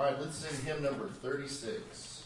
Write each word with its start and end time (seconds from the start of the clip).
All 0.00 0.06
right, 0.06 0.18
let's 0.18 0.36
sing 0.36 0.64
hymn 0.64 0.82
number 0.82 1.08
36. 1.08 2.19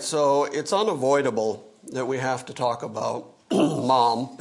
Right, 0.00 0.06
so 0.06 0.44
it's 0.44 0.72
unavoidable 0.72 1.62
that 1.92 2.06
we 2.06 2.16
have 2.16 2.46
to 2.46 2.54
talk 2.54 2.82
about 2.82 3.34
mom, 3.50 4.38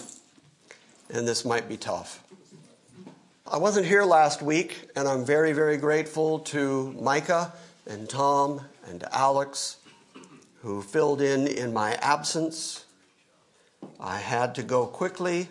and 1.09 1.27
this 1.27 1.43
might 1.43 1.67
be 1.67 1.75
tough. 1.75 2.23
I 3.45 3.57
wasn't 3.57 3.85
here 3.85 4.05
last 4.05 4.41
week, 4.41 4.89
and 4.95 5.05
I'm 5.05 5.25
very, 5.25 5.51
very 5.51 5.75
grateful 5.75 6.39
to 6.51 6.95
Micah 7.01 7.51
and 7.85 8.07
Tom 8.07 8.61
and 8.87 9.03
Alex 9.11 9.77
who 10.61 10.81
filled 10.81 11.21
in 11.21 11.45
in 11.47 11.73
my 11.73 11.93
absence. 11.95 12.85
I 13.99 14.17
had 14.17 14.55
to 14.55 14.63
go 14.63 14.85
quickly. 14.85 15.49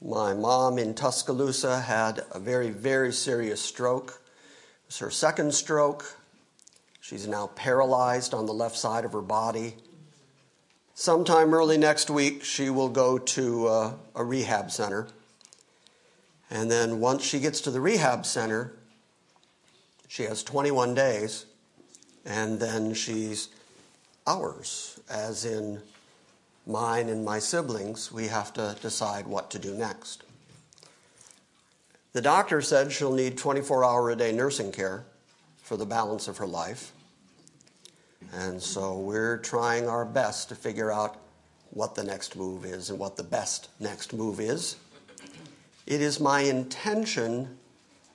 My 0.00 0.32
mom 0.32 0.78
in 0.78 0.94
Tuscaloosa 0.94 1.80
had 1.80 2.24
a 2.30 2.38
very, 2.38 2.70
very 2.70 3.12
serious 3.12 3.60
stroke. 3.60 4.20
It 4.84 4.88
was 4.88 4.98
her 4.98 5.10
second 5.10 5.54
stroke. 5.54 6.15
She's 7.08 7.28
now 7.28 7.46
paralyzed 7.54 8.34
on 8.34 8.46
the 8.46 8.52
left 8.52 8.76
side 8.76 9.04
of 9.04 9.12
her 9.12 9.22
body. 9.22 9.76
Sometime 10.94 11.54
early 11.54 11.78
next 11.78 12.10
week, 12.10 12.42
she 12.42 12.68
will 12.68 12.88
go 12.88 13.16
to 13.16 13.68
uh, 13.68 13.92
a 14.16 14.24
rehab 14.24 14.72
center. 14.72 15.06
And 16.50 16.68
then 16.68 16.98
once 16.98 17.24
she 17.24 17.38
gets 17.38 17.60
to 17.60 17.70
the 17.70 17.80
rehab 17.80 18.26
center, 18.26 18.72
she 20.08 20.24
has 20.24 20.42
21 20.42 20.96
days, 20.96 21.46
and 22.24 22.58
then 22.58 22.92
she's 22.92 23.50
ours, 24.26 24.98
as 25.08 25.44
in 25.44 25.80
mine 26.66 27.08
and 27.08 27.24
my 27.24 27.38
siblings. 27.38 28.10
We 28.10 28.26
have 28.26 28.52
to 28.54 28.76
decide 28.82 29.28
what 29.28 29.48
to 29.52 29.60
do 29.60 29.74
next. 29.74 30.24
The 32.14 32.20
doctor 32.20 32.60
said 32.60 32.90
she'll 32.90 33.14
need 33.14 33.38
24 33.38 33.84
hour 33.84 34.10
a 34.10 34.16
day 34.16 34.32
nursing 34.32 34.72
care 34.72 35.04
for 35.62 35.76
the 35.76 35.86
balance 35.86 36.26
of 36.26 36.38
her 36.38 36.48
life. 36.48 36.90
And 38.32 38.62
so 38.62 38.98
we're 38.98 39.38
trying 39.38 39.88
our 39.88 40.04
best 40.04 40.48
to 40.50 40.54
figure 40.54 40.90
out 40.90 41.16
what 41.70 41.94
the 41.94 42.04
next 42.04 42.36
move 42.36 42.64
is 42.64 42.90
and 42.90 42.98
what 42.98 43.16
the 43.16 43.22
best 43.22 43.68
next 43.80 44.12
move 44.12 44.40
is. 44.40 44.76
It 45.86 46.00
is 46.00 46.18
my 46.18 46.40
intention 46.40 47.58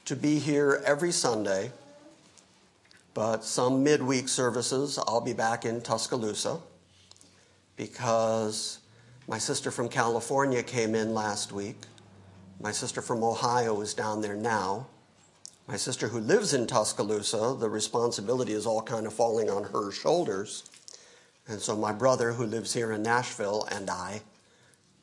to 0.05 0.15
be 0.15 0.39
here 0.39 0.81
every 0.86 1.12
Sunday, 1.12 1.72
but 3.13 3.43
some 3.43 3.84
midweek 3.84 4.27
services 4.27 5.00
I'll 5.08 5.22
be 5.22 5.34
back 5.34 5.65
in 5.65 5.81
Tuscaloosa 5.81 6.60
because 7.77 8.79
my 9.27 9.38
sister 9.38 9.72
from 9.72 9.89
California 9.89 10.63
came 10.63 10.96
in 10.96 11.13
last 11.13 11.51
week. 11.51 11.77
My 12.60 12.72
sister 12.72 13.01
from 13.01 13.24
Ohio 13.24 13.79
is 13.81 13.93
down 13.93 14.22
there 14.22 14.36
now. 14.36 14.88
My 15.71 15.77
sister 15.77 16.09
who 16.09 16.19
lives 16.19 16.53
in 16.53 16.67
Tuscaloosa, 16.67 17.55
the 17.57 17.69
responsibility 17.69 18.51
is 18.51 18.65
all 18.65 18.81
kind 18.81 19.07
of 19.07 19.13
falling 19.13 19.49
on 19.49 19.63
her 19.63 19.89
shoulders. 19.89 20.65
And 21.47 21.61
so 21.61 21.77
my 21.77 21.93
brother 21.93 22.33
who 22.33 22.45
lives 22.45 22.73
here 22.73 22.91
in 22.91 23.03
Nashville 23.03 23.65
and 23.71 23.89
I 23.89 24.21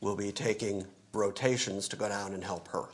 will 0.02 0.14
be 0.14 0.30
taking 0.30 0.84
rotations 1.14 1.88
to 1.88 1.96
go 1.96 2.10
down 2.10 2.34
and 2.34 2.44
help 2.44 2.68
her. 2.68 2.84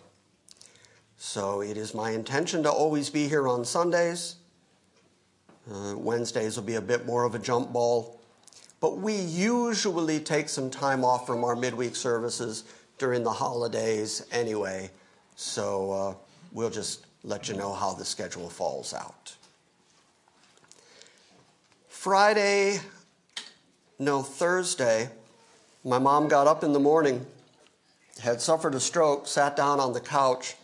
So 1.16 1.62
it 1.62 1.76
is 1.76 1.97
my 1.97 2.12
intention 2.12 2.62
to 2.62 2.71
always 2.71 3.11
be 3.11 3.26
here 3.26 3.49
on 3.49 3.64
Sundays. 3.64 4.37
Uh, 5.69 5.95
Wednesdays 5.97 6.54
will 6.54 6.62
be 6.62 6.76
a 6.76 6.81
bit 6.81 7.07
more 7.07 7.25
of 7.25 7.35
a 7.35 7.40
jump 7.40 7.73
ball. 7.73 8.21
But 8.78 8.99
we 8.99 9.16
usually 9.16 10.21
take 10.21 10.49
some 10.49 10.71
time 10.71 11.04
off 11.04 11.26
from 11.26 11.43
our 11.43 11.57
midweek 11.57 11.97
services 11.97 12.62
during 12.99 13.25
the 13.25 13.33
holidays 13.33 14.25
anyway. 14.31 14.93
So 15.35 15.90
uh, 15.90 16.14
we'll 16.52 16.71
just 16.71 17.07
let 17.25 17.49
you 17.49 17.57
know 17.57 17.73
how 17.73 17.95
the 17.95 18.04
schedule 18.04 18.50
falls 18.50 18.93
out. 18.93 19.35
Friday, 21.88 22.81
no, 23.99 24.23
Thursday, 24.23 25.09
my 25.83 25.99
mom 25.99 26.28
got 26.28 26.47
up 26.47 26.62
in 26.62 26.75
the 26.75 26.78
morning, 26.78 27.26
had 28.23 28.43
suffered 28.43 28.75
a 28.75 28.81
stroke, 28.81 29.26
sat 29.26 29.57
down 29.57 29.81
on 29.81 29.95
the 29.95 30.00
couch. 30.00 30.54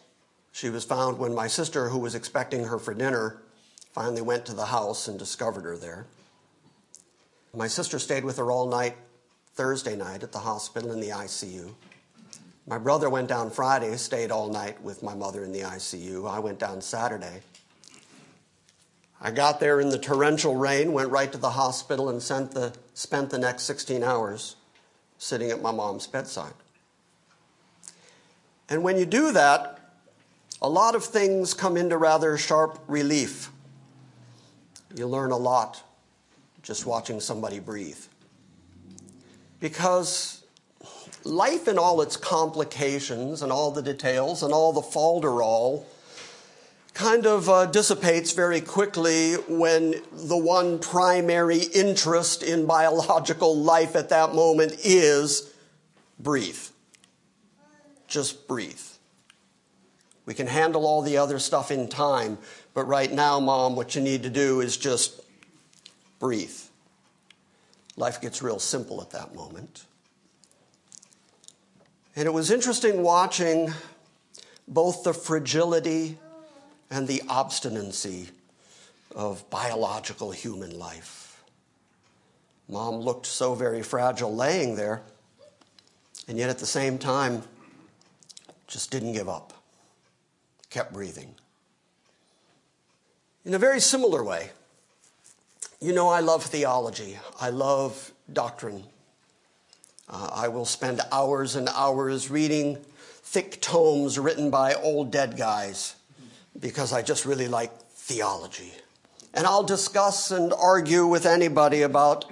She 0.53 0.69
was 0.69 0.85
found 0.85 1.19
when 1.19 1.35
my 1.35 1.47
sister, 1.47 1.89
who 1.89 1.99
was 1.99 2.15
expecting 2.15 2.65
her 2.65 2.79
for 2.79 2.93
dinner, 2.93 3.41
finally 3.93 4.21
went 4.21 4.45
to 4.47 4.55
the 4.55 4.67
house 4.67 5.09
and 5.09 5.19
discovered 5.19 5.65
her 5.65 5.77
there. 5.77 6.07
My 7.55 7.67
sister 7.67 7.99
stayed 7.99 8.25
with 8.25 8.37
her 8.37 8.51
all 8.51 8.69
night 8.69 8.97
Thursday 9.55 9.97
night 9.97 10.23
at 10.23 10.33
the 10.33 10.39
hospital 10.39 10.93
in 10.93 11.01
the 11.01 11.09
ICU. 11.09 11.73
My 12.71 12.79
brother 12.79 13.11
went 13.11 13.27
down 13.27 13.51
Friday, 13.51 13.97
stayed 13.97 14.31
all 14.31 14.49
night 14.49 14.81
with 14.81 15.03
my 15.03 15.13
mother 15.13 15.43
in 15.43 15.51
the 15.51 15.63
ICU. 15.63 16.31
I 16.31 16.39
went 16.39 16.61
down 16.61 16.81
Saturday. 16.81 17.43
I 19.21 19.33
got 19.33 19.59
there 19.59 19.81
in 19.81 19.89
the 19.89 19.99
torrential 19.99 20.55
rain, 20.55 20.93
went 20.93 21.11
right 21.11 21.33
to 21.33 21.37
the 21.37 21.51
hospital, 21.51 22.09
and 22.09 22.21
the, 22.21 22.73
spent 22.95 23.31
the 23.31 23.39
next 23.39 23.65
16 23.65 24.05
hours 24.05 24.55
sitting 25.19 25.51
at 25.51 25.61
my 25.61 25.73
mom's 25.73 26.07
bedside. 26.07 26.53
And 28.69 28.85
when 28.85 28.97
you 28.97 29.05
do 29.05 29.33
that, 29.33 29.81
a 30.63 30.69
lot 30.69 30.95
of 30.95 31.05
things 31.05 31.55
come 31.55 31.77
into 31.77 31.97
rather 31.97 32.39
sharp 32.39 32.79
relief. 32.87 33.51
You 34.95 35.09
learn 35.09 35.33
a 35.33 35.37
lot 35.37 35.83
just 36.63 36.87
watching 36.87 37.19
somebody 37.19 37.59
breathe. 37.59 37.99
Because 39.59 40.40
life 41.25 41.69
in 41.69 41.79
all 41.79 42.01
its 42.01 42.17
complications 42.17 43.43
and 43.43 43.53
all 43.53 43.71
the 43.71 43.83
details 43.83 44.43
and 44.43 44.53
all 44.53 44.73
the 44.73 44.81
falderall 44.81 45.85
kind 46.95 47.27
of 47.27 47.49
uh, 47.49 47.67
dissipates 47.67 48.33
very 48.33 48.61
quickly 48.61 49.35
when 49.49 49.95
the 50.13 50.37
one 50.37 50.79
primary 50.79 51.61
interest 51.75 52.43
in 52.43 52.67
biological 52.67 53.57
life 53.57 53.97
at 53.97 54.09
that 54.09 54.35
moment 54.35 54.75
is 54.85 55.53
breathe. 56.19 56.59
Just 58.07 58.49
breathe. 58.49 58.81
We 60.27 60.35
can 60.35 60.47
handle 60.47 60.87
all 60.87 61.03
the 61.03 61.17
other 61.17 61.39
stuff 61.39 61.71
in 61.71 61.89
time, 61.89 62.39
but 62.75 62.85
right 62.85 63.11
now, 63.11 63.41
mom, 63.41 63.77
what 63.77 63.95
you 63.95 64.01
need 64.01 64.23
to 64.25 64.31
do 64.31 64.61
is 64.61 64.77
just 64.77 65.23
breathe. 66.19 66.57
Life 67.97 68.21
gets 68.21 68.43
real 68.43 68.59
simple 68.59 69.01
at 69.01 69.11
that 69.11 69.35
moment. 69.35 69.85
And 72.21 72.27
it 72.27 72.33
was 72.33 72.51
interesting 72.51 73.03
watching 73.03 73.73
both 74.69 75.05
the 75.05 75.15
fragility 75.15 76.19
and 76.91 77.09
the 77.09 77.23
obstinacy 77.31 78.29
of 79.17 79.49
biological 79.49 80.31
human 80.31 80.79
life. 80.79 81.43
Mom 82.69 82.97
looked 82.97 83.25
so 83.25 83.55
very 83.55 83.83
fragile 83.83 84.37
laying 84.37 84.75
there, 84.75 85.01
and 86.29 86.37
yet 86.37 86.51
at 86.51 86.59
the 86.59 86.67
same 86.67 86.99
time, 86.99 87.43
just 88.67 88.91
didn't 88.91 89.15
give 89.15 89.31
up, 89.31 89.55
kept 90.69 90.93
breathing. 90.93 91.35
In 93.47 93.55
a 93.55 93.59
very 93.59 93.81
similar 93.81 94.23
way, 94.23 94.51
you 95.81 95.95
know, 95.95 96.11
I 96.11 96.21
love 96.21 96.45
theology, 96.45 97.19
I 97.41 97.49
love 97.49 98.13
doctrine. 98.31 98.85
Uh, 100.11 100.29
I 100.33 100.49
will 100.49 100.65
spend 100.65 101.01
hours 101.13 101.55
and 101.55 101.69
hours 101.69 102.31
reading 102.31 102.79
thick 103.23 103.61
tomes 103.61 104.19
written 104.19 104.51
by 104.51 104.75
old 104.75 105.13
dead 105.13 105.37
guys 105.37 105.95
because 106.59 106.93
I 106.93 107.01
just 107.01 107.25
really 107.25 107.47
like 107.47 107.71
theology. 107.93 108.73
And 109.33 109.47
I'll 109.47 109.63
discuss 109.63 110.33
and 110.33 110.53
argue 110.53 111.07
with 111.07 111.27
anybody 111.27 111.83
about 111.83 112.25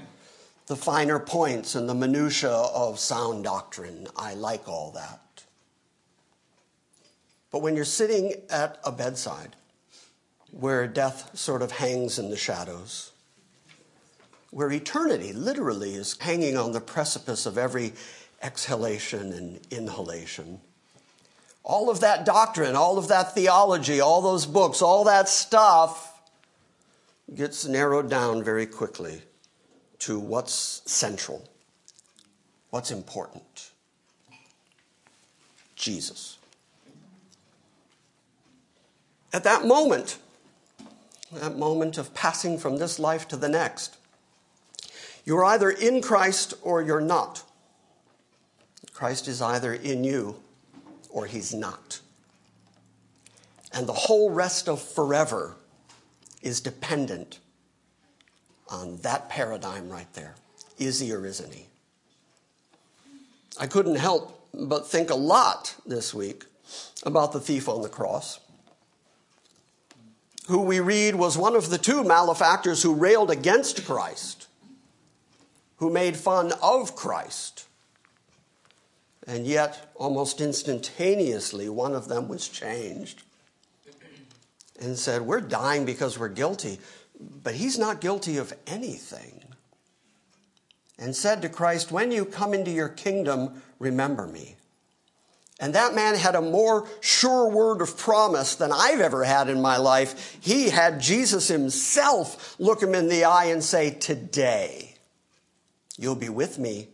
the 0.66 0.75
finer 0.75 1.20
points 1.20 1.76
and 1.76 1.88
the 1.88 1.94
minutiae 1.94 2.50
of 2.50 2.99
sound 2.99 3.44
doctrine. 3.44 4.08
I 4.16 4.35
like 4.35 4.68
all 4.68 4.90
that. 4.97 5.44
But 7.52 7.62
when 7.62 7.76
you're 7.76 7.85
sitting 7.85 8.35
at 8.50 8.78
a 8.85 8.90
bedside 8.90 9.54
where 10.50 10.88
death 10.88 11.38
sort 11.38 11.62
of 11.62 11.70
hangs 11.70 12.18
in 12.18 12.28
the 12.28 12.37
shadows, 12.37 13.12
where 14.50 14.71
eternity 14.71 15.33
literally 15.33 15.95
is 15.95 16.17
hanging 16.21 16.57
on 16.57 16.73
the 16.73 16.81
precipice 16.81 17.47
of 17.47 17.59
every 17.59 17.93
exhalation 18.43 19.33
and 19.33 19.61
inhalation. 19.71 20.61
All 21.62 21.90
of 21.90 22.00
that 22.00 22.25
doctrine, 22.25 22.75
all 22.75 22.97
of 22.97 23.09
that 23.09 23.35
theology, 23.35 24.00
all 24.00 24.23
those 24.23 24.47
books, 24.47 24.81
all 24.81 25.05
that 25.05 25.28
stuff 25.28 26.23
gets 27.35 27.67
narrowed 27.67 28.09
down 28.09 28.43
very 28.43 28.64
quickly 28.64 29.21
to 29.99 30.19
what's 30.19 30.81
central, 30.87 31.47
what's 32.71 32.90
important. 32.90 33.71
Jesus. 35.76 36.38
At 39.33 39.45
that 39.45 39.67
moment, 39.67 40.19
that 41.33 41.59
moment 41.59 41.99
of 41.99 42.14
passing 42.14 42.59
from 42.59 42.78
this 42.78 42.99
life 42.99 43.28
to 43.28 43.37
the 43.37 43.49
next, 43.49 43.98
you're 45.28 45.44
either 45.44 45.68
in 45.68 46.00
Christ 46.00 46.54
or 46.62 46.80
you're 46.80 47.02
not. 47.02 47.44
Christ 48.94 49.28
is 49.28 49.42
either 49.42 49.75
in 49.75 50.02
you 50.02 50.37
or 51.11 51.26
he's 51.26 51.52
not. 51.52 52.00
And 53.75 53.87
the 53.87 53.92
whole 53.92 54.30
rest 54.30 54.70
of 54.70 54.80
forever 54.80 55.54
is 56.40 56.62
dependent 56.62 57.40
on 58.70 58.97
that 59.02 59.28
paradigm 59.28 59.90
right 59.90 60.11
there. 60.14 60.35
Is 60.78 60.99
he 61.00 61.12
or 61.12 61.26
isn't 61.26 61.52
he? 61.52 61.66
I 63.61 63.66
couldn't 63.66 63.97
help 63.97 64.49
but 64.54 64.87
think 64.87 65.11
a 65.11 65.14
lot 65.14 65.76
this 65.85 66.14
week 66.14 66.47
about 67.04 67.32
the 67.32 67.40
thief 67.40 67.68
on 67.68 67.82
the 67.82 67.90
cross, 67.90 68.40
who 70.47 70.62
we 70.62 70.80
read 70.80 71.16
was 71.16 71.37
one 71.37 71.54
of 71.54 71.68
the 71.68 71.76
two 71.76 72.02
malefactors 72.02 72.82
who 72.82 72.94
railed 72.94 73.30
against 73.30 73.85
Christ, 73.85 74.38
who 75.78 75.90
made 75.90 76.16
fun 76.16 76.52
of 76.62 76.94
Christ. 76.94 77.66
And 79.26 79.47
yet, 79.47 79.90
almost 79.94 80.40
instantaneously, 80.40 81.68
one 81.68 81.94
of 81.94 82.08
them 82.08 82.28
was 82.28 82.49
changed 82.49 83.23
and 84.80 84.99
said, 84.99 85.23
We're 85.23 85.40
dying 85.40 85.85
because 85.85 86.18
we're 86.18 86.28
guilty, 86.28 86.78
but 87.20 87.54
he's 87.54 87.78
not 87.78 88.00
guilty 88.00 88.38
of 88.38 88.52
anything. 88.66 89.42
And 90.99 91.14
said 91.14 91.42
to 91.42 91.49
Christ, 91.49 91.92
When 91.92 92.11
you 92.11 92.25
come 92.25 92.54
into 92.54 92.70
your 92.70 92.88
kingdom, 92.88 93.62
remember 93.78 94.26
me. 94.26 94.56
And 95.61 95.75
that 95.75 95.94
man 95.94 96.14
had 96.14 96.37
a 96.37 96.40
more 96.40 96.88
sure 97.00 97.50
word 97.50 97.82
of 97.82 97.99
promise 97.99 98.54
than 98.54 98.70
I've 98.73 99.00
ever 99.00 99.25
had 99.25 99.49
in 99.49 99.61
my 99.61 99.76
life. 99.76 100.38
He 100.40 100.70
had 100.70 101.00
Jesus 101.00 101.49
himself 101.49 102.58
look 102.61 102.80
him 102.82 102.94
in 102.94 103.08
the 103.08 103.25
eye 103.25 103.47
and 103.47 103.62
say, 103.62 103.90
Today, 103.90 104.88
you'll 105.99 106.14
be 106.14 106.28
with 106.28 106.59
me 106.59 106.88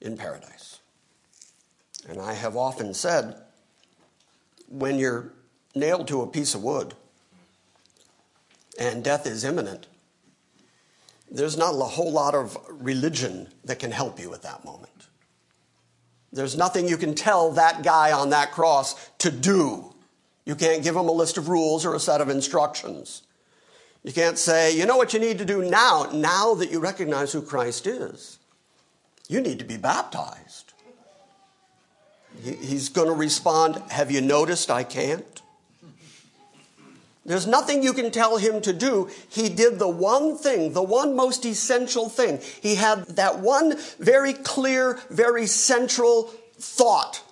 in 0.00 0.16
paradise. 0.16 0.78
And 2.08 2.20
I 2.20 2.34
have 2.34 2.56
often 2.56 2.92
said, 2.92 3.36
when 4.68 4.98
you're 4.98 5.32
nailed 5.74 6.08
to 6.08 6.20
a 6.20 6.26
piece 6.26 6.54
of 6.54 6.62
wood 6.62 6.94
and 8.78 9.02
death 9.02 9.26
is 9.26 9.44
imminent, 9.44 9.86
there's 11.30 11.56
not 11.56 11.74
a 11.74 11.84
whole 11.84 12.12
lot 12.12 12.34
of 12.34 12.56
religion 12.68 13.48
that 13.64 13.78
can 13.78 13.90
help 13.90 14.20
you 14.20 14.34
at 14.34 14.42
that 14.42 14.64
moment. 14.64 14.90
There's 16.32 16.56
nothing 16.56 16.88
you 16.88 16.96
can 16.96 17.14
tell 17.14 17.52
that 17.52 17.82
guy 17.82 18.12
on 18.12 18.30
that 18.30 18.52
cross 18.52 19.10
to 19.18 19.30
do. 19.30 19.94
You 20.44 20.54
can't 20.54 20.82
give 20.82 20.94
him 20.94 21.08
a 21.08 21.12
list 21.12 21.38
of 21.38 21.48
rules 21.48 21.86
or 21.86 21.94
a 21.94 22.00
set 22.00 22.20
of 22.20 22.28
instructions. 22.28 23.22
You 24.04 24.12
can't 24.12 24.38
say, 24.38 24.76
you 24.76 24.84
know 24.84 24.98
what 24.98 25.14
you 25.14 25.18
need 25.18 25.38
to 25.38 25.46
do 25.46 25.62
now, 25.62 26.10
now 26.12 26.54
that 26.54 26.70
you 26.70 26.78
recognize 26.78 27.32
who 27.32 27.40
Christ 27.40 27.86
is. 27.86 28.38
You 29.28 29.40
need 29.40 29.58
to 29.58 29.64
be 29.64 29.78
baptized. 29.78 30.74
He's 32.42 32.90
going 32.90 33.08
to 33.08 33.14
respond, 33.14 33.76
Have 33.90 34.10
you 34.10 34.20
noticed 34.20 34.70
I 34.70 34.84
can't? 34.84 35.40
There's 37.24 37.46
nothing 37.46 37.82
you 37.82 37.94
can 37.94 38.10
tell 38.10 38.36
him 38.36 38.60
to 38.60 38.74
do. 38.74 39.08
He 39.30 39.48
did 39.48 39.78
the 39.78 39.88
one 39.88 40.36
thing, 40.36 40.74
the 40.74 40.82
one 40.82 41.16
most 41.16 41.46
essential 41.46 42.10
thing. 42.10 42.40
He 42.60 42.74
had 42.74 43.06
that 43.16 43.38
one 43.38 43.78
very 43.98 44.34
clear, 44.34 45.00
very 45.08 45.46
central 45.46 46.24
thought, 46.58 47.22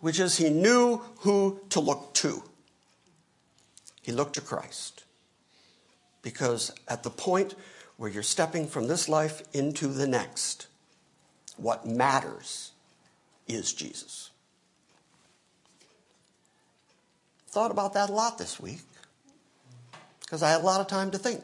which 0.00 0.18
is 0.18 0.38
he 0.38 0.48
knew 0.48 1.02
who 1.18 1.60
to 1.68 1.80
look 1.80 2.14
to. 2.14 2.42
He 4.00 4.12
looked 4.12 4.36
to 4.36 4.40
Christ. 4.40 5.04
Because 6.22 6.72
at 6.88 7.02
the 7.02 7.10
point 7.10 7.54
where 7.96 8.10
you're 8.10 8.22
stepping 8.22 8.66
from 8.66 8.88
this 8.88 9.08
life 9.08 9.42
into 9.52 9.88
the 9.88 10.06
next, 10.06 10.66
what 11.56 11.86
matters 11.86 12.72
is 13.46 13.72
Jesus. 13.72 14.30
Thought 17.48 17.70
about 17.70 17.94
that 17.94 18.10
a 18.10 18.12
lot 18.12 18.38
this 18.38 18.60
week 18.60 18.80
because 20.20 20.42
I 20.42 20.50
had 20.50 20.60
a 20.60 20.64
lot 20.64 20.80
of 20.80 20.86
time 20.86 21.10
to 21.10 21.18
think. 21.18 21.42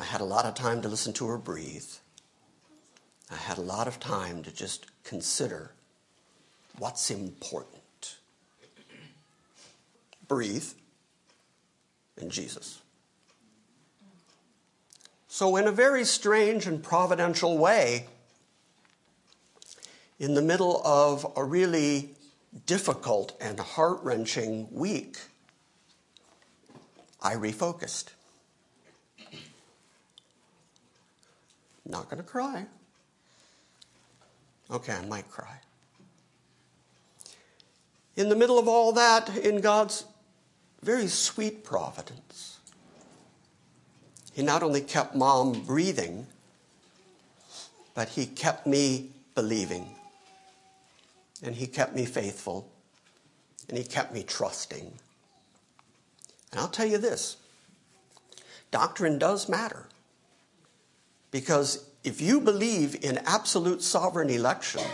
I 0.00 0.04
had 0.04 0.20
a 0.20 0.24
lot 0.24 0.44
of 0.44 0.54
time 0.54 0.82
to 0.82 0.88
listen 0.88 1.12
to 1.14 1.26
her 1.28 1.38
breathe. 1.38 1.86
I 3.30 3.36
had 3.36 3.58
a 3.58 3.62
lot 3.62 3.86
of 3.86 4.00
time 4.00 4.42
to 4.42 4.52
just 4.52 4.86
consider 5.04 5.70
what's 6.78 7.10
important. 7.10 8.16
Breathe 10.26 10.66
and 12.20 12.30
Jesus. 12.30 12.82
So, 15.36 15.56
in 15.56 15.66
a 15.66 15.70
very 15.70 16.06
strange 16.06 16.66
and 16.66 16.82
providential 16.82 17.58
way, 17.58 18.06
in 20.18 20.32
the 20.32 20.40
middle 20.40 20.80
of 20.82 21.30
a 21.36 21.44
really 21.44 22.14
difficult 22.64 23.36
and 23.38 23.60
heart 23.60 23.98
wrenching 24.02 24.66
week, 24.70 25.18
I 27.20 27.34
refocused. 27.34 28.12
Not 31.84 32.08
going 32.08 32.22
to 32.22 32.26
cry. 32.26 32.64
Okay, 34.70 34.94
I 34.94 35.04
might 35.04 35.28
cry. 35.28 35.60
In 38.16 38.30
the 38.30 38.36
middle 38.36 38.58
of 38.58 38.68
all 38.68 38.90
that, 38.94 39.36
in 39.36 39.60
God's 39.60 40.06
very 40.80 41.08
sweet 41.08 41.62
providence, 41.62 42.55
He 44.36 44.42
not 44.42 44.62
only 44.62 44.82
kept 44.82 45.14
mom 45.14 45.62
breathing, 45.62 46.26
but 47.94 48.10
He 48.10 48.26
kept 48.26 48.66
me 48.66 49.12
believing 49.34 49.94
and 51.42 51.54
He 51.54 51.66
kept 51.66 51.96
me 51.96 52.04
faithful, 52.04 52.68
and 53.66 53.78
He 53.78 53.84
kept 53.84 54.12
me 54.12 54.22
trusting. 54.22 54.92
And 56.52 56.60
I'll 56.60 56.68
tell 56.68 56.84
you 56.84 56.98
this 56.98 57.38
doctrine 58.70 59.18
does 59.18 59.48
matter. 59.48 59.86
Because 61.30 61.88
if 62.04 62.20
you 62.20 62.38
believe 62.38 63.02
in 63.02 63.16
absolute 63.24 63.82
sovereign 63.82 64.28
election, 64.28 64.84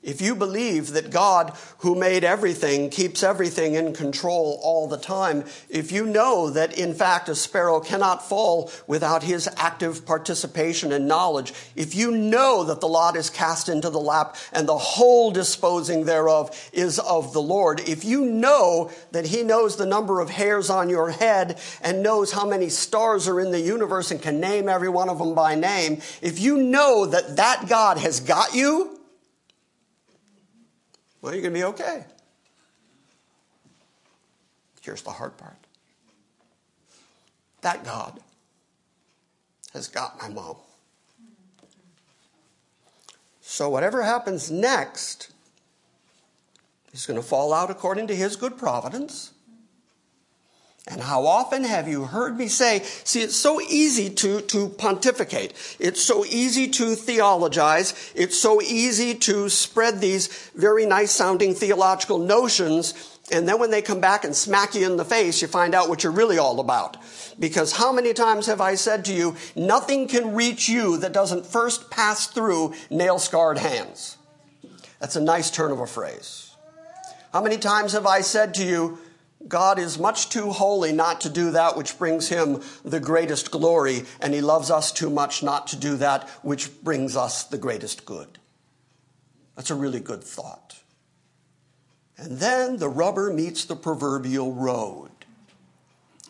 if 0.00 0.20
you 0.20 0.36
believe 0.36 0.92
that 0.92 1.10
God, 1.10 1.52
who 1.78 1.96
made 1.96 2.22
everything, 2.22 2.88
keeps 2.88 3.24
everything 3.24 3.74
in 3.74 3.92
control 3.92 4.60
all 4.62 4.86
the 4.86 4.96
time, 4.96 5.44
if 5.68 5.90
you 5.90 6.06
know 6.06 6.50
that 6.50 6.78
in 6.78 6.94
fact 6.94 7.28
a 7.28 7.34
sparrow 7.34 7.80
cannot 7.80 8.26
fall 8.26 8.70
without 8.86 9.24
his 9.24 9.48
active 9.56 10.06
participation 10.06 10.92
and 10.92 11.08
knowledge, 11.08 11.52
if 11.74 11.96
you 11.96 12.12
know 12.12 12.62
that 12.62 12.80
the 12.80 12.86
lot 12.86 13.16
is 13.16 13.28
cast 13.28 13.68
into 13.68 13.90
the 13.90 13.98
lap 13.98 14.36
and 14.52 14.68
the 14.68 14.78
whole 14.78 15.32
disposing 15.32 16.04
thereof 16.04 16.70
is 16.72 17.00
of 17.00 17.32
the 17.32 17.42
Lord, 17.42 17.80
if 17.80 18.04
you 18.04 18.24
know 18.24 18.92
that 19.10 19.26
he 19.26 19.42
knows 19.42 19.76
the 19.76 19.86
number 19.86 20.20
of 20.20 20.30
hairs 20.30 20.70
on 20.70 20.88
your 20.88 21.10
head 21.10 21.58
and 21.82 22.04
knows 22.04 22.30
how 22.30 22.46
many 22.46 22.68
stars 22.68 23.26
are 23.26 23.40
in 23.40 23.50
the 23.50 23.60
universe 23.60 24.12
and 24.12 24.22
can 24.22 24.38
name 24.38 24.68
every 24.68 24.88
one 24.88 25.08
of 25.08 25.18
them 25.18 25.34
by 25.34 25.56
name, 25.56 26.00
if 26.22 26.38
you 26.38 26.56
know 26.56 27.04
that 27.04 27.36
that 27.36 27.68
God 27.68 27.98
has 27.98 28.20
got 28.20 28.54
you, 28.54 28.97
well, 31.20 31.32
you're 31.32 31.42
going 31.42 31.54
to 31.54 31.58
be 31.58 31.64
okay. 31.64 32.04
Here's 34.80 35.02
the 35.02 35.10
hard 35.10 35.36
part 35.36 35.56
that 37.60 37.84
God 37.84 38.20
has 39.74 39.88
got 39.88 40.20
my 40.20 40.28
mom. 40.28 40.56
So, 43.40 43.68
whatever 43.68 44.02
happens 44.02 44.50
next 44.50 45.32
is 46.92 47.06
going 47.06 47.20
to 47.20 47.26
fall 47.26 47.52
out 47.52 47.70
according 47.70 48.06
to 48.08 48.16
his 48.16 48.36
good 48.36 48.56
providence. 48.56 49.32
And 50.90 51.02
how 51.02 51.26
often 51.26 51.64
have 51.64 51.86
you 51.86 52.04
heard 52.04 52.38
me 52.38 52.48
say, 52.48 52.80
see, 53.04 53.20
it's 53.20 53.36
so 53.36 53.60
easy 53.60 54.08
to, 54.08 54.40
to 54.40 54.70
pontificate. 54.70 55.52
It's 55.78 56.02
so 56.02 56.24
easy 56.24 56.66
to 56.68 56.94
theologize. 56.94 58.10
It's 58.14 58.38
so 58.38 58.62
easy 58.62 59.14
to 59.16 59.50
spread 59.50 60.00
these 60.00 60.50
very 60.54 60.86
nice 60.86 61.12
sounding 61.12 61.54
theological 61.54 62.18
notions. 62.18 63.18
And 63.30 63.46
then 63.46 63.58
when 63.58 63.70
they 63.70 63.82
come 63.82 64.00
back 64.00 64.24
and 64.24 64.34
smack 64.34 64.74
you 64.74 64.86
in 64.86 64.96
the 64.96 65.04
face, 65.04 65.42
you 65.42 65.48
find 65.48 65.74
out 65.74 65.90
what 65.90 66.02
you're 66.02 66.12
really 66.12 66.38
all 66.38 66.58
about. 66.58 66.96
Because 67.38 67.72
how 67.72 67.92
many 67.92 68.14
times 68.14 68.46
have 68.46 68.62
I 68.62 68.74
said 68.74 69.04
to 69.06 69.12
you, 69.12 69.36
nothing 69.54 70.08
can 70.08 70.34
reach 70.34 70.70
you 70.70 70.96
that 70.98 71.12
doesn't 71.12 71.44
first 71.44 71.90
pass 71.90 72.28
through 72.28 72.72
nail 72.88 73.18
scarred 73.18 73.58
hands? 73.58 74.16
That's 75.00 75.16
a 75.16 75.20
nice 75.20 75.50
turn 75.50 75.70
of 75.70 75.80
a 75.80 75.86
phrase. 75.86 76.50
How 77.30 77.42
many 77.42 77.58
times 77.58 77.92
have 77.92 78.06
I 78.06 78.22
said 78.22 78.54
to 78.54 78.64
you, 78.64 78.98
God 79.46 79.78
is 79.78 79.98
much 79.98 80.30
too 80.30 80.50
holy 80.50 80.92
not 80.92 81.20
to 81.20 81.30
do 81.30 81.52
that 81.52 81.76
which 81.76 81.96
brings 81.96 82.28
him 82.28 82.60
the 82.84 82.98
greatest 82.98 83.50
glory, 83.50 84.02
and 84.20 84.34
he 84.34 84.40
loves 84.40 84.70
us 84.70 84.90
too 84.90 85.10
much 85.10 85.42
not 85.42 85.68
to 85.68 85.76
do 85.76 85.96
that 85.98 86.28
which 86.42 86.82
brings 86.82 87.16
us 87.16 87.44
the 87.44 87.58
greatest 87.58 88.04
good. 88.04 88.38
That's 89.54 89.70
a 89.70 89.76
really 89.76 90.00
good 90.00 90.24
thought. 90.24 90.80
And 92.16 92.38
then 92.38 92.78
the 92.78 92.88
rubber 92.88 93.32
meets 93.32 93.64
the 93.64 93.76
proverbial 93.76 94.52
road, 94.52 95.10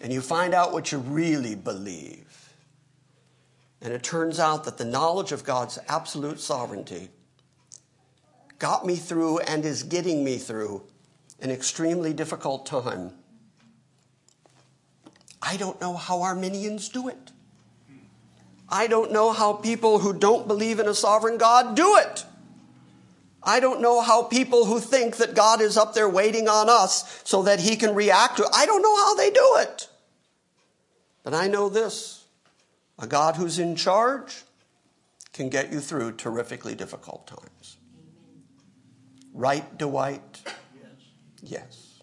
and 0.03 0.13
you 0.13 0.21
find 0.21 0.53
out 0.53 0.73
what 0.73 0.93
you 0.93 0.99
really 0.99 1.55
believe. 1.55 2.53
And 3.81 3.93
it 3.93 4.03
turns 4.03 4.39
out 4.39 4.65
that 4.65 4.77
the 4.77 4.85
knowledge 4.85 5.33
of 5.33 5.45
God's 5.45 5.79
absolute 5.89 6.41
sovereignty 6.41 7.09
got 8.59 8.85
me 8.85 8.97
through 8.97 9.39
and 9.39 9.65
is 9.65 9.83
getting 9.83 10.25
me 10.25 10.37
through 10.37 10.83
an 11.41 11.51
extremely 11.51 12.13
difficult 12.13 12.67
time. 12.67 13.13
I 15.41 15.57
don't 15.57 15.81
know 15.81 15.95
how 15.95 16.23
Arminians 16.23 16.89
do 16.89 17.09
it. 17.09 17.33
I 18.69 18.87
don't 18.87 19.13
know 19.13 19.33
how 19.33 19.55
people 19.55 20.01
who 20.01 20.13
don't 20.13 20.47
believe 20.47 20.79
in 20.79 20.87
a 20.87 20.95
sovereign 20.95 21.39
God 21.39 21.75
do 21.75 21.97
it. 21.97 22.25
I 23.43 23.61
don't 23.61 23.81
know 23.81 24.03
how 24.03 24.25
people 24.25 24.67
who 24.67 24.81
think 24.81 25.17
that 25.17 25.35
God 25.35 25.61
is 25.61 25.77
up 25.77 25.95
there 25.95 26.09
waiting 26.09 26.49
on 26.49 26.69
us 26.69 27.23
so 27.25 27.43
that 27.45 27.61
he 27.61 27.77
can 27.77 27.95
react 27.95 28.37
to 28.37 28.43
it. 28.43 28.51
I 28.55 28.67
don't 28.67 28.83
know 28.83 28.97
how 28.97 29.15
they 29.15 29.31
do 29.31 29.57
it. 29.61 29.89
But 31.23 31.35
I 31.35 31.47
know 31.47 31.69
this 31.69 32.25
a 32.99 33.07
God 33.07 33.37
who's 33.37 33.59
in 33.59 33.77
charge 33.77 34.43
can 35.33 35.49
get 35.49 35.73
you 35.73 35.81
through 35.81 36.13
terrifically 36.13 36.75
difficult 36.75 37.27
times. 37.27 37.77
Right, 39.33 39.79
Dwight? 39.79 40.28
Yes. 41.43 42.01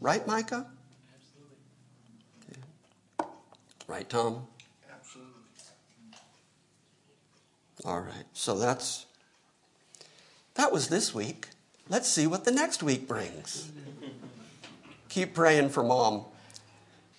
Right, 0.00 0.26
Micah? 0.26 0.66
Absolutely. 1.14 1.56
Right, 3.86 4.08
Tom? 4.08 4.46
Absolutely. 4.92 5.32
All 7.84 8.00
right. 8.00 8.26
So 8.32 8.58
that's 8.58 9.06
that 10.54 10.72
was 10.72 10.88
this 10.88 11.14
week. 11.14 11.48
Let's 11.88 12.08
see 12.08 12.26
what 12.26 12.44
the 12.44 12.50
next 12.50 12.82
week 12.82 13.08
brings. 13.08 13.70
Keep 15.08 15.34
praying 15.34 15.70
for 15.70 15.82
mom. 15.82 16.24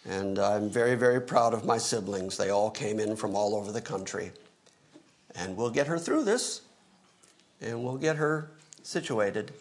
And 0.06 0.38
I'm 0.38 0.70
very, 0.70 0.96
very 0.96 1.22
proud 1.22 1.54
of 1.54 1.64
my 1.66 1.78
siblings. 1.78 2.38
They 2.38 2.50
all 2.50 2.70
came 2.70 3.00
in 3.00 3.16
from 3.16 3.36
all 3.36 3.56
over 3.56 3.72
the 3.72 3.82
country. 3.82 4.32
And 5.36 5.56
we'll 5.56 5.70
get 5.70 5.88
her 5.88 5.98
through 5.98 6.26
this, 6.26 6.62
and 7.62 7.84
we'll 7.84 7.98
get 7.98 8.18
her 8.18 8.52
situated, 8.84 9.52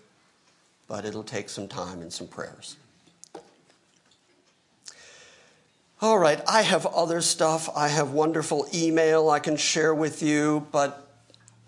but 0.89 1.05
it'll 1.05 1.23
take 1.23 1.49
some 1.49 1.69
time 1.69 2.01
and 2.03 2.13
some 2.13 2.27
prayers. 2.27 2.77
All 6.01 6.19
right, 6.19 6.43
I 6.49 6.63
have 6.63 6.85
other 6.87 7.21
stuff. 7.21 7.69
I 7.77 7.87
have 7.87 8.11
wonderful 8.11 8.67
email 8.75 9.31
I 9.31 9.39
can 9.39 9.57
share 9.57 9.95
with 9.95 10.21
you, 10.21 10.67
but 10.73 11.09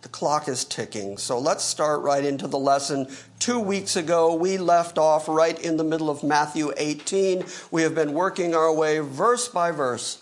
the 0.02 0.08
clock 0.08 0.48
is 0.48 0.64
ticking. 0.64 1.16
So 1.18 1.38
let's 1.38 1.64
start 1.64 2.02
right 2.02 2.24
into 2.24 2.46
the 2.46 2.58
lesson. 2.58 3.06
Two 3.38 3.60
weeks 3.60 3.96
ago, 3.96 4.34
we 4.34 4.58
left 4.58 4.98
off 4.98 5.28
right 5.28 5.58
in 5.58 5.76
the 5.76 5.84
middle 5.84 6.10
of 6.10 6.22
Matthew 6.22 6.72
18. 6.76 7.44
We 7.70 7.82
have 7.82 7.94
been 7.94 8.12
working 8.12 8.54
our 8.54 8.74
way 8.74 8.98
verse 8.98 9.48
by 9.48 9.70
verse 9.70 10.20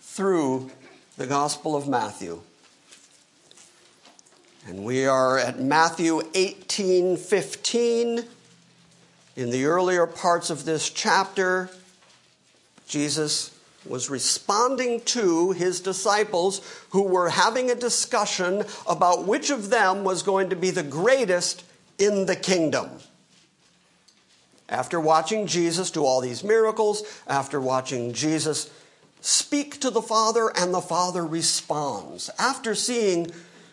through 0.00 0.70
the 1.16 1.26
Gospel 1.26 1.74
of 1.74 1.88
Matthew. 1.88 2.42
And 4.66 4.84
we 4.84 5.06
are 5.06 5.38
at 5.38 5.58
Matthew 5.58 6.22
18 6.34 7.16
15. 7.16 8.24
In 9.34 9.50
the 9.50 9.64
earlier 9.64 10.06
parts 10.06 10.50
of 10.50 10.64
this 10.64 10.88
chapter, 10.88 11.68
Jesus 12.86 13.50
was 13.84 14.08
responding 14.08 15.00
to 15.00 15.50
his 15.52 15.80
disciples 15.80 16.60
who 16.90 17.02
were 17.02 17.30
having 17.30 17.70
a 17.70 17.74
discussion 17.74 18.64
about 18.86 19.26
which 19.26 19.50
of 19.50 19.70
them 19.70 20.04
was 20.04 20.22
going 20.22 20.50
to 20.50 20.56
be 20.56 20.70
the 20.70 20.84
greatest 20.84 21.64
in 21.98 22.26
the 22.26 22.36
kingdom. 22.36 22.88
After 24.68 25.00
watching 25.00 25.48
Jesus 25.48 25.90
do 25.90 26.04
all 26.04 26.20
these 26.20 26.44
miracles, 26.44 27.02
after 27.26 27.60
watching 27.60 28.12
Jesus 28.12 28.70
speak 29.20 29.80
to 29.80 29.90
the 29.90 30.02
Father 30.02 30.52
and 30.56 30.72
the 30.72 30.80
Father 30.80 31.26
responds, 31.26 32.30
after 32.38 32.76
seeing 32.76 33.30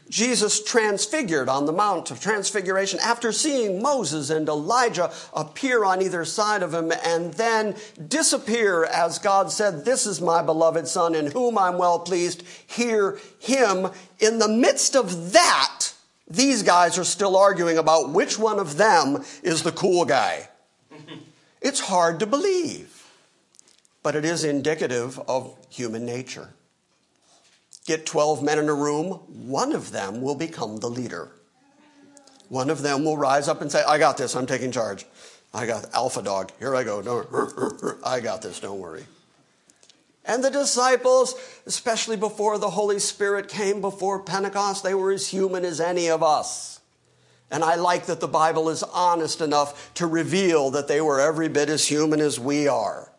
Jesus 0.10 0.63
transfigured 0.63 1.48
on 1.48 1.65
the 1.65 1.72
Mount 1.72 2.10
of 2.10 2.19
Transfiguration 2.19 3.00
after 3.00 3.32
seeing 3.32 3.82
Moses 3.82 4.32
and 4.32 4.50
Elijah 4.50 5.13
appear 5.34 5.86
on 5.86 6.02
either 6.02 6.26
side 6.26 6.63
of 6.63 6.74
him 6.74 6.91
and 7.04 7.34
then 7.36 7.76
disappear 8.08 8.86
as 8.86 9.19
God 9.19 9.52
said, 9.52 9.86
This 9.86 10.08
is 10.08 10.19
my 10.19 10.41
beloved 10.41 10.88
Son 10.88 11.13
in 11.13 11.32
whom 11.32 11.58
I'm 11.58 11.78
well 11.78 12.00
pleased. 12.00 12.43
Hear 12.65 13.19
him. 13.38 13.89
In 14.19 14.39
the 14.39 14.50
midst 14.50 14.95
of 14.95 15.34
that, 15.34 15.93
these 16.28 16.63
guys 16.63 16.98
are 16.98 17.04
still 17.04 17.38
arguing 17.38 17.78
about 17.78 18.10
which 18.10 18.39
one 18.39 18.60
of 18.60 18.78
them 18.78 19.24
is 19.43 19.63
the 19.63 19.72
cool 19.72 20.06
guy. 20.06 20.50
It's 21.62 21.80
hard 21.80 22.19
to 22.19 22.26
believe, 22.26 23.06
but 24.02 24.15
it 24.15 24.26
is 24.26 24.43
indicative 24.43 25.19
of 25.28 25.56
human 25.69 26.06
nature. 26.06 26.54
Get 27.89 28.06
12 28.06 28.43
men 28.43 28.60
in 28.60 28.69
a 28.69 28.73
room, 28.75 29.13
one 29.47 29.73
of 29.73 29.91
them 29.91 30.21
will 30.21 30.36
become 30.36 30.78
the 30.78 30.91
leader. 30.91 31.32
One 32.47 32.69
of 32.69 32.84
them 32.84 33.04
will 33.04 33.17
rise 33.17 33.47
up 33.47 33.63
and 33.63 33.71
say, 33.71 33.82
I 33.82 33.97
got 33.97 34.15
this, 34.15 34.36
I'm 34.36 34.45
taking 34.45 34.71
charge. 34.71 35.08
I 35.56 35.65
got 35.65 35.91
alpha 35.91 36.21
dog. 36.21 36.52
Here 36.60 36.75
I 36.75 36.84
go. 36.84 37.02
Don't, 37.02 37.97
I 38.06 38.19
got 38.19 38.43
this, 38.43 38.60
don't 38.60 38.78
worry. 38.78 39.06
And 40.23 40.43
the 40.43 40.52
disciples, 40.52 41.34
especially 41.65 42.15
before 42.15 42.60
the 42.60 42.69
Holy 42.69 42.99
Spirit 42.99 43.47
came 43.47 43.82
before 43.82 44.21
Pentecost, 44.21 44.84
they 44.84 44.93
were 44.93 45.12
as 45.12 45.30
human 45.30 45.65
as 45.65 45.82
any 45.82 46.12
of 46.12 46.21
us. 46.21 46.82
And 47.49 47.63
I 47.63 47.73
like 47.73 48.06
that 48.06 48.19
the 48.19 48.28
Bible 48.28 48.69
is 48.69 48.84
honest 48.84 49.41
enough 49.41 49.95
to 49.95 50.06
reveal 50.06 50.69
that 50.69 50.88
they 50.88 51.02
were 51.02 51.19
every 51.19 51.49
bit 51.49 51.69
as 51.69 51.88
human 51.88 52.21
as 52.21 52.39
we 52.39 52.67
are. 52.67 53.12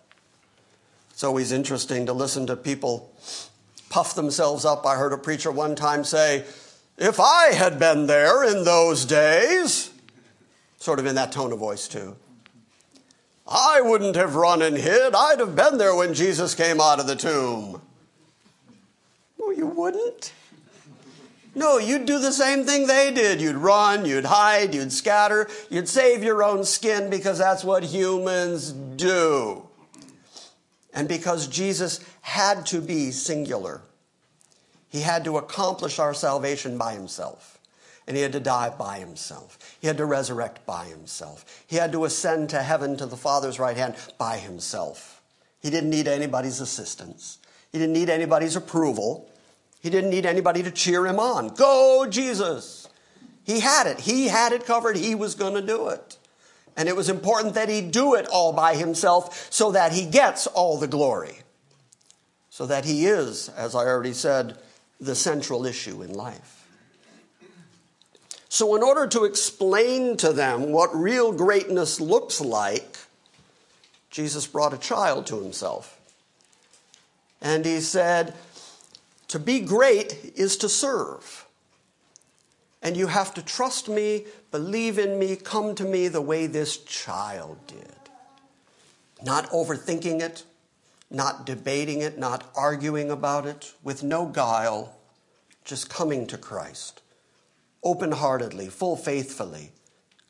It's 1.11 1.25
always 1.25 1.51
interesting 1.51 2.07
to 2.07 2.13
listen 2.13 2.47
to 2.47 2.55
people 2.55 3.13
puff 3.91 4.15
themselves 4.15 4.65
up. 4.65 4.87
I 4.87 4.97
heard 4.97 5.13
a 5.13 5.19
preacher 5.19 5.51
one 5.51 5.75
time 5.75 6.05
say, 6.05 6.47
If 6.97 7.21
I 7.21 7.53
had 7.53 7.79
been 7.79 8.07
there 8.07 8.43
in 8.43 8.65
those 8.65 9.05
days, 9.05 9.91
sort 10.79 10.99
of 10.99 11.05
in 11.05 11.17
that 11.17 11.33
tone 11.33 11.53
of 11.53 11.59
voice 11.59 11.87
too, 11.87 12.17
I 13.47 13.83
wouldn't 13.83 14.17
have 14.17 14.37
run 14.37 14.63
and 14.63 14.79
hid. 14.79 15.15
I'd 15.15 15.41
have 15.41 15.55
been 15.55 15.77
there 15.77 15.95
when 15.95 16.15
Jesus 16.15 16.55
came 16.55 16.81
out 16.81 17.01
of 17.01 17.07
the 17.07 17.17
tomb. 17.17 17.83
No, 19.39 19.51
you 19.51 19.67
wouldn't. 19.67 20.33
No, 21.55 21.79
you'd 21.79 22.07
do 22.07 22.21
the 22.21 22.33
same 22.33 22.65
thing 22.65 22.87
they 22.87 23.11
did. 23.11 23.41
You'd 23.41 23.57
run, 23.57 24.05
you'd 24.05 24.27
hide, 24.27 24.73
you'd 24.73 24.93
scatter, 24.93 25.49
you'd 25.69 25.89
save 25.89 26.23
your 26.23 26.45
own 26.45 26.65
skin 26.65 27.11
because 27.11 27.39
that's 27.39 27.65
what 27.65 27.83
humans 27.83 28.71
do. 28.71 29.67
And 30.93 31.09
because 31.09 31.47
Jesus 31.47 32.01
had 32.23 32.67
to 32.67 32.81
be 32.81 33.11
singular, 33.11 33.83
he 34.89 35.01
had 35.01 35.25
to 35.25 35.39
accomplish 35.39 35.99
our 35.99 36.15
salvation 36.15 36.77
by 36.77 36.95
himself. 36.95 37.59
And 38.07 38.17
he 38.17 38.23
had 38.25 38.33
to 38.33 38.41
die 38.41 38.71
by 38.71 38.99
himself. 38.99 39.77
He 39.81 39.87
had 39.87 39.99
to 39.99 40.05
resurrect 40.05 40.67
by 40.67 40.87
himself. 40.87 41.65
He 41.69 41.77
had 41.77 41.93
to 41.93 42.05
ascend 42.05 42.51
to 42.51 42.63
heaven 42.63 42.97
to 42.97 43.07
the 43.07 43.17
Father's 43.17 43.61
right 43.61 43.77
hand 43.77 43.95
by 44.19 44.39
himself. 44.39 45.23
He 45.61 45.71
didn't 45.71 45.91
need 45.91 46.09
anybody's 46.09 46.61
assistance. 46.61 47.39
He 47.71 47.79
didn't 47.79 47.93
need 47.93 48.11
anybody's 48.11 48.57
approval. 48.57 49.31
He 49.81 49.91
didn't 49.91 50.11
need 50.11 50.27
anybody 50.27 50.63
to 50.65 50.73
cheer 50.73 51.07
him 51.07 51.21
on. 51.21 51.55
Go, 51.55 52.07
Jesus! 52.11 52.89
He 53.45 53.61
had 53.61 53.87
it. 53.87 54.01
He 54.01 54.29
had 54.29 54.53
it 54.53 54.67
covered. 54.67 54.97
He 54.97 55.15
was 55.15 55.35
going 55.35 55.55
to 55.55 55.63
do 55.63 55.89
it. 55.89 56.19
And 56.81 56.89
it 56.89 56.97
was 56.97 57.11
important 57.11 57.57
that 57.57 57.69
he 57.69 57.83
do 57.83 58.15
it 58.15 58.27
all 58.29 58.55
by 58.55 58.75
himself 58.75 59.53
so 59.53 59.73
that 59.73 59.93
he 59.93 60.07
gets 60.07 60.47
all 60.47 60.79
the 60.79 60.89
glory. 60.89 61.41
So 62.49 62.65
that 62.65 62.87
he 62.87 63.05
is, 63.05 63.51
as 63.51 63.75
I 63.75 63.81
already 63.81 64.15
said, 64.15 64.57
the 64.99 65.15
central 65.15 65.67
issue 65.67 66.01
in 66.01 66.15
life. 66.15 66.67
So, 68.49 68.75
in 68.77 68.83
order 68.83 69.07
to 69.09 69.27
explain 69.27 70.17
to 70.17 70.33
them 70.33 70.73
what 70.73 70.89
real 70.97 71.33
greatness 71.33 72.01
looks 72.01 72.41
like, 72.41 72.97
Jesus 74.09 74.47
brought 74.47 74.73
a 74.73 74.79
child 74.79 75.27
to 75.27 75.39
himself. 75.39 76.01
And 77.43 77.67
he 77.67 77.81
said, 77.81 78.33
To 79.29 79.39
be 79.39 79.61
great 79.61 80.33
is 80.35 80.57
to 80.57 80.69
serve. 80.71 81.45
And 82.83 82.97
you 82.97 83.09
have 83.09 83.35
to 83.35 83.43
trust 83.43 83.89
me, 83.89 84.25
believe 84.51 84.99
in 84.99 85.19
me, 85.19 85.37
come 85.37 85.75
to 85.75 85.85
me 85.85 86.09
the 86.09 86.23
way 86.23 86.47
this 86.47 86.79
child 86.79 87.59
did. 87.67 87.87
Not 89.23 89.51
overthinking 89.51 90.21
it, 90.21 90.45
not 91.11 91.45
debating 91.45 92.01
it, 92.01 92.19
not 92.19 92.51
arguing 92.57 93.11
about 93.11 93.45
it, 93.45 93.75
with 93.83 94.03
no 94.03 94.27
guile, 94.27 94.97
just 95.65 95.91
coming 95.91 96.27
to 96.29 96.39
Christ. 96.39 97.03
Open 97.85 98.13
heartedly, 98.13 98.69
full 98.69 98.97
faithfully, 98.97 99.73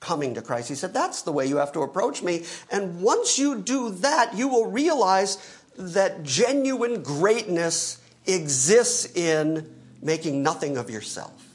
coming 0.00 0.34
to 0.34 0.42
Christ. 0.42 0.68
He 0.68 0.74
said, 0.74 0.92
That's 0.92 1.22
the 1.22 1.32
way 1.32 1.46
you 1.46 1.58
have 1.58 1.72
to 1.72 1.82
approach 1.82 2.20
me. 2.20 2.44
And 2.70 3.00
once 3.00 3.38
you 3.38 3.60
do 3.60 3.90
that, 3.90 4.34
you 4.34 4.48
will 4.48 4.66
realize 4.66 5.38
that 5.76 6.24
genuine 6.24 7.02
greatness 7.02 8.00
exists 8.26 9.14
in 9.14 9.72
making 10.02 10.42
nothing 10.42 10.76
of 10.76 10.90
yourself 10.90 11.49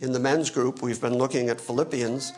in 0.00 0.12
the 0.12 0.18
men's 0.18 0.50
group, 0.50 0.82
we've 0.82 1.00
been 1.00 1.16
looking 1.16 1.48
at 1.48 1.60
Philippians. 1.60 2.32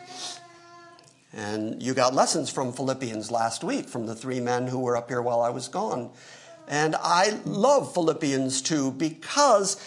And 1.33 1.81
you 1.81 1.93
got 1.93 2.13
lessons 2.13 2.49
from 2.49 2.73
Philippians 2.73 3.31
last 3.31 3.63
week 3.63 3.87
from 3.87 4.07
the 4.07 4.15
three 4.15 4.39
men 4.39 4.67
who 4.67 4.79
were 4.79 4.97
up 4.97 5.09
here 5.09 5.21
while 5.21 5.41
I 5.41 5.49
was 5.49 5.67
gone. 5.67 6.09
And 6.67 6.95
I 6.95 7.39
love 7.45 7.93
Philippians 7.93 8.61
2 8.61 8.91
because 8.91 9.77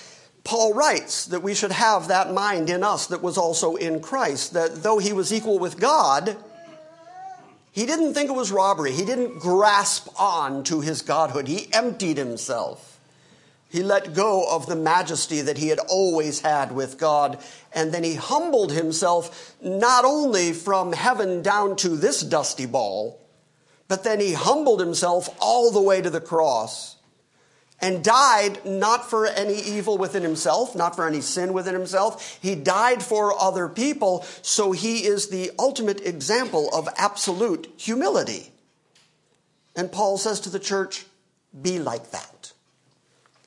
Paul 0.45 0.75
writes 0.75 1.27
that 1.27 1.43
we 1.43 1.55
should 1.55 1.73
have 1.73 2.09
that 2.09 2.33
mind 2.33 2.69
in 2.69 2.83
us 2.83 3.07
that 3.07 3.23
was 3.23 3.39
also 3.39 3.77
in 3.77 4.01
Christ, 4.01 4.53
that 4.55 4.83
though 4.83 4.99
he 4.99 5.13
was 5.13 5.33
equal 5.33 5.59
with 5.59 5.79
God, 5.81 6.37
He 7.73 7.87
didn't 7.87 8.13
think 8.13 8.29
it 8.29 8.35
was 8.35 8.53
robbery. 8.53 8.93
He 8.93 9.05
didn't 9.05 9.39
grasp 9.39 10.09
on 10.21 10.63
to 10.65 10.83
his 10.83 11.01
godhood. 11.01 11.49
He 11.49 11.73
emptied 11.73 12.19
himself. 12.19 12.92
He 13.73 13.83
let 13.83 14.13
go 14.13 14.45
of 14.51 14.67
the 14.67 14.77
majesty 14.77 15.41
that 15.41 15.57
he 15.57 15.69
had 15.69 15.79
always 15.79 16.41
had 16.41 16.73
with 16.73 16.99
God. 16.99 17.43
And 17.73 17.91
then 17.91 18.05
he 18.05 18.17
humbled 18.17 18.71
himself 18.71 19.57
not 19.63 20.05
only 20.05 20.53
from 20.53 20.93
heaven 20.93 21.41
down 21.41 21.77
to 21.77 21.97
this 21.97 22.21
dusty 22.21 22.67
ball, 22.67 23.19
but 23.89 24.05
then 24.05 24.21
he 24.21 24.35
humbled 24.35 24.81
himself 24.81 25.35
all 25.41 25.71
the 25.71 25.81
way 25.81 26.03
to 26.03 26.11
the 26.11 26.21
cross 26.21 26.97
and 27.81 28.05
died 28.05 28.63
not 28.67 29.09
for 29.09 29.27
any 29.27 29.59
evil 29.59 29.97
within 29.97 30.23
himself, 30.23 30.77
not 30.77 30.95
for 30.95 31.07
any 31.07 31.23
sin 31.23 31.55
within 31.55 31.73
himself. 31.73 32.39
He 32.43 32.55
died 32.55 33.03
for 33.03 33.33
other 33.41 33.71
people, 33.71 34.27
so 34.43 34.73
he 34.73 35.07
is 35.07 35.29
the 35.29 35.51
ultimate 35.59 36.03
example 36.03 36.69
of 36.75 36.91
absolute 36.99 37.73
humility. 37.79 38.53
And 39.75 39.91
Paul 39.91 40.19
says 40.19 40.41
to 40.41 40.51
the 40.51 40.61
church, 40.61 41.07
be 41.63 41.79
like 41.79 42.11
that. 42.11 42.52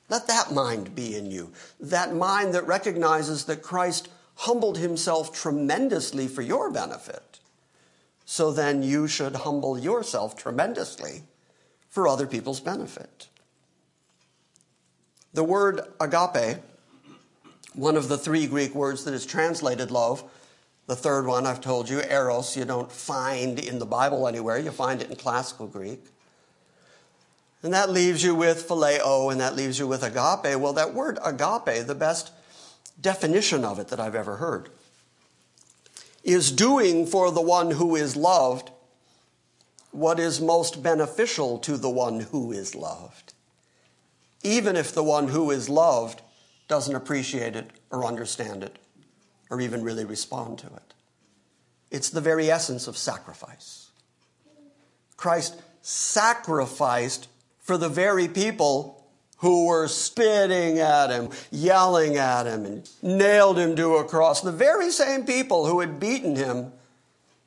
Let 0.08 0.28
that 0.28 0.52
mind 0.52 0.94
be 0.94 1.16
in 1.16 1.30
you. 1.30 1.52
That 1.80 2.14
mind 2.14 2.54
that 2.54 2.66
recognizes 2.66 3.44
that 3.46 3.62
Christ 3.62 4.08
humbled 4.36 4.78
himself 4.78 5.32
tremendously 5.32 6.28
for 6.28 6.42
your 6.42 6.70
benefit. 6.70 7.40
So 8.24 8.52
then 8.52 8.82
you 8.82 9.08
should 9.08 9.36
humble 9.36 9.78
yourself 9.78 10.36
tremendously 10.36 11.22
for 11.88 12.06
other 12.06 12.26
people's 12.26 12.60
benefit. 12.60 13.28
The 15.32 15.44
word 15.44 15.80
agape, 16.00 16.58
one 17.74 17.96
of 17.96 18.08
the 18.08 18.18
three 18.18 18.46
Greek 18.46 18.74
words 18.74 19.04
that 19.04 19.14
is 19.14 19.26
translated 19.26 19.90
love, 19.90 20.24
the 20.86 20.96
third 20.96 21.26
one 21.26 21.46
I've 21.46 21.60
told 21.60 21.88
you, 21.88 22.00
eros, 22.00 22.56
you 22.56 22.64
don't 22.64 22.90
find 22.90 23.58
in 23.58 23.78
the 23.78 23.86
Bible 23.86 24.28
anywhere, 24.28 24.58
you 24.58 24.70
find 24.70 25.02
it 25.02 25.10
in 25.10 25.16
classical 25.16 25.66
Greek. 25.66 26.04
And 27.66 27.74
that 27.74 27.90
leaves 27.90 28.24
you 28.24 28.34
with 28.34 28.66
phileo, 28.66 29.30
and 29.30 29.40
that 29.40 29.56
leaves 29.56 29.78
you 29.78 29.86
with 29.86 30.02
agape. 30.02 30.58
Well, 30.58 30.72
that 30.72 30.94
word 30.94 31.18
agape, 31.22 31.86
the 31.86 31.94
best 31.94 32.32
definition 32.98 33.64
of 33.64 33.78
it 33.78 33.88
that 33.88 34.00
I've 34.00 34.14
ever 34.14 34.36
heard, 34.36 34.70
is 36.24 36.50
doing 36.50 37.06
for 37.06 37.30
the 37.30 37.42
one 37.42 37.72
who 37.72 37.94
is 37.94 38.16
loved 38.16 38.70
what 39.90 40.18
is 40.18 40.40
most 40.40 40.82
beneficial 40.82 41.58
to 41.58 41.76
the 41.76 41.90
one 41.90 42.20
who 42.20 42.52
is 42.52 42.74
loved 42.74 43.34
even 44.46 44.76
if 44.76 44.92
the 44.92 45.02
one 45.02 45.26
who 45.26 45.50
is 45.50 45.68
loved 45.68 46.22
doesn't 46.68 46.94
appreciate 46.94 47.56
it 47.56 47.68
or 47.90 48.04
understand 48.04 48.62
it 48.62 48.78
or 49.50 49.60
even 49.60 49.82
really 49.82 50.04
respond 50.04 50.58
to 50.58 50.66
it. 50.66 50.94
It's 51.90 52.10
the 52.10 52.20
very 52.20 52.48
essence 52.48 52.86
of 52.86 52.96
sacrifice. 52.96 53.90
Christ 55.16 55.60
sacrificed 55.82 57.26
for 57.66 57.76
the 57.76 57.88
very 57.88 58.28
people 58.28 59.04
who 59.38 59.66
were 59.66 59.88
spitting 59.88 60.78
at 60.78 61.10
him, 61.10 61.30
yelling 61.50 62.16
at 62.16 62.46
him, 62.46 62.64
and 62.64 62.88
nailed 63.02 63.58
him 63.58 63.74
to 63.74 63.96
a 63.96 64.04
cross. 64.04 64.40
The 64.40 64.52
very 64.52 64.90
same 64.90 65.24
people 65.26 65.66
who 65.66 65.80
had 65.80 65.98
beaten 65.98 66.36
him, 66.36 66.72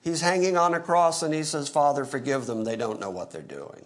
he's 0.01 0.19
hanging 0.19 0.58
on 0.58 0.73
a 0.73 0.79
cross 0.82 1.23
and 1.23 1.34
he 1.34 1.43
says, 1.43 1.69
Father, 1.69 2.03
forgive 2.03 2.45
them. 2.47 2.65
They 2.65 2.75
don't 2.75 2.99
know 2.99 3.10
what 3.10 3.32
they're 3.32 3.41
doing. 3.41 3.86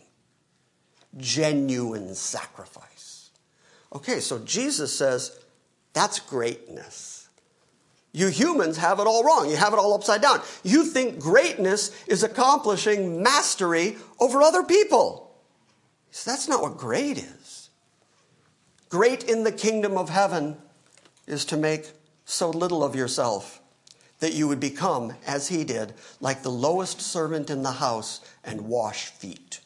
Genuine 1.18 2.16
sacrifice. 2.16 3.30
Okay, 3.94 4.20
so 4.20 4.40
Jesus 4.40 4.98
says 4.98 5.40
that's 5.94 6.20
greatness. 6.20 7.30
You 8.12 8.28
humans 8.28 8.78
have 8.78 9.00
it 9.00 9.06
all 9.06 9.24
wrong. 9.24 9.50
You 9.52 9.56
have 9.56 9.74
it 9.74 9.80
all 9.80 9.94
upside 9.94 10.22
down. 10.22 10.42
You 10.64 10.84
think 10.86 11.20
greatness 11.20 11.92
is 12.08 12.24
accomplishing 12.24 13.22
mastery 13.22 13.98
over 14.20 14.42
other 14.42 14.64
people. 14.64 15.23
So 16.14 16.30
that's 16.30 16.48
not 16.48 16.62
what 16.62 16.78
great 16.78 17.18
is. 17.18 17.70
Great 18.88 19.24
in 19.24 19.44
the 19.44 19.52
kingdom 19.52 19.98
of 19.98 20.10
heaven 20.10 20.58
is 21.26 21.44
to 21.46 21.58
make 21.58 21.90
so 22.24 22.52
little 22.52 22.84
of 22.84 22.96
yourself 22.96 23.60
that 24.20 24.34
you 24.34 24.48
would 24.48 24.60
become, 24.60 25.14
as 25.26 25.48
he 25.48 25.64
did, 25.64 25.96
like 26.22 26.44
the 26.44 26.52
lowest 26.52 27.02
servant 27.02 27.50
in 27.50 27.64
the 27.64 27.72
house 27.72 28.22
and 28.44 28.68
wash 28.68 29.08
feet. 29.08 29.60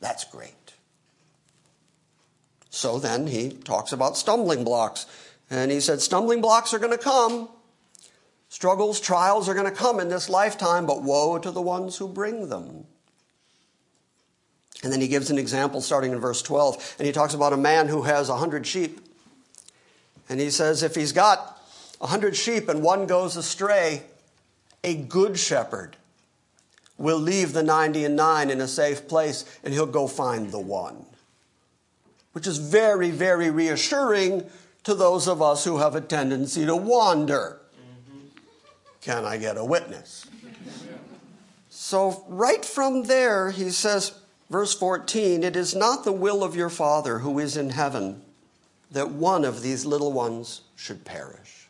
That's 0.00 0.24
great. 0.24 0.74
So 2.68 2.98
then 2.98 3.28
he 3.28 3.50
talks 3.50 3.92
about 3.92 4.16
stumbling 4.16 4.64
blocks. 4.64 5.06
And 5.48 5.70
he 5.70 5.78
said, 5.78 6.00
Stumbling 6.00 6.40
blocks 6.40 6.74
are 6.74 6.80
going 6.80 6.90
to 6.90 6.98
come. 6.98 7.48
Struggles, 8.48 9.00
trials 9.00 9.48
are 9.48 9.54
going 9.54 9.70
to 9.70 9.70
come 9.70 10.00
in 10.00 10.08
this 10.08 10.28
lifetime, 10.28 10.86
but 10.86 11.04
woe 11.04 11.38
to 11.38 11.52
the 11.52 11.62
ones 11.62 11.98
who 11.98 12.08
bring 12.08 12.48
them. 12.48 12.88
And 14.84 14.92
then 14.92 15.00
he 15.00 15.08
gives 15.08 15.30
an 15.30 15.38
example 15.38 15.80
starting 15.80 16.12
in 16.12 16.20
verse 16.20 16.42
12. 16.42 16.96
And 16.98 17.06
he 17.06 17.12
talks 17.12 17.34
about 17.34 17.52
a 17.52 17.56
man 17.56 17.88
who 17.88 18.02
has 18.02 18.28
a 18.28 18.36
hundred 18.36 18.66
sheep. 18.66 19.00
And 20.28 20.38
he 20.38 20.50
says, 20.50 20.84
if 20.84 20.94
he's 20.94 21.12
got 21.12 21.60
a 22.00 22.06
hundred 22.06 22.36
sheep 22.36 22.68
and 22.68 22.82
one 22.82 23.06
goes 23.06 23.36
astray, 23.36 24.04
a 24.84 24.94
good 24.94 25.38
shepherd 25.38 25.96
will 26.98 27.18
leave 27.18 27.52
the 27.52 27.62
90 27.64 28.04
and 28.04 28.14
9 28.14 28.50
in 28.50 28.60
a 28.60 28.68
safe 28.68 29.08
place 29.08 29.44
and 29.64 29.74
he'll 29.74 29.86
go 29.86 30.06
find 30.06 30.52
the 30.52 30.60
one 30.60 31.04
which 32.34 32.48
is 32.48 32.58
very, 32.58 33.10
very 33.10 33.48
reassuring 33.48 34.44
to 34.82 34.92
those 34.92 35.26
of 35.28 35.40
us 35.40 35.64
who 35.64 35.78
have 35.78 35.94
a 35.94 36.00
tendency 36.00 36.66
to 36.66 36.76
wander. 36.76 37.60
Can 39.00 39.24
I 39.24 39.38
get 39.38 39.56
a 39.56 39.64
witness? 39.64 40.26
So, 41.70 42.24
right 42.28 42.64
from 42.64 43.04
there, 43.04 43.50
he 43.50 43.70
says, 43.70 44.18
verse 44.54 44.72
14, 44.72 45.42
it 45.42 45.56
is 45.56 45.74
not 45.74 46.04
the 46.04 46.12
will 46.12 46.44
of 46.44 46.54
your 46.54 46.70
Father 46.70 47.18
who 47.18 47.40
is 47.40 47.56
in 47.56 47.70
heaven 47.70 48.22
that 48.88 49.10
one 49.10 49.44
of 49.44 49.62
these 49.62 49.84
little 49.84 50.12
ones 50.12 50.60
should 50.76 51.04
perish. 51.04 51.68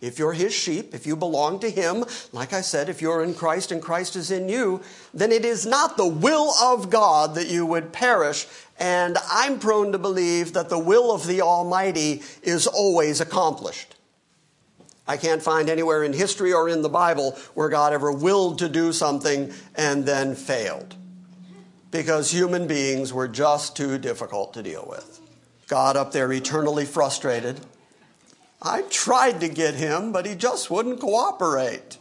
If 0.00 0.18
you're 0.18 0.32
his 0.32 0.52
sheep, 0.52 0.92
if 0.92 1.06
you 1.06 1.14
belong 1.14 1.60
to 1.60 1.70
him, 1.70 2.04
like 2.32 2.52
I 2.52 2.62
said, 2.62 2.88
if 2.88 3.00
you're 3.00 3.22
in 3.22 3.32
Christ 3.32 3.70
and 3.70 3.80
Christ 3.80 4.16
is 4.16 4.32
in 4.32 4.48
you, 4.48 4.82
then 5.14 5.30
it 5.30 5.44
is 5.44 5.66
not 5.66 5.96
the 5.96 6.08
will 6.08 6.52
of 6.60 6.90
God 6.90 7.36
that 7.36 7.46
you 7.46 7.64
would 7.64 7.92
perish. 7.92 8.48
And 8.80 9.16
I'm 9.30 9.60
prone 9.60 9.92
to 9.92 9.98
believe 9.98 10.54
that 10.54 10.70
the 10.70 10.80
will 10.80 11.12
of 11.12 11.28
the 11.28 11.42
Almighty 11.42 12.22
is 12.42 12.66
always 12.66 13.20
accomplished. 13.20 13.94
I 15.06 15.16
can't 15.16 15.44
find 15.44 15.70
anywhere 15.70 16.02
in 16.02 16.12
history 16.12 16.52
or 16.52 16.68
in 16.68 16.82
the 16.82 16.88
Bible 16.88 17.38
where 17.54 17.68
God 17.68 17.92
ever 17.92 18.10
willed 18.10 18.58
to 18.58 18.68
do 18.68 18.92
something 18.92 19.52
and 19.76 20.04
then 20.04 20.34
failed. 20.34 20.96
Because 21.90 22.30
human 22.30 22.66
beings 22.66 23.12
were 23.12 23.28
just 23.28 23.76
too 23.76 23.98
difficult 23.98 24.54
to 24.54 24.62
deal 24.62 24.86
with. 24.88 25.20
God 25.68 25.96
up 25.96 26.12
there 26.12 26.32
eternally 26.32 26.84
frustrated 26.84 27.60
I 28.60 28.82
tried 28.82 29.40
to 29.40 29.48
get 29.48 29.74
him, 29.74 30.12
but 30.12 30.26
he 30.26 30.34
just 30.34 30.70
wouldn't 30.70 31.00
cooperate. 31.00 31.96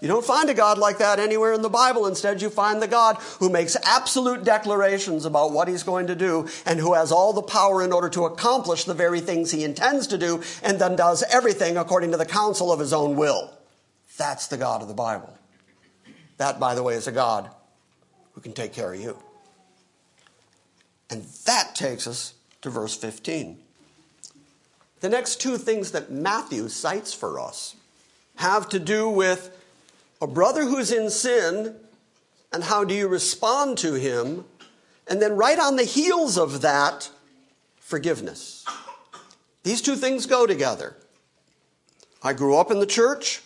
You 0.00 0.08
don't 0.08 0.24
find 0.24 0.50
a 0.50 0.54
God 0.54 0.76
like 0.76 0.98
that 0.98 1.18
anywhere 1.18 1.52
in 1.52 1.62
the 1.62 1.70
Bible. 1.70 2.06
Instead, 2.06 2.42
you 2.42 2.50
find 2.50 2.80
the 2.80 2.86
God 2.86 3.16
who 3.38 3.48
makes 3.48 3.76
absolute 3.84 4.44
declarations 4.44 5.24
about 5.24 5.52
what 5.52 5.66
he's 5.66 5.82
going 5.82 6.08
to 6.08 6.14
do 6.14 6.46
and 6.66 6.78
who 6.78 6.92
has 6.92 7.10
all 7.10 7.32
the 7.32 7.42
power 7.42 7.82
in 7.82 7.90
order 7.90 8.10
to 8.10 8.26
accomplish 8.26 8.84
the 8.84 8.94
very 8.94 9.20
things 9.20 9.50
he 9.50 9.64
intends 9.64 10.06
to 10.08 10.18
do 10.18 10.42
and 10.62 10.78
then 10.78 10.94
does 10.94 11.24
everything 11.32 11.76
according 11.76 12.10
to 12.10 12.18
the 12.18 12.26
counsel 12.26 12.70
of 12.70 12.80
his 12.80 12.92
own 12.92 13.16
will. 13.16 13.50
That's 14.18 14.46
the 14.46 14.58
God 14.58 14.82
of 14.82 14.88
the 14.88 14.94
Bible. 14.94 15.36
That, 16.36 16.60
by 16.60 16.74
the 16.74 16.82
way, 16.82 16.94
is 16.94 17.06
a 17.06 17.12
God 17.12 17.50
who 18.34 18.40
can 18.40 18.52
take 18.52 18.72
care 18.72 18.92
of 18.92 19.00
you. 19.00 19.18
And 21.10 21.22
that 21.46 21.74
takes 21.74 22.06
us 22.06 22.34
to 22.62 22.70
verse 22.70 22.96
15. 22.96 23.58
The 25.00 25.08
next 25.08 25.40
two 25.40 25.58
things 25.58 25.90
that 25.92 26.10
Matthew 26.10 26.68
cites 26.68 27.12
for 27.12 27.38
us 27.38 27.76
have 28.36 28.68
to 28.70 28.78
do 28.78 29.08
with 29.08 29.56
a 30.20 30.26
brother 30.26 30.64
who's 30.64 30.90
in 30.90 31.10
sin 31.10 31.76
and 32.52 32.64
how 32.64 32.84
do 32.84 32.94
you 32.94 33.06
respond 33.08 33.78
to 33.78 33.94
him. 33.94 34.44
And 35.06 35.20
then, 35.20 35.36
right 35.36 35.58
on 35.58 35.76
the 35.76 35.84
heels 35.84 36.38
of 36.38 36.62
that, 36.62 37.10
forgiveness. 37.78 38.64
These 39.62 39.82
two 39.82 39.96
things 39.96 40.24
go 40.24 40.46
together. 40.46 40.96
I 42.22 42.32
grew 42.32 42.56
up 42.56 42.70
in 42.70 42.80
the 42.80 42.86
church. 42.86 43.42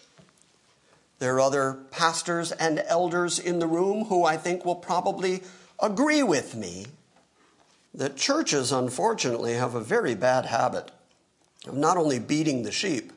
There 1.18 1.34
are 1.34 1.40
other 1.40 1.78
pastors 1.90 2.52
and 2.52 2.82
elders 2.86 3.38
in 3.38 3.58
the 3.58 3.66
room 3.66 4.04
who 4.04 4.24
I 4.24 4.36
think 4.36 4.64
will 4.64 4.76
probably 4.76 5.42
agree 5.80 6.22
with 6.22 6.54
me 6.54 6.86
that 7.94 8.16
churches, 8.16 8.70
unfortunately, 8.70 9.54
have 9.54 9.74
a 9.74 9.80
very 9.80 10.14
bad 10.14 10.46
habit 10.46 10.92
of 11.66 11.74
not 11.74 11.96
only 11.96 12.18
beating 12.18 12.62
the 12.62 12.70
sheep, 12.70 13.12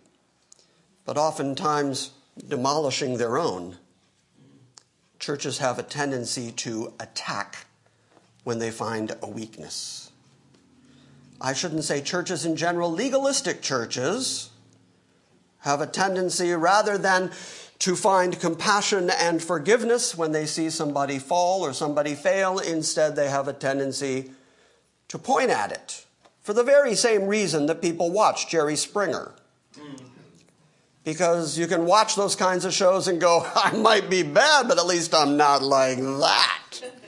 but 1.05 1.17
oftentimes 1.17 2.11
demolishing 2.47 3.17
their 3.17 3.37
own. 3.37 3.77
Churches 5.19 5.59
have 5.59 5.77
a 5.77 5.83
tendency 5.83 6.51
to 6.53 6.93
attack 6.99 7.67
when 8.43 8.57
they 8.57 8.71
find 8.71 9.15
a 9.21 9.29
weakness. 9.29 10.11
I 11.39 11.53
shouldn't 11.53 11.83
say 11.83 12.01
churches 12.01 12.45
in 12.45 12.55
general, 12.55 12.91
legalistic 12.91 13.61
churches 13.61 14.49
have 15.59 15.81
a 15.81 15.87
tendency 15.87 16.51
rather 16.53 16.97
than 16.97 17.31
to 17.81 17.95
find 17.95 18.39
compassion 18.39 19.09
and 19.09 19.41
forgiveness 19.41 20.15
when 20.15 20.31
they 20.31 20.45
see 20.45 20.69
somebody 20.69 21.17
fall 21.17 21.65
or 21.65 21.73
somebody 21.73 22.13
fail. 22.13 22.59
Instead, 22.59 23.15
they 23.15 23.27
have 23.27 23.47
a 23.47 23.53
tendency 23.53 24.29
to 25.07 25.17
point 25.17 25.49
at 25.49 25.71
it 25.71 26.05
for 26.41 26.53
the 26.53 26.63
very 26.63 26.93
same 26.93 27.25
reason 27.25 27.65
that 27.65 27.81
people 27.81 28.11
watch 28.11 28.47
Jerry 28.49 28.75
Springer. 28.75 29.31
Because 31.03 31.57
you 31.57 31.65
can 31.65 31.87
watch 31.87 32.15
those 32.15 32.35
kinds 32.35 32.65
of 32.65 32.73
shows 32.73 33.07
and 33.07 33.19
go, 33.19 33.43
I 33.55 33.75
might 33.75 34.11
be 34.11 34.21
bad, 34.21 34.67
but 34.67 34.77
at 34.77 34.85
least 34.85 35.15
I'm 35.15 35.35
not 35.35 35.63
like 35.63 35.97
that. 35.97 37.00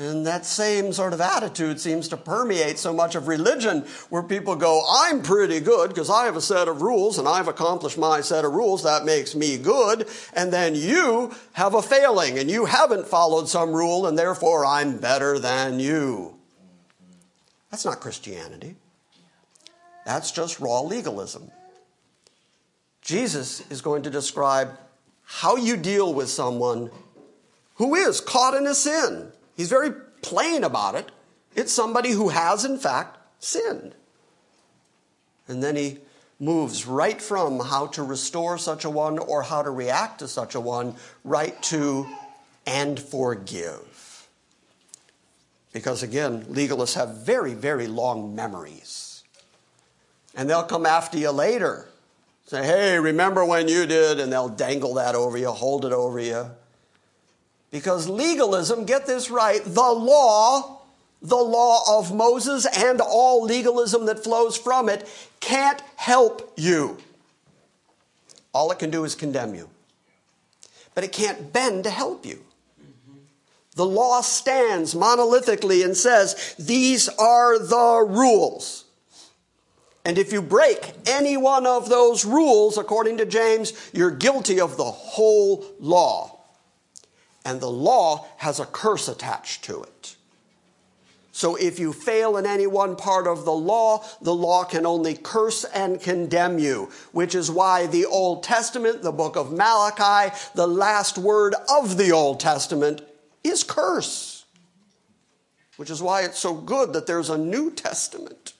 And 0.00 0.26
that 0.26 0.46
same 0.46 0.94
sort 0.94 1.12
of 1.12 1.20
attitude 1.20 1.78
seems 1.78 2.08
to 2.08 2.16
permeate 2.16 2.78
so 2.78 2.90
much 2.90 3.14
of 3.16 3.28
religion 3.28 3.84
where 4.08 4.22
people 4.22 4.56
go, 4.56 4.82
I'm 4.88 5.20
pretty 5.20 5.60
good 5.60 5.88
because 5.88 6.08
I 6.08 6.24
have 6.24 6.36
a 6.36 6.40
set 6.40 6.68
of 6.68 6.80
rules 6.80 7.18
and 7.18 7.28
I've 7.28 7.48
accomplished 7.48 7.98
my 7.98 8.22
set 8.22 8.46
of 8.46 8.54
rules. 8.54 8.82
That 8.82 9.04
makes 9.04 9.34
me 9.34 9.58
good. 9.58 10.08
And 10.32 10.50
then 10.50 10.74
you 10.74 11.34
have 11.52 11.74
a 11.74 11.82
failing 11.82 12.38
and 12.38 12.50
you 12.50 12.64
haven't 12.64 13.08
followed 13.08 13.46
some 13.46 13.74
rule 13.74 14.06
and 14.06 14.18
therefore 14.18 14.64
I'm 14.64 14.96
better 14.96 15.38
than 15.38 15.78
you. 15.78 16.34
That's 17.70 17.84
not 17.84 18.00
Christianity. 18.00 18.76
That's 20.06 20.32
just 20.32 20.60
raw 20.60 20.80
legalism. 20.80 21.50
Jesus 23.02 23.70
is 23.70 23.82
going 23.82 24.04
to 24.04 24.10
describe 24.10 24.78
how 25.24 25.56
you 25.56 25.76
deal 25.76 26.14
with 26.14 26.30
someone 26.30 26.90
who 27.74 27.94
is 27.96 28.22
caught 28.22 28.54
in 28.54 28.66
a 28.66 28.74
sin. 28.74 29.32
He's 29.60 29.68
very 29.68 29.92
plain 30.22 30.64
about 30.64 30.94
it. 30.94 31.10
It's 31.54 31.70
somebody 31.70 32.12
who 32.12 32.30
has, 32.30 32.64
in 32.64 32.78
fact, 32.78 33.18
sinned. 33.38 33.94
And 35.46 35.62
then 35.62 35.76
he 35.76 35.98
moves 36.38 36.86
right 36.86 37.20
from 37.20 37.60
how 37.60 37.88
to 37.88 38.02
restore 38.02 38.56
such 38.56 38.86
a 38.86 38.90
one 38.90 39.18
or 39.18 39.42
how 39.42 39.60
to 39.60 39.68
react 39.68 40.20
to 40.20 40.28
such 40.28 40.54
a 40.54 40.60
one 40.60 40.94
right 41.24 41.62
to 41.64 42.08
and 42.66 42.98
forgive. 42.98 44.26
Because 45.74 46.02
again, 46.02 46.46
legalists 46.46 46.94
have 46.94 47.26
very, 47.26 47.52
very 47.52 47.86
long 47.86 48.34
memories. 48.34 49.24
And 50.34 50.48
they'll 50.48 50.62
come 50.62 50.86
after 50.86 51.18
you 51.18 51.32
later 51.32 51.90
Say, 52.50 52.64
hey, 52.64 52.98
remember 52.98 53.44
when 53.44 53.68
you 53.68 53.86
did? 53.86 54.18
And 54.18 54.32
they'll 54.32 54.48
dangle 54.48 54.94
that 54.94 55.14
over 55.14 55.38
you, 55.38 55.52
hold 55.52 55.84
it 55.84 55.92
over 55.92 56.18
you. 56.18 56.50
Because 57.70 58.08
legalism, 58.08 58.84
get 58.84 59.06
this 59.06 59.30
right, 59.30 59.62
the 59.64 59.80
law, 59.80 60.80
the 61.22 61.36
law 61.36 61.98
of 61.98 62.14
Moses 62.14 62.66
and 62.66 63.00
all 63.00 63.44
legalism 63.44 64.06
that 64.06 64.24
flows 64.24 64.56
from 64.56 64.88
it 64.88 65.08
can't 65.40 65.80
help 65.96 66.52
you. 66.56 66.98
All 68.52 68.70
it 68.72 68.78
can 68.78 68.90
do 68.90 69.04
is 69.04 69.14
condemn 69.14 69.54
you. 69.54 69.68
But 70.94 71.04
it 71.04 71.12
can't 71.12 71.52
bend 71.52 71.84
to 71.84 71.90
help 71.90 72.26
you. 72.26 72.44
The 73.76 73.86
law 73.86 74.20
stands 74.20 74.94
monolithically 74.94 75.84
and 75.84 75.96
says, 75.96 76.56
these 76.58 77.08
are 77.08 77.58
the 77.58 78.04
rules. 78.06 78.84
And 80.04 80.18
if 80.18 80.32
you 80.32 80.42
break 80.42 80.92
any 81.06 81.36
one 81.36 81.66
of 81.66 81.88
those 81.88 82.24
rules, 82.24 82.76
according 82.78 83.18
to 83.18 83.26
James, 83.26 83.72
you're 83.92 84.10
guilty 84.10 84.60
of 84.60 84.76
the 84.76 84.84
whole 84.84 85.64
law. 85.78 86.39
And 87.44 87.60
the 87.60 87.70
law 87.70 88.26
has 88.38 88.60
a 88.60 88.66
curse 88.66 89.08
attached 89.08 89.64
to 89.64 89.82
it. 89.82 90.16
So 91.32 91.54
if 91.54 91.78
you 91.78 91.92
fail 91.92 92.36
in 92.36 92.44
any 92.44 92.66
one 92.66 92.96
part 92.96 93.26
of 93.26 93.44
the 93.44 93.52
law, 93.52 94.04
the 94.20 94.34
law 94.34 94.64
can 94.64 94.84
only 94.84 95.14
curse 95.14 95.64
and 95.64 96.00
condemn 96.00 96.58
you, 96.58 96.90
which 97.12 97.34
is 97.34 97.50
why 97.50 97.86
the 97.86 98.04
Old 98.04 98.42
Testament, 98.42 99.02
the 99.02 99.12
book 99.12 99.36
of 99.36 99.52
Malachi, 99.52 100.34
the 100.54 100.66
last 100.66 101.16
word 101.16 101.54
of 101.72 101.96
the 101.96 102.12
Old 102.12 102.40
Testament 102.40 103.00
is 103.42 103.62
curse. 103.62 104.44
Which 105.76 105.88
is 105.88 106.02
why 106.02 106.22
it's 106.22 106.38
so 106.38 106.52
good 106.52 106.92
that 106.92 107.06
there's 107.06 107.30
a 107.30 107.38
New 107.38 107.70
Testament 107.70 108.52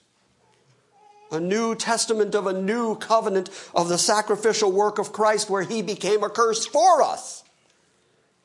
a 1.31 1.39
new 1.39 1.73
testament 1.75 2.35
of 2.35 2.45
a 2.45 2.61
new 2.61 2.95
covenant 2.95 3.49
of 3.73 3.87
the 3.87 3.97
sacrificial 3.97 4.71
work 4.71 4.99
of 4.99 5.13
Christ 5.13 5.49
where 5.49 5.63
he 5.63 5.81
became 5.81 6.23
a 6.23 6.29
curse 6.29 6.65
for 6.65 7.01
us. 7.01 7.40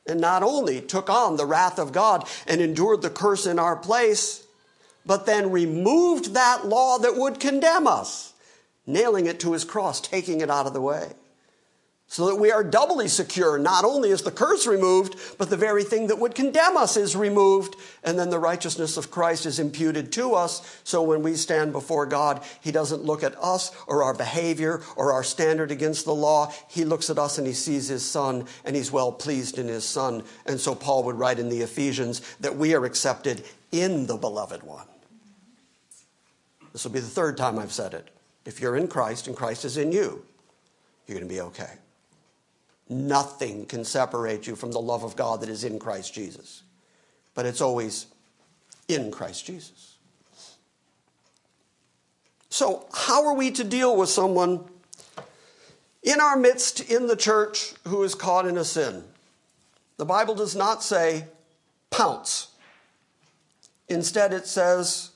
And 0.07 0.21
not 0.21 0.43
only 0.43 0.81
took 0.81 1.09
on 1.09 1.35
the 1.35 1.45
wrath 1.45 1.79
of 1.79 1.91
God 1.91 2.27
and 2.47 2.61
endured 2.61 3.01
the 3.01 3.09
curse 3.09 3.45
in 3.45 3.59
our 3.59 3.75
place, 3.75 4.45
but 5.05 5.25
then 5.25 5.51
removed 5.51 6.33
that 6.33 6.65
law 6.65 6.97
that 6.97 7.15
would 7.15 7.39
condemn 7.39 7.87
us, 7.87 8.33
nailing 8.85 9.25
it 9.25 9.39
to 9.41 9.53
his 9.53 9.63
cross, 9.63 10.01
taking 10.01 10.41
it 10.41 10.49
out 10.49 10.67
of 10.67 10.73
the 10.73 10.81
way 10.81 11.13
so 12.09 12.27
that 12.27 12.35
we 12.35 12.51
are 12.51 12.63
doubly 12.63 13.09
secure. 13.09 13.59
Not 13.59 13.83
only 13.83 14.11
is 14.11 14.21
the 14.21 14.31
curse 14.31 14.65
removed, 14.65 15.15
but 15.37 15.49
the 15.49 15.57
very 15.57 15.83
thing 15.83 16.07
that 16.07 16.19
would 16.19 16.35
condemn 16.35 16.77
us 16.77 16.95
is 16.95 17.17
removed, 17.17 17.75
and 18.03 18.17
then 18.17 18.29
the 18.29 18.39
righteousness 18.39 18.95
of 18.95 19.11
Christ 19.11 19.45
is 19.45 19.59
imputed 19.59 20.11
to 20.13 20.33
us. 20.33 20.79
So 20.85 21.03
when 21.03 21.21
we 21.21 21.35
stand 21.35 21.73
before 21.73 22.05
God, 22.05 22.43
He 22.61 22.71
doesn't 22.71 23.03
look 23.03 23.23
at 23.23 23.37
us 23.37 23.71
or 23.87 24.03
our 24.03 24.13
behavior 24.13 24.81
or 24.95 25.11
our 25.11 25.23
standard 25.23 25.69
against 25.69 26.05
the 26.05 26.15
law. 26.15 26.53
He 26.69 26.85
looks 26.85 27.09
at 27.09 27.19
us 27.19 27.37
and 27.37 27.45
He 27.45 27.53
sees 27.53 27.89
His 27.89 28.05
Son, 28.05 28.45
and 28.63 28.73
He's 28.73 28.91
well 28.91 29.11
pleased 29.11 29.57
in 29.57 29.67
His 29.67 29.83
Son. 29.83 30.23
And 30.45 30.59
so 30.59 30.75
Paul 30.75 31.03
would 31.03 31.19
write 31.19 31.39
in 31.39 31.49
the 31.49 31.61
Ephesians 31.61 32.21
that 32.39 32.55
we 32.55 32.73
are 32.73 32.85
accepted 32.85 33.43
in 33.73 34.07
the 34.07 34.15
beloved 34.15 34.63
one. 34.63 34.87
This 36.71 36.85
will 36.85 36.91
be 36.91 36.99
the 37.01 37.07
third 37.07 37.35
time 37.37 37.59
I've 37.59 37.73
said 37.73 37.93
it. 37.93 38.09
If 38.45 38.61
you're 38.61 38.77
in 38.77 38.87
Christ 38.87 39.27
and 39.27 39.35
Christ 39.35 39.65
is 39.65 39.75
in 39.75 39.91
you, 39.91 40.23
you're 41.05 41.17
going 41.17 41.27
to 41.27 41.33
be 41.33 41.41
okay. 41.41 41.71
Nothing 42.89 43.65
can 43.65 43.83
separate 43.83 44.47
you 44.47 44.55
from 44.55 44.71
the 44.71 44.79
love 44.79 45.03
of 45.03 45.15
God 45.15 45.41
that 45.41 45.49
is 45.49 45.63
in 45.63 45.79
Christ 45.79 46.13
Jesus. 46.13 46.63
But 47.35 47.45
it's 47.45 47.61
always 47.61 48.07
in 48.87 49.11
Christ 49.11 49.45
Jesus. 49.45 49.97
So, 52.49 52.87
how 52.93 53.27
are 53.27 53.33
we 53.33 53.51
to 53.51 53.63
deal 53.63 53.95
with 53.95 54.09
someone 54.09 54.63
in 56.01 56.21
our 56.21 56.37
midst 56.37 56.79
in 56.89 57.07
the 57.07 57.15
church 57.15 57.73
who 57.87 58.01
is 58.03 58.15
caught 58.15 58.47
in 58.47 58.57
a 58.57 58.63
sin? 58.63 59.03
The 59.97 60.05
Bible 60.05 60.33
does 60.33 60.55
not 60.55 60.81
say 60.81 61.25
pounce. 61.89 62.47
Instead, 63.89 64.33
it 64.33 64.47
says, 64.47 65.11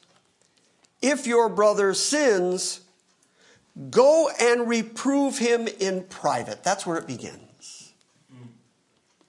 if 1.02 1.26
your 1.26 1.50
brother 1.50 1.94
sins, 1.94 2.82
go 3.90 4.30
and 4.40 4.68
reprove 4.68 5.38
him 5.38 5.68
in 5.80 6.04
private. 6.04 6.64
That's 6.64 6.86
where 6.86 6.98
it 6.98 7.08
begins. 7.08 7.51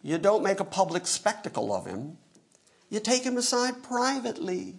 You 0.03 0.19
don't 0.19 0.43
make 0.43 0.61
a 0.61 0.65
public 0.65 1.07
spectacle 1.07 1.75
of 1.75 1.87
him. 1.87 2.19
You 2.91 3.01
take 3.01 3.25
him 3.25 3.37
aside 3.37 3.83
privately. 3.83 4.75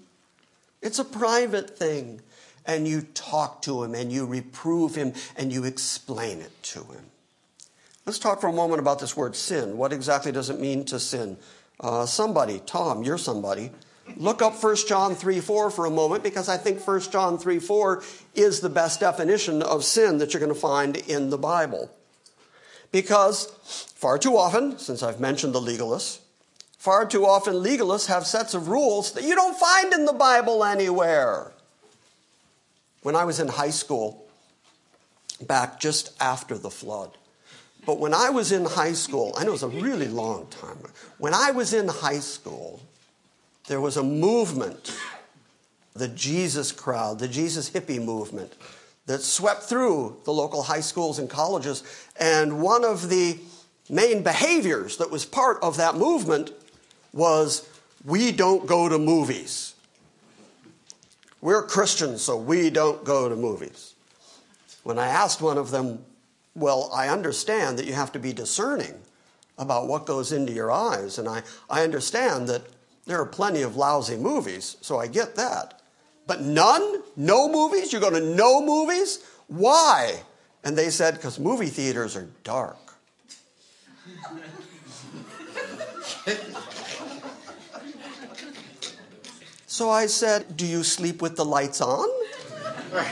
It's 0.82 1.00
a 1.00 1.06
private 1.06 1.78
thing. 1.78 2.22
And 2.66 2.88
you 2.88 3.02
talk 3.14 3.62
to 3.64 3.84
him 3.84 3.94
and 3.94 4.12
you 4.12 4.26
reprove 4.26 4.96
him 4.96 5.14
and 5.36 5.52
you 5.52 5.64
explain 5.64 6.40
it 6.40 6.52
to 6.64 6.80
him. 6.80 7.06
Let's 8.06 8.20
talk 8.20 8.42
for 8.42 8.48
a 8.48 8.54
moment 8.54 8.80
about 8.80 9.00
this 9.00 9.16
word 9.16 9.36
sin. 9.36 9.78
What 9.78 9.94
exactly 9.94 10.32
does 10.32 10.50
it 10.50 10.60
mean 10.60 10.84
to 10.86 11.00
sin? 11.00 11.38
Uh, 11.80 12.06
somebody, 12.06 12.60
Tom, 12.66 13.04
you're 13.04 13.18
somebody. 13.18 13.72
Look 14.18 14.42
up 14.42 14.62
1 14.62 14.76
John 14.88 15.16
3 15.16 15.40
4 15.40 15.72
for 15.72 15.86
a 15.86 15.90
moment 15.90 16.24
because 16.24 16.50
I 16.50 16.58
think 16.58 16.86
1 16.86 17.00
John 17.12 17.38
3 17.38 17.60
4 17.60 18.04
is 18.36 18.60
the 18.60 18.70
best 18.70 19.00
definition 19.00 19.62
of 19.62 19.84
sin 19.84 20.18
that 20.18 20.34
you're 20.34 20.42
going 20.42 20.54
to 20.54 20.60
find 20.60 20.98
in 20.98 21.30
the 21.30 21.38
Bible. 21.38 21.90
Because 22.94 23.48
far 23.96 24.20
too 24.20 24.38
often, 24.38 24.78
since 24.78 25.02
I've 25.02 25.20
mentioned 25.20 25.54
the 25.54 25.60
legalists, 25.60 26.20
far 26.78 27.08
too 27.08 27.26
often 27.26 27.56
legalists 27.56 28.06
have 28.06 28.26
sets 28.28 28.54
of 28.54 28.68
rules 28.70 29.14
that 29.14 29.24
you 29.24 29.34
don't 29.34 29.58
find 29.58 29.92
in 29.92 30.06
the 30.06 30.14
Bible 30.14 30.64
anywhere. 30.64 31.52
When 33.02 33.16
I 33.16 33.26
was 33.26 33.40
in 33.40 33.48
high 33.48 33.72
school, 33.72 34.24
back 35.42 35.80
just 35.80 36.14
after 36.22 36.56
the 36.56 36.70
flood, 36.70 37.18
but 37.84 38.00
when 38.00 38.14
I 38.14 38.30
was 38.30 38.52
in 38.52 38.64
high 38.64 38.94
school, 38.94 39.34
I 39.36 39.42
know 39.42 39.50
it 39.50 39.54
was 39.54 39.64
a 39.64 39.68
really 39.70 40.08
long 40.08 40.46
time. 40.48 40.78
When 41.18 41.34
I 41.34 41.50
was 41.50 41.74
in 41.74 41.88
high 41.88 42.20
school, 42.20 42.80
there 43.68 43.82
was 43.82 43.98
a 43.98 44.04
movement, 44.04 44.96
the 45.96 46.10
Jesus 46.10 46.72
crowd, 46.72 47.18
the 47.18 47.28
Jesus 47.28 47.72
hippie 47.72 48.02
movement, 48.02 48.54
that 49.06 49.22
swept 49.22 49.64
through 49.64 50.18
the 50.24 50.32
local 50.32 50.64
high 50.64 50.80
schools 50.80 51.20
and 51.20 51.30
colleges. 51.30 51.84
And 52.20 52.62
one 52.62 52.86
of 52.86 53.10
the 53.10 53.38
main 53.90 54.24
behaviors 54.24 54.98
that 54.98 55.12
was 55.12 55.26
part 55.26 55.58
of 55.62 55.78
that 55.78 55.96
movement 55.96 56.52
was 57.12 57.70
we 58.06 58.32
don't 58.32 58.66
go 58.66 58.88
to 58.90 58.98
movies. 58.98 59.76
We're 61.42 61.64
Christians, 61.64 62.22
so 62.22 62.38
we 62.38 62.70
don't 62.70 63.04
go 63.04 63.28
to 63.28 63.36
movies. 63.36 63.96
When 64.84 64.98
I 64.98 65.08
asked 65.08 65.42
one 65.42 65.58
of 65.58 65.72
them, 65.72 66.04
well, 66.56 66.90
I 66.94 67.10
understand 67.10 67.78
that 67.80 67.86
you 67.86 67.94
have 67.94 68.12
to 68.14 68.20
be 68.20 68.32
discerning 68.32 68.94
about 69.58 69.88
what 69.88 70.06
goes 70.06 70.32
into 70.32 70.54
your 70.54 70.72
eyes, 70.72 71.18
and 71.18 71.28
I, 71.28 71.44
I 71.70 71.84
understand 71.84 72.48
that 72.48 72.64
there 73.06 73.20
are 73.20 73.26
plenty 73.26 73.62
of 73.62 73.76
lousy 73.76 74.16
movies, 74.16 74.78
so 74.82 75.00
I 75.00 75.08
get 75.08 75.36
that. 75.36 75.82
But 76.26 76.42
none? 76.42 77.04
No 77.16 77.50
movies? 77.50 77.92
You're 77.92 78.02
going 78.02 78.14
to 78.14 78.22
no 78.22 78.62
movies? 78.66 79.20
Why? 79.48 80.22
And 80.64 80.78
they 80.78 80.90
said, 80.90 81.16
because 81.16 81.40
movie 81.40 81.68
theaters 81.68 82.16
are 82.16 82.30
dark. 82.44 82.78
so 89.68 89.90
I 89.90 90.06
said, 90.06 90.56
Do 90.56 90.66
you 90.66 90.84
sleep 90.84 91.22
with 91.22 91.36
the 91.36 91.44
lights 91.44 91.82
on? 91.82 92.08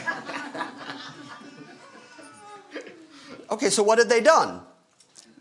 okay, 3.51 3.70
so 3.70 3.84
what 3.84 3.97
had 3.97 4.07
they 4.07 4.22
done? 4.22 4.62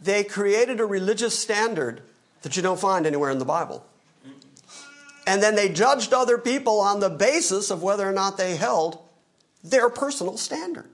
They 0.03 0.25
created 0.25 0.81
a 0.81 0.87
religious 0.87 1.39
standard 1.39 2.03
that 2.43 2.57
you 2.57 2.63
don't 2.63 2.81
find 2.81 3.07
anywhere 3.07 3.31
in 3.31 3.39
the 3.39 3.45
Bible. 3.45 3.87
And 5.27 5.43
then 5.43 5.55
they 5.55 5.69
judged 5.69 6.13
other 6.13 6.39
people 6.39 6.81
on 6.81 7.01
the 7.01 7.11
basis 7.11 7.71
of 7.71 7.83
whether 7.83 8.09
or 8.09 8.13
not 8.13 8.37
they 8.37 8.57
held 8.57 8.99
their 9.63 9.91
personal 9.91 10.37
standard. 10.37 10.89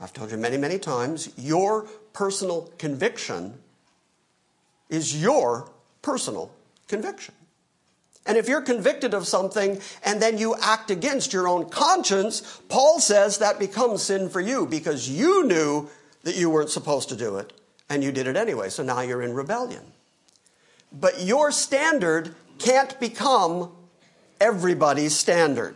I've 0.00 0.12
told 0.12 0.30
you 0.30 0.36
many, 0.36 0.56
many 0.56 0.78
times 0.78 1.30
your 1.36 1.86
personal 2.12 2.72
conviction 2.78 3.54
is 4.88 5.20
your 5.20 5.70
personal 6.02 6.50
conviction. 6.88 7.34
And 8.26 8.36
if 8.36 8.48
you're 8.48 8.62
convicted 8.62 9.14
of 9.14 9.26
something 9.26 9.80
and 10.04 10.22
then 10.22 10.38
you 10.38 10.54
act 10.60 10.90
against 10.90 11.32
your 11.32 11.48
own 11.48 11.68
conscience, 11.70 12.60
Paul 12.68 13.00
says 13.00 13.38
that 13.38 13.58
becomes 13.58 14.02
sin 14.02 14.28
for 14.28 14.40
you 14.40 14.66
because 14.66 15.08
you 15.08 15.44
knew 15.44 15.88
that 16.22 16.36
you 16.36 16.48
weren't 16.48 16.70
supposed 16.70 17.08
to 17.08 17.16
do 17.16 17.36
it 17.38 17.52
and 17.88 18.04
you 18.04 18.12
did 18.12 18.26
it 18.26 18.36
anyway. 18.36 18.68
So 18.68 18.82
now 18.82 19.00
you're 19.00 19.22
in 19.22 19.34
rebellion. 19.34 19.82
But 20.92 21.22
your 21.22 21.50
standard 21.50 22.34
can't 22.62 22.98
become 23.00 23.72
everybody's 24.40 25.16
standard 25.16 25.74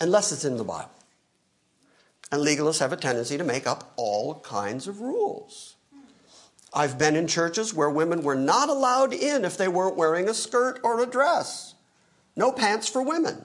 unless 0.00 0.32
it's 0.32 0.44
in 0.44 0.56
the 0.56 0.64
Bible. 0.64 0.90
And 2.30 2.42
legalists 2.42 2.80
have 2.80 2.92
a 2.92 2.96
tendency 2.96 3.38
to 3.38 3.44
make 3.44 3.66
up 3.66 3.92
all 3.96 4.40
kinds 4.40 4.86
of 4.86 5.00
rules. 5.00 5.76
I've 6.74 6.98
been 6.98 7.16
in 7.16 7.26
churches 7.26 7.74
where 7.74 7.90
women 7.90 8.22
were 8.22 8.34
not 8.34 8.68
allowed 8.68 9.12
in 9.12 9.44
if 9.44 9.58
they 9.58 9.68
weren't 9.68 9.96
wearing 9.96 10.28
a 10.28 10.34
skirt 10.34 10.80
or 10.82 11.02
a 11.02 11.06
dress. 11.06 11.74
No 12.36 12.52
pants 12.52 12.88
for 12.88 13.02
women. 13.02 13.44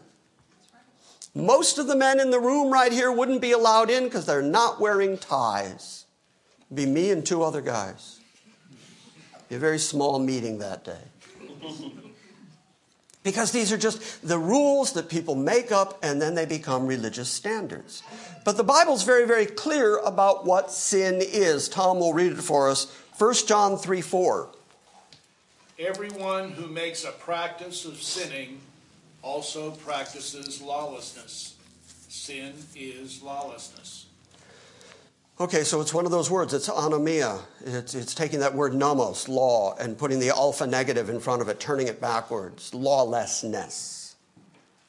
Most 1.36 1.78
of 1.78 1.88
the 1.88 1.96
men 1.96 2.20
in 2.20 2.32
the 2.32 2.40
room 2.40 2.72
right 2.72 2.92
here 2.92 3.12
wouldn't 3.12 3.42
be 3.42 3.52
allowed 3.52 3.90
in 3.90 4.06
because 4.06 4.26
they're 4.26 4.42
not 4.42 4.80
wearing 4.80 5.18
ties. 5.18 6.06
It'd 6.68 6.78
be 6.78 6.86
me 6.86 7.12
and 7.12 7.26
two 7.26 7.44
other 7.44 7.62
guys. 7.62 8.22
It'd 9.34 9.50
Be 9.50 9.56
a 9.58 9.60
very 9.60 9.80
small 9.80 10.20
meeting 10.20 10.60
that 10.60 10.84
day. 10.84 11.04
Because 13.28 13.52
these 13.52 13.74
are 13.74 13.78
just 13.78 14.26
the 14.26 14.40
rules 14.40 14.94
that 14.94 15.10
people 15.10 15.36
make 15.36 15.70
up 15.70 16.00
and 16.02 16.22
then 16.22 16.34
they 16.34 16.46
become 16.46 16.88
religious 16.88 17.28
standards. 17.28 18.02
But 18.46 18.56
the 18.56 18.64
Bible's 18.64 19.04
very, 19.04 19.28
very 19.28 19.46
clear 19.46 19.98
about 19.98 20.46
what 20.46 20.72
sin 20.72 21.20
is. 21.22 21.68
Tom 21.68 22.00
will 22.00 22.14
read 22.14 22.32
it 22.32 22.38
for 22.38 22.70
us 22.70 22.90
1 23.18 23.34
John 23.46 23.78
3 23.78 24.00
4. 24.00 24.50
Everyone 25.78 26.52
who 26.52 26.68
makes 26.68 27.04
a 27.04 27.12
practice 27.12 27.84
of 27.84 28.02
sinning 28.02 28.62
also 29.22 29.72
practices 29.72 30.62
lawlessness. 30.62 31.58
Sin 32.08 32.54
is 32.78 33.22
lawlessness. 33.22 34.07
Okay, 35.40 35.64
so 35.64 35.82
it's 35.82 35.94
one 35.94 36.06
of 36.06 36.12
those 36.12 36.32
words. 36.32 36.52
It's 36.56 36.68
anomia. 36.68 37.40
It's, 37.64 37.94
it's 37.94 38.16
taking 38.16 38.40
that 38.40 38.56
word 38.56 38.74
nomos, 38.74 39.30
law, 39.30 39.76
and 39.80 39.96
putting 39.96 40.20
the 40.20 40.30
alpha 40.30 40.66
negative 40.66 41.10
in 41.10 41.20
front 41.20 41.44
of 41.44 41.48
it, 41.48 41.60
turning 41.60 41.88
it 41.88 42.02
backwards. 42.02 42.74
Lawlessness. 42.74 44.16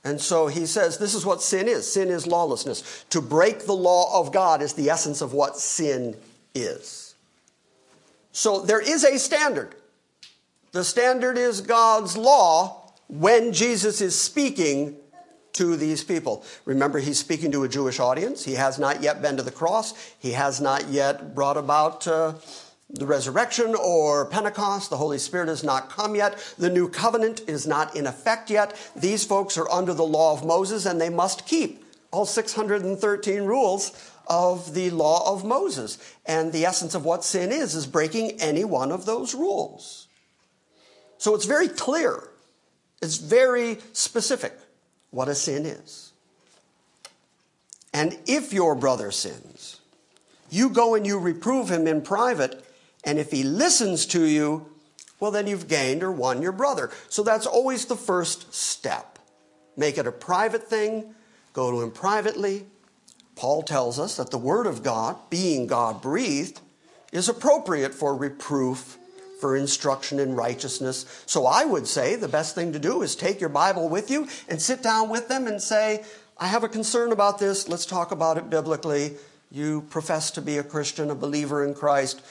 And 0.04 0.18
so 0.18 0.46
he 0.46 0.64
says 0.64 0.96
this 0.96 1.14
is 1.14 1.26
what 1.26 1.42
sin 1.42 1.68
is 1.68 1.90
sin 1.90 2.08
is 2.08 2.26
lawlessness. 2.26 3.04
To 3.10 3.20
break 3.20 3.66
the 3.66 3.74
law 3.74 4.18
of 4.18 4.32
God 4.32 4.62
is 4.62 4.72
the 4.72 4.88
essence 4.88 5.20
of 5.20 5.34
what 5.34 5.58
sin 5.58 6.16
is. 6.54 7.14
So 8.32 8.60
there 8.60 8.80
is 8.80 9.04
a 9.04 9.18
standard. 9.18 9.74
The 10.72 10.84
standard 10.84 11.36
is 11.36 11.60
God's 11.60 12.16
law 12.16 12.92
when 13.08 13.52
Jesus 13.52 14.00
is 14.00 14.18
speaking 14.18 14.96
to 15.58 15.76
these 15.76 16.04
people. 16.04 16.44
Remember, 16.64 17.00
he's 17.00 17.18
speaking 17.18 17.50
to 17.50 17.64
a 17.64 17.68
Jewish 17.68 17.98
audience. 17.98 18.44
He 18.44 18.54
has 18.54 18.78
not 18.78 19.02
yet 19.02 19.20
been 19.20 19.36
to 19.36 19.42
the 19.42 19.50
cross, 19.50 19.92
he 20.18 20.32
has 20.32 20.60
not 20.60 20.88
yet 20.88 21.34
brought 21.34 21.56
about. 21.56 22.06
Uh, 22.06 22.34
the 22.90 23.04
resurrection 23.04 23.74
or 23.74 24.24
Pentecost, 24.24 24.88
the 24.88 24.96
Holy 24.96 25.18
Spirit 25.18 25.48
has 25.48 25.62
not 25.62 25.90
come 25.90 26.14
yet. 26.14 26.38
The 26.56 26.70
new 26.70 26.88
covenant 26.88 27.42
is 27.46 27.66
not 27.66 27.94
in 27.94 28.06
effect 28.06 28.48
yet. 28.48 28.74
These 28.96 29.26
folks 29.26 29.58
are 29.58 29.70
under 29.70 29.92
the 29.92 30.06
law 30.06 30.32
of 30.32 30.42
Moses 30.42 30.86
and 30.86 30.98
they 30.98 31.10
must 31.10 31.46
keep 31.46 31.84
all 32.12 32.24
613 32.24 33.42
rules 33.42 34.10
of 34.26 34.72
the 34.72 34.88
law 34.88 35.30
of 35.30 35.44
Moses. 35.44 35.98
And 36.24 36.50
the 36.50 36.64
essence 36.64 36.94
of 36.94 37.04
what 37.04 37.24
sin 37.24 37.52
is, 37.52 37.74
is 37.74 37.86
breaking 37.86 38.40
any 38.40 38.64
one 38.64 38.90
of 38.90 39.04
those 39.04 39.34
rules. 39.34 40.08
So 41.18 41.34
it's 41.34 41.44
very 41.44 41.68
clear, 41.68 42.30
it's 43.02 43.18
very 43.18 43.80
specific 43.92 44.54
what 45.10 45.28
a 45.28 45.34
sin 45.34 45.66
is. 45.66 46.12
And 47.92 48.18
if 48.26 48.52
your 48.52 48.74
brother 48.74 49.10
sins, 49.10 49.80
you 50.50 50.68
go 50.68 50.94
and 50.94 51.06
you 51.06 51.18
reprove 51.18 51.70
him 51.70 51.86
in 51.86 52.02
private, 52.02 52.64
and 53.04 53.18
if 53.18 53.30
he 53.30 53.42
listens 53.42 54.06
to 54.06 54.24
you, 54.24 54.66
well, 55.20 55.30
then 55.30 55.46
you've 55.46 55.68
gained 55.68 56.02
or 56.02 56.12
won 56.12 56.42
your 56.42 56.52
brother. 56.52 56.90
So 57.08 57.22
that's 57.22 57.46
always 57.46 57.86
the 57.86 57.96
first 57.96 58.54
step. 58.54 59.18
Make 59.76 59.98
it 59.98 60.06
a 60.06 60.12
private 60.12 60.68
thing, 60.68 61.14
go 61.52 61.70
to 61.70 61.80
him 61.80 61.90
privately, 61.90 62.66
Paul 63.38 63.62
tells 63.62 64.00
us 64.00 64.16
that 64.16 64.32
the 64.32 64.36
Word 64.36 64.66
of 64.66 64.82
God, 64.82 65.16
being 65.30 65.68
God 65.68 66.02
breathed, 66.02 66.60
is 67.12 67.28
appropriate 67.28 67.94
for 67.94 68.16
reproof, 68.16 68.97
for 69.40 69.56
instruction 69.56 70.18
in 70.18 70.34
righteousness. 70.34 71.22
So 71.26 71.46
I 71.46 71.64
would 71.64 71.86
say 71.86 72.16
the 72.16 72.28
best 72.28 72.54
thing 72.54 72.72
to 72.72 72.78
do 72.78 73.02
is 73.02 73.14
take 73.14 73.40
your 73.40 73.48
Bible 73.48 73.88
with 73.88 74.10
you 74.10 74.28
and 74.48 74.60
sit 74.60 74.82
down 74.82 75.08
with 75.08 75.28
them 75.28 75.46
and 75.46 75.62
say, 75.62 76.04
I 76.36 76.46
have 76.46 76.64
a 76.64 76.68
concern 76.68 77.12
about 77.12 77.38
this. 77.38 77.68
Let's 77.68 77.86
talk 77.86 78.12
about 78.12 78.38
it 78.38 78.50
biblically. 78.50 79.16
You 79.50 79.82
profess 79.90 80.30
to 80.32 80.42
be 80.42 80.58
a 80.58 80.62
Christian, 80.62 81.10
a 81.10 81.14
believer 81.14 81.64
in 81.64 81.74
Christ. 81.74 82.22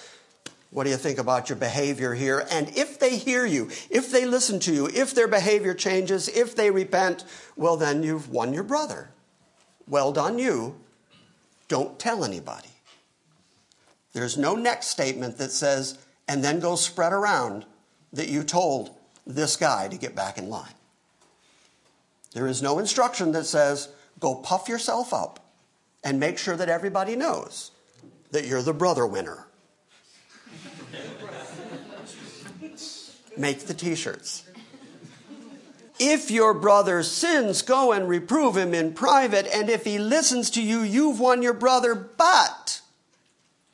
What 0.70 0.84
do 0.84 0.89
you 0.89 0.97
think 0.97 1.18
about 1.18 1.49
your 1.49 1.55
behavior 1.55 2.14
here? 2.14 2.45
And 2.51 2.70
if 2.78 2.99
they 2.99 3.18
hear 3.18 3.45
you, 3.45 3.70
if 3.89 4.12
they 4.12 4.26
listen 4.26 4.60
to 4.62 4.74
you, 4.74 4.88
if 4.88 5.16
their 5.16 5.28
behavior 5.28 5.74
changes, 5.74 6.28
if 6.28 6.55
they 6.55 6.72
repent, 6.72 7.24
well, 7.55 7.78
then 7.78 8.03
you've 8.03 8.30
won 8.30 8.53
your 8.53 8.64
brother. 8.64 9.10
Well 9.88 10.12
done, 10.12 10.39
you. 10.39 10.76
Don't 11.70 11.97
tell 11.97 12.24
anybody. 12.24 12.70
There's 14.14 14.38
no 14.38 14.55
next 14.55 14.88
statement 14.88 15.38
that 15.38 15.51
says, 15.51 15.97
and 16.28 16.43
then 16.43 16.59
go 16.59 16.75
spread 16.75 17.13
around 17.13 17.65
that 18.13 18.28
you 18.30 18.43
told 18.43 18.91
this 19.25 19.55
guy 19.55 19.88
to 19.88 19.97
get 19.97 20.15
back 20.15 20.38
in 20.38 20.49
line. 20.49 20.73
There 22.34 22.47
is 22.47 22.61
no 22.61 22.80
instruction 22.80 23.32
that 23.34 23.45
says, 23.45 23.89
go 24.19 24.36
puff 24.36 24.69
yourself 24.69 25.13
up 25.13 25.39
and 26.03 26.19
make 26.19 26.38
sure 26.38 26.55
that 26.55 26.69
everybody 26.69 27.15
knows 27.15 27.71
that 28.32 28.45
you're 28.45 28.61
the 28.61 28.73
brother 28.73 29.05
winner. 29.05 29.47
Make 33.36 33.59
the 33.61 33.73
t 33.73 33.95
shirts. 33.95 34.43
If 35.99 36.30
your 36.30 36.53
brother 36.53 37.01
sins, 37.03 37.61
go 37.61 37.91
and 37.91 38.07
reprove 38.07 38.55
him 38.55 38.73
in 38.73 38.93
private, 38.93 39.47
and 39.47 39.69
if 39.69 39.84
he 39.84 39.97
listens 39.97 40.49
to 40.51 40.61
you, 40.61 40.82
you've 40.82 41.19
won 41.19 41.41
your 41.41 41.53
brother. 41.53 41.95
But, 41.95 42.82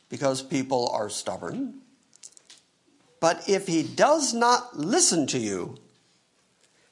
because 0.10 0.42
people 0.42 0.90
are 0.94 1.10
stubborn, 1.10 1.82
but 3.24 3.48
if 3.48 3.68
he 3.68 3.84
does 3.84 4.34
not 4.34 4.78
listen 4.78 5.26
to 5.28 5.40
you, 5.40 5.78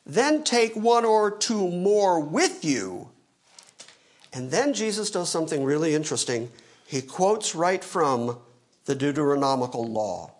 then 0.06 0.46
take 0.46 0.74
one 0.78 1.04
or 1.04 1.30
two 1.30 1.68
more 1.68 2.22
with 2.22 2.64
you. 2.64 3.10
And 4.32 4.50
then 4.50 4.74
Jesus 4.74 5.12
does 5.12 5.28
something 5.28 5.62
really 5.62 5.94
interesting. 5.94 6.50
He 6.88 7.02
quotes 7.02 7.54
right 7.54 7.84
from 7.84 8.38
the 8.86 8.96
Deuteronomical 8.96 9.86
law. 9.86 10.32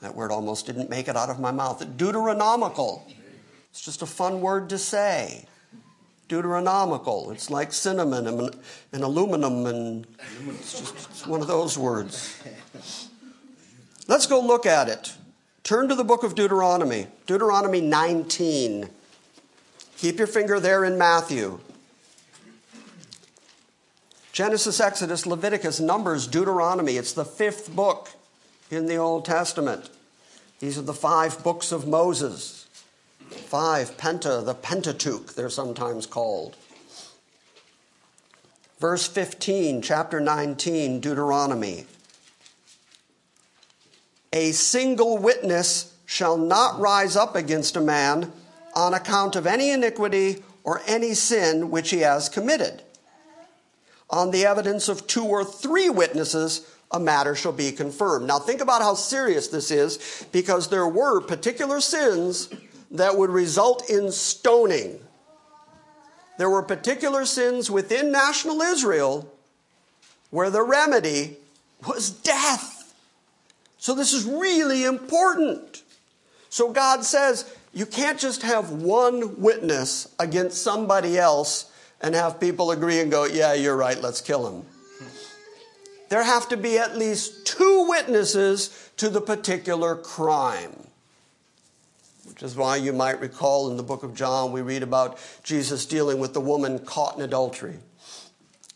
That 0.00 0.14
word 0.14 0.30
almost 0.30 0.64
didn't 0.64 0.88
make 0.88 1.08
it 1.08 1.16
out 1.16 1.28
of 1.28 1.40
my 1.40 1.50
mouth. 1.50 1.84
Deuteronomical. 1.96 3.04
It's 3.72 3.80
just 3.80 4.00
a 4.00 4.06
fun 4.06 4.40
word 4.40 4.68
to 4.68 4.78
say. 4.78 5.46
Deuteronomical. 6.28 7.32
It's 7.32 7.50
like 7.50 7.72
cinnamon 7.72 8.28
and, 8.28 8.56
and 8.92 9.02
aluminum, 9.02 9.66
and 9.66 10.06
it's 10.50 10.78
just 10.78 10.94
it's 11.10 11.26
one 11.26 11.40
of 11.40 11.48
those 11.48 11.76
words. 11.76 12.40
Let's 14.10 14.26
go 14.26 14.40
look 14.40 14.66
at 14.66 14.88
it. 14.88 15.14
Turn 15.62 15.88
to 15.88 15.94
the 15.94 16.02
book 16.02 16.24
of 16.24 16.34
Deuteronomy, 16.34 17.06
Deuteronomy 17.26 17.80
19. 17.80 18.90
Keep 19.98 20.18
your 20.18 20.26
finger 20.26 20.58
there 20.58 20.84
in 20.84 20.98
Matthew. 20.98 21.60
Genesis, 24.32 24.80
Exodus, 24.80 25.26
Leviticus, 25.26 25.78
Numbers, 25.78 26.26
Deuteronomy. 26.26 26.96
It's 26.96 27.12
the 27.12 27.24
fifth 27.24 27.76
book 27.76 28.10
in 28.68 28.86
the 28.86 28.96
Old 28.96 29.24
Testament. 29.24 29.90
These 30.58 30.76
are 30.76 30.82
the 30.82 30.92
five 30.92 31.44
books 31.44 31.70
of 31.70 31.86
Moses. 31.86 32.66
Five, 33.30 33.96
Penta, 33.96 34.44
the 34.44 34.54
Pentateuch, 34.54 35.34
they're 35.36 35.48
sometimes 35.48 36.06
called. 36.06 36.56
Verse 38.80 39.06
15, 39.06 39.82
chapter 39.82 40.18
19, 40.18 40.98
Deuteronomy. 40.98 41.86
A 44.32 44.52
single 44.52 45.18
witness 45.18 45.96
shall 46.06 46.36
not 46.36 46.78
rise 46.78 47.16
up 47.16 47.34
against 47.34 47.76
a 47.76 47.80
man 47.80 48.32
on 48.74 48.94
account 48.94 49.34
of 49.36 49.46
any 49.46 49.70
iniquity 49.70 50.42
or 50.62 50.82
any 50.86 51.14
sin 51.14 51.70
which 51.70 51.90
he 51.90 51.98
has 51.98 52.28
committed. 52.28 52.82
On 54.08 54.30
the 54.30 54.44
evidence 54.44 54.88
of 54.88 55.06
two 55.06 55.24
or 55.24 55.44
three 55.44 55.88
witnesses, 55.88 56.66
a 56.90 56.98
matter 56.98 57.34
shall 57.34 57.52
be 57.52 57.70
confirmed. 57.72 58.26
Now, 58.26 58.38
think 58.38 58.60
about 58.60 58.82
how 58.82 58.94
serious 58.94 59.48
this 59.48 59.70
is 59.70 60.26
because 60.32 60.68
there 60.68 60.88
were 60.88 61.20
particular 61.20 61.80
sins 61.80 62.48
that 62.90 63.16
would 63.16 63.30
result 63.30 63.88
in 63.88 64.10
stoning. 64.10 64.98
There 66.38 66.50
were 66.50 66.62
particular 66.62 67.24
sins 67.24 67.70
within 67.70 68.10
national 68.10 68.62
Israel 68.62 69.32
where 70.30 70.50
the 70.50 70.62
remedy 70.62 71.36
was 71.86 72.10
death. 72.10 72.79
So, 73.80 73.94
this 73.94 74.12
is 74.12 74.24
really 74.24 74.84
important. 74.84 75.82
So, 76.48 76.70
God 76.70 77.04
says 77.04 77.52
you 77.72 77.86
can't 77.86 78.20
just 78.20 78.42
have 78.42 78.70
one 78.70 79.40
witness 79.40 80.14
against 80.20 80.62
somebody 80.62 81.18
else 81.18 81.72
and 82.00 82.14
have 82.14 82.38
people 82.38 82.70
agree 82.70 83.00
and 83.00 83.10
go, 83.10 83.24
yeah, 83.24 83.54
you're 83.54 83.76
right, 83.76 84.00
let's 84.00 84.20
kill 84.20 84.46
him 84.46 84.64
there 86.10 86.24
have 86.24 86.48
to 86.48 86.56
be 86.56 86.76
at 86.76 86.98
least 86.98 87.46
two 87.46 87.86
witnesses 87.88 88.90
to 88.98 89.08
the 89.08 89.20
particular 89.20 89.96
crime. 89.96 90.76
Which 92.24 92.42
is 92.42 92.56
why 92.56 92.76
you 92.76 92.92
might 92.92 93.20
recall 93.20 93.70
in 93.70 93.76
the 93.76 93.82
book 93.82 94.02
of 94.02 94.14
John, 94.14 94.52
we 94.52 94.60
read 94.60 94.82
about 94.82 95.18
Jesus 95.44 95.86
dealing 95.86 96.18
with 96.18 96.34
the 96.34 96.40
woman 96.40 96.80
caught 96.80 97.16
in 97.16 97.22
adultery, 97.22 97.78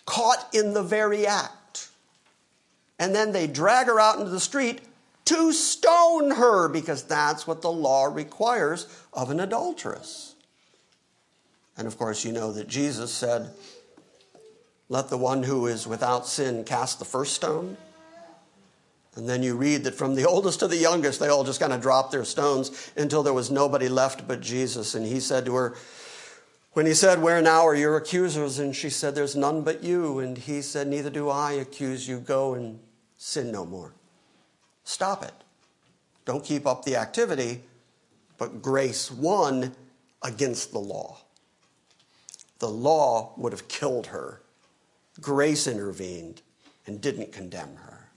caught 0.07 0.49
in 0.55 0.75
the 0.75 0.83
very 0.83 1.27
act. 1.27 1.89
And 3.01 3.15
then 3.15 3.33
they 3.33 3.49
drag 3.49 3.89
her 3.89 3.99
out 3.99 4.19
into 4.19 4.31
the 4.31 4.41
street 4.41 4.81
to 5.27 5.53
stone 5.53 6.33
her 6.33 6.69
because 6.69 7.05
that's 7.05 7.47
what 7.47 7.63
the 7.63 7.71
law 7.71 8.05
requires 8.05 8.87
of 9.13 9.31
an 9.31 9.41
adulteress. 9.41 10.35
And 11.77 11.87
of 11.87 11.99
course, 11.99 12.25
you 12.25 12.33
know 12.33 12.53
that 12.53 12.69
Jesus 12.69 13.13
said, 13.13 13.51
let 14.89 15.09
the 15.09 15.17
one 15.19 15.43
who 15.43 15.67
is 15.67 15.87
without 15.87 16.27
sin 16.27 16.65
cast 16.65 16.99
the 16.99 17.05
first 17.05 17.35
stone. 17.35 17.77
And 19.17 19.29
then 19.29 19.43
you 19.43 19.57
read 19.57 19.85
that 19.85 19.95
from 19.95 20.15
the 20.15 20.25
oldest 20.29 20.61
to 20.61 20.69
the 20.69 20.77
youngest, 20.77 21.21
they 21.21 21.29
all 21.29 21.45
just 21.45 21.61
kind 21.61 21.73
of 21.73 21.81
dropped 21.81 22.13
their 22.13 22.25
stones 22.25 22.93
until 22.97 23.23
there 23.23 23.33
was 23.33 23.51
nobody 23.51 23.89
left 23.89 24.29
but 24.29 24.41
Jesus. 24.41 24.95
And 24.95 25.07
he 25.07 25.21
said 25.21 25.47
to 25.47 25.55
her, 25.55 25.75
when 26.75 26.87
he 26.87 26.95
said, 26.95 27.23
Where 27.23 27.41
now 27.41 27.67
are 27.67 27.75
your 27.75 27.97
accusers? 27.97 28.59
And 28.59 28.75
she 28.75 28.91
said, 28.91 29.15
There's 29.15 29.37
none 29.37 29.63
but 29.63 29.85
you. 29.85 30.19
And 30.19 30.37
he 30.37 30.61
said, 30.61 30.89
Neither 30.89 31.11
do 31.11 31.31
I 31.31 31.53
accuse 31.53 32.09
you. 32.09 32.19
Go 32.19 32.55
and 32.55 32.81
sin 33.17 33.53
no 33.53 33.65
more. 33.65 33.95
Stop 34.85 35.25
it. 35.25 35.35
Don't 36.25 36.45
keep 36.45 36.67
up 36.67 36.85
the 36.85 36.97
activity, 36.97 37.63
but 38.39 38.63
grace 38.63 39.11
won 39.11 39.75
against 40.23 40.73
the 40.73 40.79
law. 40.79 41.19
The 42.59 42.69
law 42.69 43.33
would 43.37 43.53
have 43.53 43.69
killed 43.69 44.07
her 44.09 44.41
grace 45.21 45.67
intervened 45.67 46.43
and 46.87 47.01
didn't 47.01 47.33
condemn 47.33 47.77
her. 47.77 48.09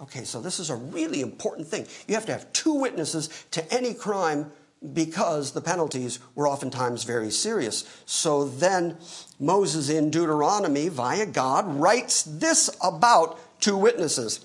Okay, 0.00 0.24
so 0.24 0.40
this 0.40 0.58
is 0.58 0.68
a 0.68 0.76
really 0.76 1.20
important 1.20 1.68
thing. 1.68 1.86
You 2.08 2.14
have 2.14 2.26
to 2.26 2.32
have 2.32 2.52
two 2.52 2.74
witnesses 2.74 3.28
to 3.52 3.72
any 3.72 3.94
crime 3.94 4.50
because 4.92 5.52
the 5.52 5.60
penalties 5.60 6.18
were 6.34 6.48
oftentimes 6.48 7.04
very 7.04 7.30
serious. 7.30 7.84
So 8.04 8.44
then 8.46 8.96
Moses 9.38 9.88
in 9.88 10.10
Deuteronomy, 10.10 10.88
via 10.88 11.24
God, 11.24 11.72
writes 11.76 12.24
this 12.24 12.68
about 12.82 13.38
two 13.60 13.76
witnesses. 13.76 14.44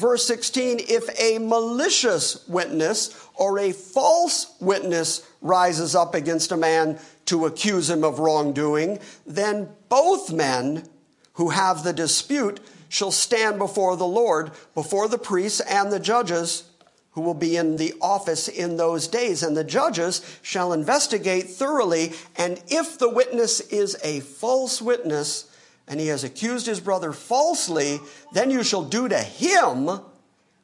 Verse 0.00 0.26
16 0.26 0.80
If 0.88 1.20
a 1.20 1.38
malicious 1.38 2.48
witness 2.48 3.28
or 3.34 3.58
a 3.58 3.72
false 3.72 4.54
witness 4.58 5.28
rises 5.42 5.94
up 5.94 6.14
against 6.14 6.52
a 6.52 6.56
man 6.56 6.98
to 7.26 7.44
accuse 7.44 7.90
him 7.90 8.02
of 8.02 8.18
wrongdoing, 8.18 8.98
then 9.26 9.68
both 9.90 10.32
men 10.32 10.88
who 11.34 11.50
have 11.50 11.84
the 11.84 11.92
dispute 11.92 12.60
shall 12.88 13.10
stand 13.10 13.58
before 13.58 13.94
the 13.98 14.06
Lord, 14.06 14.52
before 14.74 15.06
the 15.06 15.18
priests 15.18 15.60
and 15.60 15.92
the 15.92 16.00
judges 16.00 16.64
who 17.10 17.20
will 17.20 17.34
be 17.34 17.56
in 17.56 17.76
the 17.76 17.92
office 18.00 18.48
in 18.48 18.78
those 18.78 19.06
days. 19.06 19.42
And 19.42 19.54
the 19.54 19.64
judges 19.64 20.22
shall 20.40 20.72
investigate 20.72 21.50
thoroughly, 21.50 22.14
and 22.36 22.58
if 22.68 22.98
the 22.98 23.10
witness 23.10 23.60
is 23.60 23.98
a 24.02 24.20
false 24.20 24.80
witness, 24.80 25.49
and 25.90 26.00
he 26.00 26.06
has 26.06 26.24
accused 26.24 26.66
his 26.66 26.80
brother 26.80 27.12
falsely, 27.12 27.98
then 28.32 28.50
you 28.50 28.62
shall 28.62 28.84
do 28.84 29.08
to 29.08 29.18
him 29.18 30.00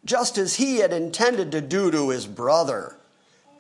just 0.05 0.39
as 0.39 0.55
he 0.55 0.79
had 0.79 0.93
intended 0.93 1.53
to 1.53 1.61
do 1.61 1.91
to 1.91 2.09
his 2.09 2.27
brother 2.27 2.97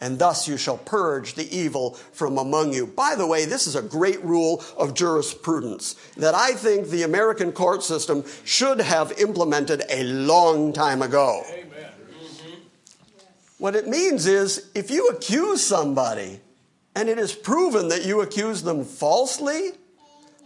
and 0.01 0.19
thus 0.19 0.47
you 0.47 0.57
shall 0.57 0.79
purge 0.79 1.35
the 1.35 1.57
evil 1.57 1.95
from 2.13 2.39
among 2.39 2.73
you. 2.73 2.87
By 2.87 3.15
the 3.15 3.27
way, 3.27 3.45
this 3.45 3.67
is 3.67 3.77
a 3.77 3.83
great 3.83 4.23
rule 4.23 4.63
of 4.77 4.95
jurisprudence 4.95 5.95
that 6.17 6.35
I 6.35 6.53
think 6.53 6.89
the 6.89 7.03
American 7.03 7.53
court 7.53 7.83
system 7.83 8.25
should 8.45 8.81
have 8.81 9.13
implemented 9.19 9.83
a 9.89 10.05
long 10.05 10.73
time 10.73 11.03
ago. 11.03 11.43
Amen. 11.51 11.73
What 13.59 13.75
it 13.75 13.89
means 13.89 14.27
is 14.27 14.71
if 14.75 14.91
you 14.91 15.09
accuse 15.09 15.65
somebody 15.65 16.41
and 16.95 17.09
it 17.09 17.19
is 17.19 17.35
proven 17.35 17.89
that 17.89 18.05
you 18.05 18.21
accuse 18.21 18.63
them 18.63 18.85
falsely, 18.85 19.71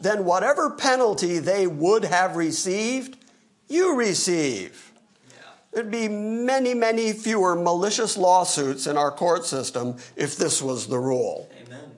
then 0.01 0.25
whatever 0.25 0.71
penalty 0.71 1.39
they 1.39 1.67
would 1.67 2.05
have 2.05 2.37
received, 2.37 3.17
you 3.69 3.95
receive. 3.95 4.93
There'd 5.73 5.91
be 5.91 6.09
many, 6.09 6.75
many 6.75 7.13
fewer 7.13 7.55
malicious 7.55 8.17
lawsuits 8.17 8.87
in 8.87 8.97
our 8.97 9.11
court 9.11 9.45
system 9.45 9.97
if 10.17 10.37
this 10.37 10.61
was 10.61 10.89
the 10.89 10.99
rule. 10.99 11.49
Amen. 11.65 11.93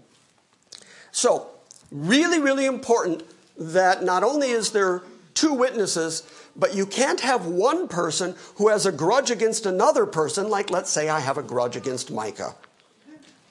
So, 1.10 1.46
really, 1.90 2.38
really 2.38 2.66
important 2.66 3.22
that 3.56 4.02
not 4.02 4.22
only 4.22 4.50
is 4.50 4.72
there 4.72 5.02
two 5.34 5.54
witnesses, 5.54 6.22
but 6.54 6.74
you 6.74 6.84
can't 6.84 7.20
have 7.20 7.46
one 7.46 7.88
person 7.88 8.34
who 8.56 8.68
has 8.68 8.84
a 8.84 8.92
grudge 8.92 9.30
against 9.30 9.64
another 9.64 10.04
person, 10.04 10.50
like 10.50 10.70
let's 10.70 10.90
say 10.90 11.08
I 11.08 11.20
have 11.20 11.38
a 11.38 11.42
grudge 11.42 11.76
against 11.76 12.10
Micah. 12.10 12.54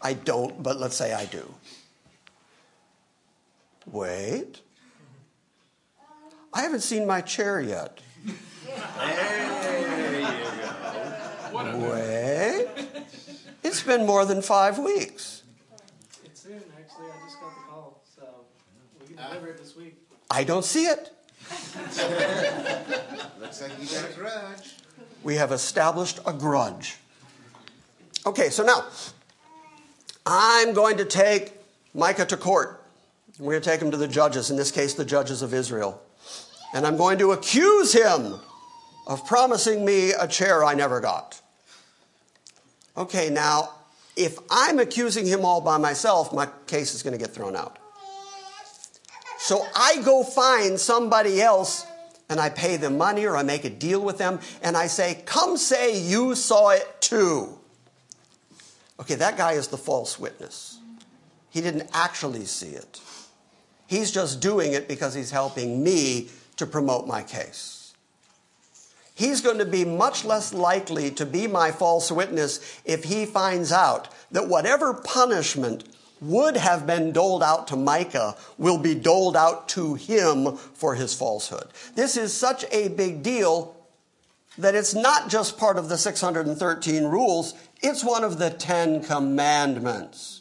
I 0.01 0.13
don't, 0.13 0.61
but 0.61 0.79
let's 0.79 0.95
say 0.95 1.13
I 1.13 1.25
do. 1.25 1.51
Wait. 3.91 4.61
I 6.53 6.61
haven't 6.61 6.81
seen 6.81 7.05
my 7.05 7.21
chair 7.21 7.59
yet. 7.59 7.99
There 8.97 10.21
you 10.21 10.27
go. 11.51 11.91
Wait. 11.91 12.67
It's 13.63 13.83
been 13.83 14.05
more 14.05 14.25
than 14.25 14.41
five 14.41 14.79
weeks. 14.79 15.43
It's 16.23 16.41
soon, 16.41 16.63
actually. 16.77 17.05
I 17.05 17.25
just 17.25 17.39
got 17.39 17.53
the 17.55 17.61
call, 17.69 18.01
so 18.15 18.23
we 19.01 19.07
can 19.13 19.17
deliver 19.27 19.47
it 19.47 19.57
this 19.57 19.75
week. 19.75 19.97
I 20.29 20.43
don't 20.43 20.65
see 20.65 20.85
it. 20.85 21.11
Looks 23.39 23.61
like 23.61 23.71
you 23.79 23.87
got 23.87 24.09
a 24.09 24.13
grudge. 24.15 24.75
We 25.23 25.35
have 25.35 25.51
established 25.51 26.19
a 26.25 26.33
grudge. 26.33 26.97
Okay, 28.25 28.49
so 28.49 28.63
now 28.63 28.85
I'm 30.25 30.73
going 30.73 30.97
to 30.97 31.05
take 31.05 31.53
Micah 31.93 32.25
to 32.25 32.37
court. 32.37 32.80
We're 33.41 33.53
going 33.53 33.63
to 33.63 33.69
take 33.71 33.81
him 33.81 33.89
to 33.89 33.97
the 33.97 34.07
judges, 34.07 34.51
in 34.51 34.55
this 34.55 34.69
case, 34.69 34.93
the 34.93 35.03
judges 35.03 35.41
of 35.41 35.51
Israel. 35.51 35.99
And 36.75 36.85
I'm 36.85 36.95
going 36.95 37.17
to 37.17 37.31
accuse 37.31 37.91
him 37.91 38.35
of 39.07 39.25
promising 39.25 39.83
me 39.83 40.11
a 40.11 40.27
chair 40.27 40.63
I 40.63 40.75
never 40.75 40.99
got. 40.99 41.41
Okay, 42.95 43.31
now, 43.31 43.71
if 44.15 44.37
I'm 44.51 44.77
accusing 44.77 45.25
him 45.25 45.43
all 45.43 45.59
by 45.59 45.79
myself, 45.79 46.31
my 46.31 46.49
case 46.67 46.93
is 46.93 47.01
going 47.01 47.13
to 47.13 47.17
get 47.17 47.33
thrown 47.33 47.55
out. 47.55 47.79
So 49.39 49.65
I 49.75 50.03
go 50.05 50.23
find 50.23 50.79
somebody 50.79 51.41
else 51.41 51.87
and 52.29 52.39
I 52.39 52.49
pay 52.49 52.77
them 52.77 52.99
money 52.99 53.25
or 53.25 53.35
I 53.35 53.41
make 53.41 53.65
a 53.65 53.71
deal 53.71 54.01
with 54.01 54.19
them 54.19 54.39
and 54.61 54.77
I 54.77 54.85
say, 54.85 55.23
Come 55.25 55.57
say 55.57 55.99
you 55.99 56.35
saw 56.35 56.69
it 56.69 57.01
too. 57.01 57.57
Okay, 58.99 59.15
that 59.15 59.35
guy 59.35 59.53
is 59.53 59.69
the 59.69 59.79
false 59.79 60.19
witness. 60.19 60.77
He 61.49 61.59
didn't 61.59 61.89
actually 61.91 62.45
see 62.45 62.69
it. 62.69 63.01
He's 63.91 64.09
just 64.09 64.39
doing 64.39 64.73
it 64.73 64.87
because 64.87 65.13
he's 65.13 65.31
helping 65.31 65.83
me 65.83 66.29
to 66.55 66.65
promote 66.65 67.05
my 67.05 67.21
case 67.23 67.81
he's 69.21 69.41
going 69.41 69.59
to 69.59 69.65
be 69.65 69.85
much 69.85 70.25
less 70.25 70.51
likely 70.51 71.11
to 71.11 71.25
be 71.25 71.47
my 71.47 71.71
false 71.71 72.11
witness 72.11 72.81
if 72.85 73.03
he 73.03 73.25
finds 73.25 73.71
out 73.71 74.09
that 74.31 74.47
whatever 74.47 74.95
punishment 74.95 75.83
would 76.19 76.57
have 76.57 76.87
been 76.87 77.11
doled 77.11 77.43
out 77.43 77.67
to 77.67 77.75
Micah 77.75 78.35
will 78.57 78.79
be 78.79 78.95
doled 78.95 79.37
out 79.37 79.69
to 79.69 79.93
him 79.93 80.55
for 80.55 80.95
his 80.95 81.13
falsehood. 81.13 81.67
This 81.95 82.17
is 82.17 82.33
such 82.33 82.65
a 82.71 82.89
big 82.89 83.21
deal 83.21 83.75
that 84.57 84.75
it's 84.75 84.93
not 84.93 85.29
just 85.29 85.57
part 85.57 85.77
of 85.77 85.87
the 85.87 85.97
613 85.97 87.05
rules, 87.05 87.53
it's 87.81 88.03
one 88.03 88.23
of 88.23 88.37
the 88.37 88.49
10 88.49 89.03
commandments. 89.03 90.40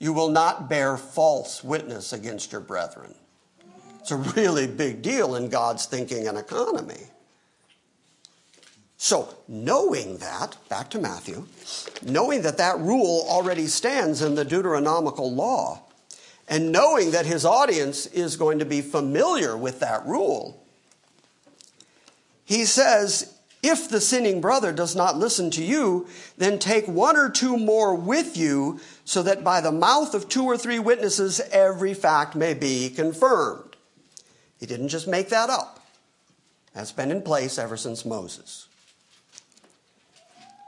You 0.00 0.14
will 0.14 0.30
not 0.30 0.68
bear 0.68 0.96
false 0.96 1.62
witness 1.62 2.12
against 2.12 2.50
your 2.50 2.62
brethren. 2.62 3.14
It's 4.00 4.10
a 4.10 4.16
really 4.16 4.66
big 4.66 5.02
deal 5.02 5.36
in 5.36 5.50
God's 5.50 5.84
thinking 5.84 6.26
and 6.26 6.38
economy. 6.38 7.04
So, 8.96 9.34
knowing 9.46 10.16
that, 10.18 10.56
back 10.68 10.90
to 10.90 10.98
Matthew, 10.98 11.46
knowing 12.02 12.42
that 12.42 12.58
that 12.58 12.78
rule 12.78 13.24
already 13.28 13.66
stands 13.66 14.20
in 14.20 14.34
the 14.34 14.44
Deuteronomical 14.44 15.32
law, 15.32 15.82
and 16.48 16.72
knowing 16.72 17.12
that 17.12 17.26
his 17.26 17.44
audience 17.44 18.06
is 18.06 18.36
going 18.36 18.58
to 18.58 18.64
be 18.64 18.80
familiar 18.80 19.56
with 19.56 19.80
that 19.80 20.04
rule, 20.06 20.62
he 22.44 22.64
says, 22.64 23.34
if 23.62 23.88
the 23.88 24.00
sinning 24.00 24.40
brother 24.40 24.72
does 24.72 24.96
not 24.96 25.18
listen 25.18 25.50
to 25.52 25.62
you, 25.62 26.06
then 26.38 26.58
take 26.58 26.88
one 26.88 27.16
or 27.16 27.28
two 27.28 27.56
more 27.56 27.94
with 27.94 28.36
you, 28.36 28.80
so 29.04 29.22
that 29.22 29.44
by 29.44 29.60
the 29.60 29.72
mouth 29.72 30.14
of 30.14 30.28
two 30.28 30.44
or 30.44 30.56
three 30.56 30.78
witnesses 30.78 31.40
every 31.50 31.94
fact 31.94 32.34
may 32.34 32.54
be 32.54 32.88
confirmed. 32.88 33.76
He 34.58 34.66
didn't 34.66 34.88
just 34.88 35.08
make 35.08 35.28
that 35.28 35.50
up. 35.50 35.84
That's 36.74 36.92
been 36.92 37.10
in 37.10 37.22
place 37.22 37.58
ever 37.58 37.76
since 37.76 38.04
Moses. 38.04 38.66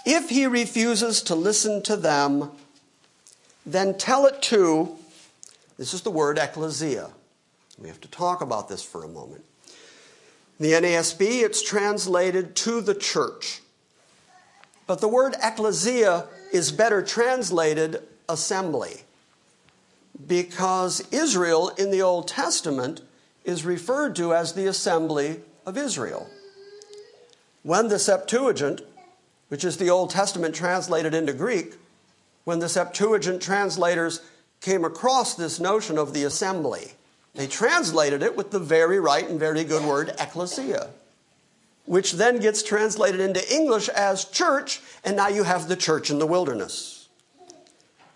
If 0.05 0.30
he 0.30 0.47
refuses 0.47 1.22
to 1.22 1.34
listen 1.34 1.82
to 1.82 1.97
them, 1.97 2.51
then 3.64 3.97
tell 3.97 4.26
it 4.26 4.43
to, 4.43 4.97
this 5.78 5.95
is 5.95 6.03
the 6.03 6.11
word 6.11 6.38
ecclesia. 6.38 7.11
We 7.78 7.88
have 7.88 8.01
to 8.01 8.09
talk 8.09 8.40
about 8.40 8.68
this 8.68 8.82
for 8.82 9.05
a 9.05 9.09
moment. 9.09 9.45
The 10.59 10.73
NASB, 10.73 11.43
it's 11.43 11.63
translated 11.63 12.55
to 12.57 12.81
the 12.81 12.95
church. 12.95 13.63
But 14.87 15.01
the 15.01 15.09
word 15.09 15.35
ecclesia 15.43 16.27
is 16.53 16.73
better 16.73 17.03
translated 17.03 18.03
assembly 18.29 19.03
because 20.27 21.07
Israel 21.11 21.71
in 21.71 21.91
the 21.91 22.03
Old 22.03 22.29
Testament 22.29 23.01
is 23.45 23.65
referred 23.65 24.15
to 24.17 24.35
as 24.35 24.53
the 24.53 24.67
assembly 24.67 25.41
of 25.67 25.77
Israel. 25.77 26.29
When 27.63 27.89
the 27.89 27.99
Septuagint 27.99 28.83
which 29.53 29.65
is 29.65 29.77
the 29.77 29.91
Old 29.91 30.09
Testament 30.09 30.55
translated 30.55 31.13
into 31.13 31.35
Greek, 31.35 31.75
when 32.45 32.61
the 32.61 32.71
Septuagint 32.71 33.43
translators 33.43 34.23
came 34.63 34.83
across 34.83 35.35
this 35.35 35.61
notion 35.61 35.99
of 35.99 36.15
the 36.15 36.25
assembly, 36.25 36.93
they 37.35 37.47
translated 37.47 38.22
it 38.22 38.37
with 38.37 38.51
the 38.51 38.59
very 38.59 39.01
right 39.01 39.28
and 39.28 39.41
very 39.41 39.64
good 39.64 39.85
word 39.85 40.14
ecclesia, 40.18 40.91
which 41.87 42.12
then 42.12 42.39
gets 42.39 42.62
translated 42.62 43.20
into 43.20 43.55
English 43.55 43.89
as 43.89 44.24
church, 44.26 44.80
and 45.05 45.16
now 45.16 45.28
you 45.28 45.43
have 45.43 45.68
the 45.68 45.76
church 45.76 46.11
in 46.11 46.18
the 46.18 46.26
wilderness. 46.26 47.09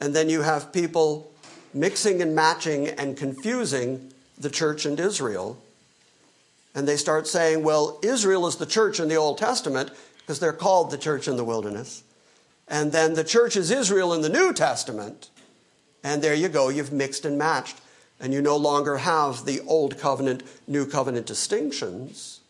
And 0.01 0.15
then 0.15 0.29
you 0.29 0.43
have 0.43 0.73
people 0.73 1.33
mixing 1.73 2.21
and 2.21 2.35
matching 2.35 2.89
and 2.89 3.17
confusing 3.17 4.13
the 4.39 4.51
church 4.51 4.85
and 4.85 5.01
Israel. 5.01 5.59
And 6.75 6.87
they 6.87 6.97
start 6.97 7.27
saying, 7.27 7.65
well, 7.65 7.99
Israel 8.03 8.47
is 8.47 8.57
the 8.57 8.67
church 8.67 9.01
in 9.01 9.09
the 9.09 9.17
Old 9.17 9.39
Testament, 9.39 9.91
because 10.19 10.39
they're 10.41 10.53
called 10.53 10.91
the 10.91 10.99
church 10.99 11.27
in 11.27 11.37
the 11.37 11.45
wilderness. 11.45 12.03
And 12.69 12.93
then 12.93 13.15
the 13.15 13.25
church 13.25 13.57
is 13.57 13.71
Israel 13.71 14.13
in 14.13 14.21
the 14.21 14.29
New 14.29 14.53
Testament. 14.53 15.31
And 16.05 16.21
there 16.21 16.35
you 16.35 16.49
go, 16.49 16.69
you've 16.69 16.93
mixed 16.93 17.25
and 17.25 17.39
matched. 17.39 17.81
And 18.21 18.33
you 18.33 18.41
no 18.41 18.57
longer 18.57 18.99
have 18.99 19.45
the 19.45 19.61
old 19.61 19.99
covenant, 19.99 20.43
new 20.67 20.87
covenant 20.87 21.27
distinctions. 21.27 22.41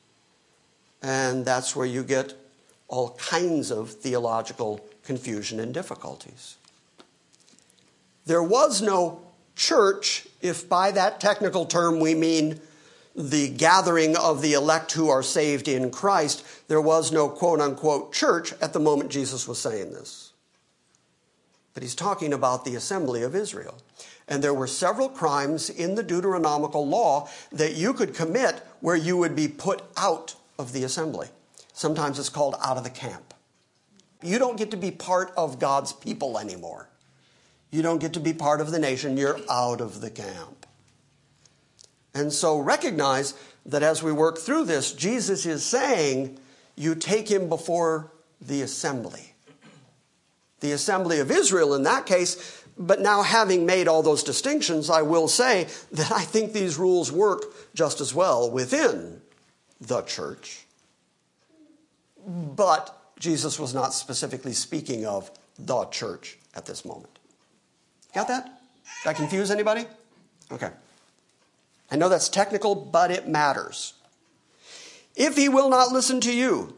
And 1.03 1.45
that's 1.45 1.75
where 1.75 1.87
you 1.87 2.03
get 2.03 2.35
all 2.89 3.11
kinds 3.17 3.71
of 3.71 3.91
theological 3.91 4.81
confusion 5.03 5.59
and 5.61 5.75
difficulties. 5.75 6.57
There 8.27 8.43
was 8.43 8.83
no 8.83 9.23
church, 9.55 10.27
if 10.41 10.69
by 10.69 10.91
that 10.93 11.21
technical 11.21 11.67
term 11.67 12.01
we 12.01 12.15
mean 12.15 12.61
the 13.15 13.49
gathering 13.49 14.17
of 14.17 14.43
the 14.43 14.53
elect 14.53 14.93
who 14.93 15.09
are 15.09 15.23
saved 15.23 15.69
in 15.69 15.91
Christ, 15.91 16.45
there 16.69 16.81
was 16.81 17.11
no 17.11 17.29
quote 17.29 17.61
unquote 17.61 18.13
church 18.13 18.53
at 18.61 18.73
the 18.73 18.81
moment 18.81 19.11
Jesus 19.11 19.49
was 19.49 19.59
saying 19.59 19.93
this. 19.93 20.33
But 21.73 21.83
he's 21.83 21.95
talking 21.95 22.33
about 22.33 22.65
the 22.65 22.75
assembly 22.75 23.23
of 23.23 23.35
Israel. 23.35 23.77
And 24.29 24.43
there 24.43 24.55
were 24.55 24.67
several 24.67 25.09
crimes 25.09 25.71
in 25.71 25.95
the 25.95 26.03
Deuteronomical 26.03 26.87
law 26.87 27.29
that 27.53 27.75
you 27.75 27.93
could 27.93 28.15
commit 28.15 28.57
where 28.81 28.97
you 28.97 29.17
would 29.17 29.37
be 29.37 29.49
put 29.49 29.83
out 29.97 30.35
of 30.59 30.73
the 30.73 30.83
assembly. 30.83 31.29
Sometimes 31.73 32.19
it's 32.19 32.29
called 32.29 32.57
out 32.63 32.77
of 32.77 32.85
the 32.85 32.91
camp. 32.91 33.35
You 34.23 34.39
don't 34.39 34.57
get 34.57 34.71
to 34.73 34.77
be 34.77 34.91
part 34.91 35.33
of 35.37 35.59
God's 35.59 35.93
people 35.93 36.39
anymore. 36.39 36.89
You 37.71 37.83
don't 37.83 38.01
get 38.01 38.15
to 38.15 38.21
be 38.21 38.33
part 38.33 38.61
of 38.61 38.71
the 38.71 38.79
nation. 38.79 39.17
You're 39.17 39.39
out 39.51 39.81
of 39.81 40.01
the 40.01 40.11
camp. 40.11 40.67
And 42.15 42.33
so 42.33 42.59
recognize 42.59 43.35
that 43.67 43.83
as 43.83 44.03
we 44.03 44.11
work 44.11 44.39
through 44.39 44.65
this, 44.65 44.93
Jesus 44.93 45.45
is 45.45 45.65
saying, 45.65 46.39
you 46.75 46.95
take 46.95 47.29
him 47.29 47.49
before 47.49 48.11
the 48.41 48.63
assembly. 48.63 49.35
The 50.61 50.73
assembly 50.73 51.21
of 51.21 51.31
Israel 51.31 51.75
in 51.75 51.83
that 51.83 52.07
case, 52.07 52.65
but 52.79 53.01
now 53.01 53.23
having 53.23 53.65
made 53.65 53.89
all 53.89 54.03
those 54.03 54.23
distinctions, 54.23 54.91
I 54.91 55.03
will 55.03 55.29
say 55.29 55.65
that 55.93 56.13
I 56.13 56.23
think 56.23 56.53
these 56.53 56.77
rules 56.77 57.11
work 57.11 57.45
just 57.75 58.01
as 58.01 58.15
well 58.15 58.51
within 58.51 59.21
the 59.81 60.03
church. 60.03 60.65
But 62.27 62.97
Jesus 63.19 63.59
was 63.59 63.75
not 63.75 63.95
specifically 63.95 64.53
speaking 64.53 65.07
of 65.07 65.31
the 65.59 65.85
church 65.87 66.39
at 66.55 66.67
this 66.67 66.85
moment. 66.85 67.19
Got 68.15 68.29
that? 68.29 68.61
Did 69.03 69.11
I 69.11 69.15
confuse 69.15 69.51
anybody? 69.51 69.85
Okay. 70.53 70.71
I 71.91 71.97
know 71.97 72.09
that's 72.09 72.29
technical, 72.29 72.75
but 72.75 73.11
it 73.11 73.29
matters. 73.29 73.95
If 75.15 75.37
he 75.37 75.49
will 75.49 75.71
not 75.71 75.93
listen 75.93 76.21
to 76.23 76.35
you, 76.35 76.77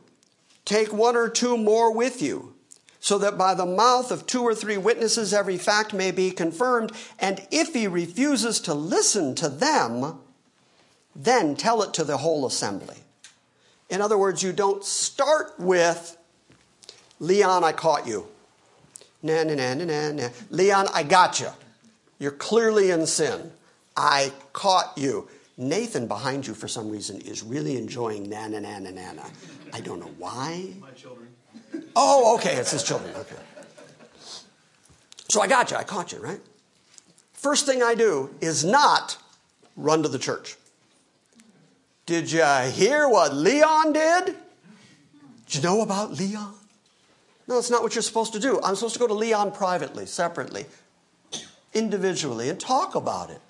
take 0.65 0.93
one 0.93 1.17
or 1.17 1.29
two 1.29 1.57
more 1.57 1.93
with 1.93 2.23
you, 2.23 2.55
so 3.01 3.19
that 3.19 3.39
by 3.39 3.55
the 3.55 3.67
mouth 3.67 4.11
of 4.11 4.27
two 4.27 4.43
or 4.43 4.55
three 4.55 4.77
witnesses 4.77 5.33
every 5.33 5.57
fact 5.57 5.95
may 5.95 6.11
be 6.11 6.31
confirmed. 6.31 6.93
And 7.19 7.47
if 7.51 7.75
he 7.75 7.87
refuses 7.87 8.61
to 8.61 8.75
listen 8.75 9.35
to 9.37 9.49
them, 9.49 10.19
then 11.15 11.57
tell 11.57 11.83
it 11.83 11.95
to 11.95 12.05
the 12.05 12.19
whole 12.19 12.47
assembly. 12.47 12.97
In 13.89 14.01
other 14.01 14.19
words, 14.19 14.43
you 14.43 14.53
don't 14.53 14.85
start 14.85 15.55
with, 15.59 16.17
Leon, 17.21 17.65
I 17.65 17.73
caught 17.73 18.07
you. 18.07 18.27
Nah, 19.23 19.43
nah, 19.45 19.55
nah, 19.55 19.75
nah, 19.75 20.13
nah. 20.13 20.29
Leon, 20.51 20.87
I 20.93 21.03
got 21.03 21.41
you. 21.41 21.49
You're 22.19 22.31
clearly 22.31 22.91
in 22.91 23.07
sin. 23.07 23.51
I 23.97 24.33
caught 24.53 24.97
you. 24.97 25.29
Nathan 25.57 26.07
behind 26.07 26.47
you, 26.47 26.55
for 26.55 26.69
some 26.69 26.89
reason, 26.89 27.21
is 27.23 27.43
really 27.43 27.77
enjoying 27.77 28.29
nana, 28.29 28.61
nana, 28.61 28.93
nana. 28.93 29.25
I 29.73 29.81
don't 29.81 29.99
know 29.99 30.13
why. 30.19 30.69
My 30.81 30.91
children. 30.91 31.28
Oh, 31.97 32.37
okay, 32.37 32.57
it's 32.57 32.71
his 32.71 32.83
children. 32.83 33.15
Okay. 33.17 33.37
So 35.29 35.41
I 35.41 35.47
got 35.47 35.71
you. 35.71 35.77
I 35.77 35.85
caught 35.85 36.13
you, 36.13 36.19
right? 36.19 36.41
First 37.33 37.67
thing 37.67 37.83
I 37.83 37.95
do 37.95 38.35
is 38.41 38.65
not 38.65 39.17
run 39.77 40.03
to 40.03 40.09
the 40.09 40.19
church. 40.19 40.57
Did 42.07 42.33
you 42.33 42.45
hear 42.73 43.09
what 43.09 43.35
Leon 43.35 43.93
did? 43.93 44.27
Did 45.47 45.55
you 45.55 45.63
know 45.63 45.83
about 45.83 46.13
Leon? 46.13 46.55
No, 47.47 47.55
that's 47.55 47.71
not 47.71 47.83
what 47.83 47.95
you're 47.95 48.03
supposed 48.03 48.33
to 48.33 48.41
do. 48.41 48.61
I'm 48.63 48.75
supposed 48.75 48.95
to 48.95 49.01
go 49.01 49.07
to 49.07 49.15
Leon 49.15 49.53
privately, 49.53 50.07
separately, 50.07 50.67
individually, 51.75 52.49
and 52.49 52.59
talk 52.59 52.95
about 52.95 53.31
it 53.31 53.41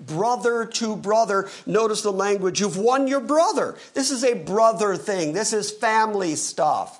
brother 0.00 0.64
to 0.64 0.96
brother. 0.96 1.48
Notice 1.66 2.02
the 2.02 2.12
language. 2.12 2.60
You've 2.60 2.76
won 2.76 3.06
your 3.06 3.20
brother. 3.20 3.76
This 3.94 4.10
is 4.10 4.24
a 4.24 4.34
brother 4.34 4.96
thing. 4.96 5.32
This 5.32 5.52
is 5.52 5.70
family 5.70 6.36
stuff. 6.36 6.99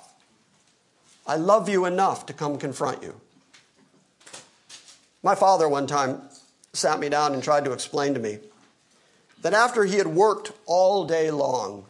I 1.31 1.37
love 1.37 1.69
you 1.69 1.85
enough 1.85 2.25
to 2.25 2.33
come 2.33 2.57
confront 2.57 3.01
you. 3.01 3.15
My 5.23 5.33
father 5.33 5.69
one 5.69 5.87
time 5.87 6.23
sat 6.73 6.99
me 6.99 7.07
down 7.07 7.33
and 7.33 7.41
tried 7.41 7.63
to 7.63 7.71
explain 7.71 8.13
to 8.15 8.19
me 8.19 8.39
that 9.41 9.53
after 9.53 9.85
he 9.85 9.95
had 9.95 10.07
worked 10.07 10.51
all 10.65 11.05
day 11.05 11.31
long 11.31 11.85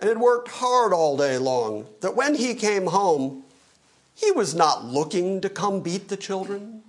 and 0.00 0.08
had 0.08 0.18
worked 0.18 0.48
hard 0.48 0.92
all 0.92 1.16
day 1.16 1.38
long, 1.38 1.86
that 2.00 2.16
when 2.16 2.34
he 2.34 2.56
came 2.56 2.86
home, 2.86 3.44
he 4.16 4.32
was 4.32 4.56
not 4.56 4.84
looking 4.84 5.40
to 5.42 5.48
come 5.48 5.80
beat 5.80 6.08
the 6.08 6.16
children. 6.16 6.82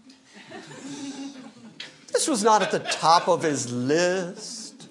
This 2.12 2.28
was 2.28 2.44
not 2.44 2.64
at 2.64 2.72
the 2.72 2.80
top 2.80 3.28
of 3.28 3.44
his 3.44 3.72
list. 3.72 4.88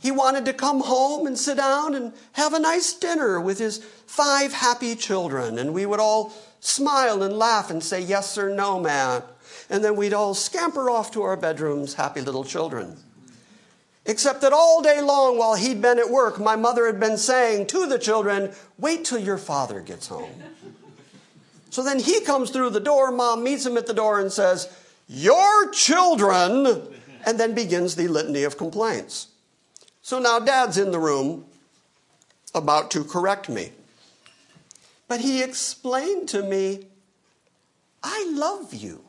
He 0.00 0.12
wanted 0.12 0.44
to 0.44 0.52
come 0.52 0.80
home 0.80 1.26
and 1.26 1.36
sit 1.38 1.56
down 1.56 1.96
and 1.96 2.12
have 2.32 2.54
a 2.54 2.60
nice 2.60 2.92
dinner 2.92 3.40
with 3.40 3.58
his 3.58 3.84
five 4.12 4.52
happy 4.52 4.94
children, 4.94 5.58
and 5.58 5.72
we 5.72 5.86
would 5.86 5.98
all 5.98 6.34
smile 6.60 7.22
and 7.22 7.34
laugh 7.34 7.70
and 7.70 7.82
say 7.82 7.98
yes 7.98 8.36
or 8.36 8.54
no, 8.54 8.78
man. 8.78 9.22
And 9.70 9.82
then 9.82 9.96
we'd 9.96 10.12
all 10.12 10.34
scamper 10.34 10.90
off 10.90 11.10
to 11.12 11.22
our 11.22 11.34
bedrooms, 11.34 11.94
happy 11.94 12.20
little 12.20 12.44
children. 12.44 12.98
Except 14.04 14.42
that 14.42 14.52
all 14.52 14.82
day 14.82 15.00
long 15.00 15.38
while 15.38 15.54
he'd 15.54 15.80
been 15.80 15.98
at 15.98 16.10
work, 16.10 16.38
my 16.38 16.56
mother 16.56 16.84
had 16.84 17.00
been 17.00 17.16
saying 17.16 17.68
to 17.68 17.86
the 17.86 17.98
children, 17.98 18.52
Wait 18.76 19.06
till 19.06 19.18
your 19.18 19.38
father 19.38 19.80
gets 19.80 20.08
home. 20.08 20.42
So 21.70 21.82
then 21.82 21.98
he 21.98 22.20
comes 22.20 22.50
through 22.50 22.70
the 22.70 22.80
door, 22.80 23.10
mom 23.12 23.42
meets 23.42 23.64
him 23.64 23.78
at 23.78 23.86
the 23.86 23.94
door 23.94 24.20
and 24.20 24.30
says, 24.30 24.68
your 25.08 25.70
children 25.70 26.66
and 27.24 27.40
then 27.40 27.54
begins 27.54 27.96
the 27.96 28.08
litany 28.08 28.42
of 28.42 28.58
complaints. 28.58 29.28
So 30.02 30.18
now 30.18 30.38
dad's 30.38 30.76
in 30.76 30.90
the 30.90 30.98
room 30.98 31.46
about 32.54 32.90
to 32.90 33.04
correct 33.04 33.48
me. 33.48 33.72
But 35.12 35.20
he 35.20 35.42
explained 35.42 36.30
to 36.30 36.42
me, 36.42 36.86
I 38.02 38.32
love 38.32 38.72
you. 38.72 39.04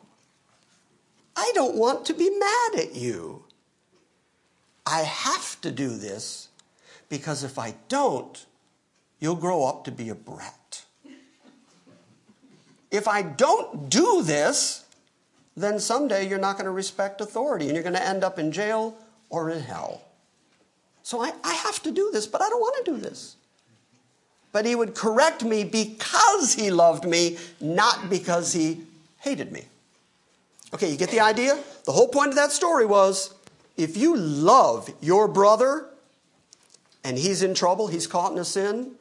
I 1.33 1.49
don't 1.55 1.77
want 1.77 2.05
to 2.07 2.13
be 2.13 2.29
mad 2.29 2.75
at 2.75 2.93
you. 2.93 3.45
I 4.85 5.03
have 5.03 5.61
to 5.61 5.71
do 5.71 5.95
this 5.95 6.49
because 7.07 7.45
if 7.45 7.57
I 7.57 7.75
don't, 7.87 8.45
you'll 9.21 9.37
grow 9.37 9.63
up 9.63 9.85
to 9.85 9.93
be 9.93 10.09
a 10.09 10.15
brat. 10.15 10.83
If 12.91 13.07
I 13.07 13.21
don't 13.21 13.89
do 13.89 14.23
this, 14.23 14.83
then 15.55 15.79
someday 15.79 16.27
you're 16.27 16.37
not 16.37 16.57
going 16.57 16.65
to 16.65 16.71
respect 16.71 17.21
authority 17.21 17.67
and 17.67 17.75
you're 17.75 17.81
going 17.81 17.95
to 17.95 18.05
end 18.05 18.25
up 18.25 18.37
in 18.37 18.51
jail 18.51 18.97
or 19.29 19.49
in 19.51 19.61
hell. 19.61 20.01
So 21.01 21.21
I, 21.21 21.31
I 21.45 21.53
have 21.53 21.81
to 21.83 21.91
do 21.91 22.09
this, 22.11 22.27
but 22.27 22.41
I 22.41 22.49
don't 22.49 22.59
want 22.59 22.85
to 22.85 22.91
do 22.91 22.97
this. 22.97 23.37
But 24.53 24.65
he 24.65 24.75
would 24.75 24.95
correct 24.95 25.43
me 25.43 25.65
because 25.65 26.53
he 26.53 26.71
loved 26.71 27.03
me, 27.03 27.37
not 27.59 28.09
because 28.09 28.53
he 28.53 28.83
hated 29.19 29.51
me. 29.51 29.65
Okay, 30.73 30.89
you 30.89 30.95
get 30.95 31.09
the 31.09 31.19
idea? 31.19 31.59
The 31.85 31.91
whole 31.91 32.07
point 32.07 32.29
of 32.29 32.35
that 32.35 32.51
story 32.51 32.85
was 32.85 33.33
if 33.75 33.97
you 33.97 34.15
love 34.15 34.89
your 35.01 35.27
brother 35.27 35.87
and 37.03 37.17
he's 37.17 37.43
in 37.43 37.53
trouble, 37.55 37.87
he's 37.87 38.07
caught 38.07 38.31
in 38.31 38.37
a 38.37 38.45
sin, 38.45 38.91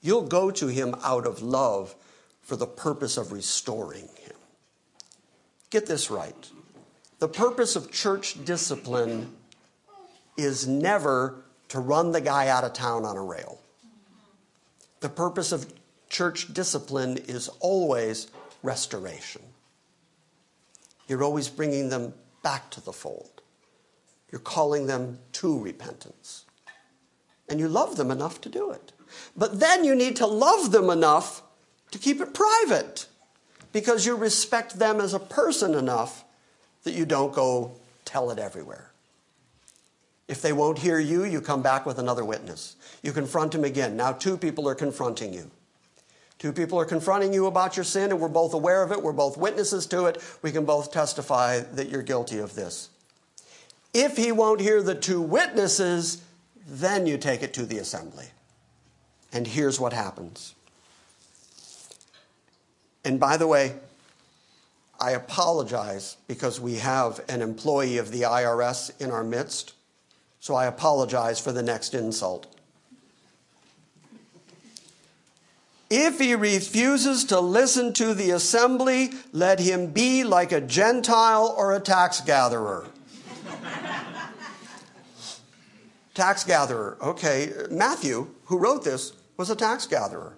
you'll 0.00 0.26
go 0.26 0.50
to 0.50 0.68
him 0.68 0.94
out 1.04 1.26
of 1.26 1.42
love 1.42 1.94
for 2.42 2.56
the 2.56 2.66
purpose 2.66 3.16
of 3.16 3.32
restoring 3.32 4.08
him. 4.18 4.36
Get 5.70 5.86
this 5.86 6.10
right. 6.10 6.50
The 7.18 7.28
purpose 7.28 7.76
of 7.76 7.90
church 7.90 8.42
discipline 8.44 9.34
is 10.36 10.66
never 10.66 11.42
to 11.68 11.80
run 11.80 12.12
the 12.12 12.20
guy 12.20 12.48
out 12.48 12.64
of 12.64 12.72
town 12.72 13.04
on 13.04 13.16
a 13.16 13.22
rail. 13.22 13.60
The 15.00 15.08
purpose 15.08 15.52
of 15.52 15.72
church 16.08 16.52
discipline 16.52 17.18
is 17.28 17.48
always 17.60 18.28
restoration. 18.62 19.42
You're 21.08 21.24
always 21.24 21.48
bringing 21.48 21.88
them 21.88 22.14
back 22.42 22.70
to 22.70 22.80
the 22.80 22.92
fold. 22.92 23.42
You're 24.30 24.40
calling 24.40 24.86
them 24.86 25.18
to 25.32 25.58
repentance. 25.58 26.44
And 27.48 27.60
you 27.60 27.68
love 27.68 27.96
them 27.96 28.10
enough 28.10 28.40
to 28.42 28.48
do 28.48 28.70
it. 28.70 28.92
But 29.36 29.60
then 29.60 29.84
you 29.84 29.94
need 29.94 30.16
to 30.16 30.26
love 30.26 30.72
them 30.72 30.90
enough 30.90 31.42
to 31.92 31.98
keep 31.98 32.20
it 32.20 32.34
private 32.34 33.06
because 33.72 34.04
you 34.04 34.16
respect 34.16 34.78
them 34.78 35.00
as 35.00 35.14
a 35.14 35.20
person 35.20 35.74
enough 35.74 36.24
that 36.82 36.94
you 36.94 37.04
don't 37.04 37.32
go 37.32 37.72
tell 38.04 38.30
it 38.30 38.38
everywhere. 38.38 38.90
If 40.28 40.42
they 40.42 40.52
won't 40.52 40.78
hear 40.78 40.98
you, 40.98 41.24
you 41.24 41.40
come 41.40 41.62
back 41.62 41.86
with 41.86 41.98
another 41.98 42.24
witness. 42.24 42.76
You 43.02 43.12
confront 43.12 43.54
him 43.54 43.64
again. 43.64 43.96
Now, 43.96 44.12
two 44.12 44.36
people 44.36 44.68
are 44.68 44.74
confronting 44.74 45.32
you. 45.32 45.50
Two 46.38 46.52
people 46.52 46.78
are 46.78 46.84
confronting 46.84 47.32
you 47.32 47.46
about 47.46 47.76
your 47.76 47.84
sin, 47.84 48.10
and 48.10 48.20
we're 48.20 48.28
both 48.28 48.52
aware 48.52 48.82
of 48.82 48.92
it. 48.92 49.02
We're 49.02 49.12
both 49.12 49.38
witnesses 49.38 49.86
to 49.86 50.06
it. 50.06 50.22
We 50.42 50.52
can 50.52 50.64
both 50.64 50.92
testify 50.92 51.60
that 51.60 51.88
you're 51.88 52.02
guilty 52.02 52.38
of 52.38 52.54
this. 52.54 52.90
If 53.94 54.16
he 54.16 54.32
won't 54.32 54.60
hear 54.60 54.82
the 54.82 54.94
two 54.94 55.22
witnesses, 55.22 56.22
then 56.66 57.06
you 57.06 57.16
take 57.16 57.42
it 57.42 57.54
to 57.54 57.64
the 57.64 57.78
assembly. 57.78 58.26
And 59.32 59.46
here's 59.46 59.80
what 59.80 59.92
happens. 59.92 60.54
And 63.04 63.20
by 63.20 63.36
the 63.36 63.46
way, 63.46 63.74
I 64.98 65.12
apologize 65.12 66.16
because 66.26 66.60
we 66.60 66.74
have 66.76 67.20
an 67.28 67.40
employee 67.40 67.98
of 67.98 68.10
the 68.10 68.22
IRS 68.22 69.00
in 69.00 69.10
our 69.10 69.24
midst. 69.24 69.72
So 70.46 70.54
I 70.54 70.66
apologize 70.66 71.40
for 71.40 71.50
the 71.50 71.60
next 71.60 71.92
insult. 71.92 72.46
If 75.90 76.20
he 76.20 76.36
refuses 76.36 77.24
to 77.24 77.40
listen 77.40 77.92
to 77.94 78.14
the 78.14 78.30
assembly, 78.30 79.10
let 79.32 79.58
him 79.58 79.88
be 79.88 80.22
like 80.22 80.52
a 80.52 80.60
Gentile 80.60 81.52
or 81.58 81.74
a 81.74 81.80
tax 81.80 82.20
gatherer. 82.20 82.86
tax 86.14 86.44
gatherer. 86.44 86.96
Okay, 87.02 87.50
Matthew, 87.68 88.28
who 88.44 88.60
wrote 88.60 88.84
this, 88.84 89.14
was 89.36 89.50
a 89.50 89.56
tax 89.56 89.84
gatherer. 89.88 90.36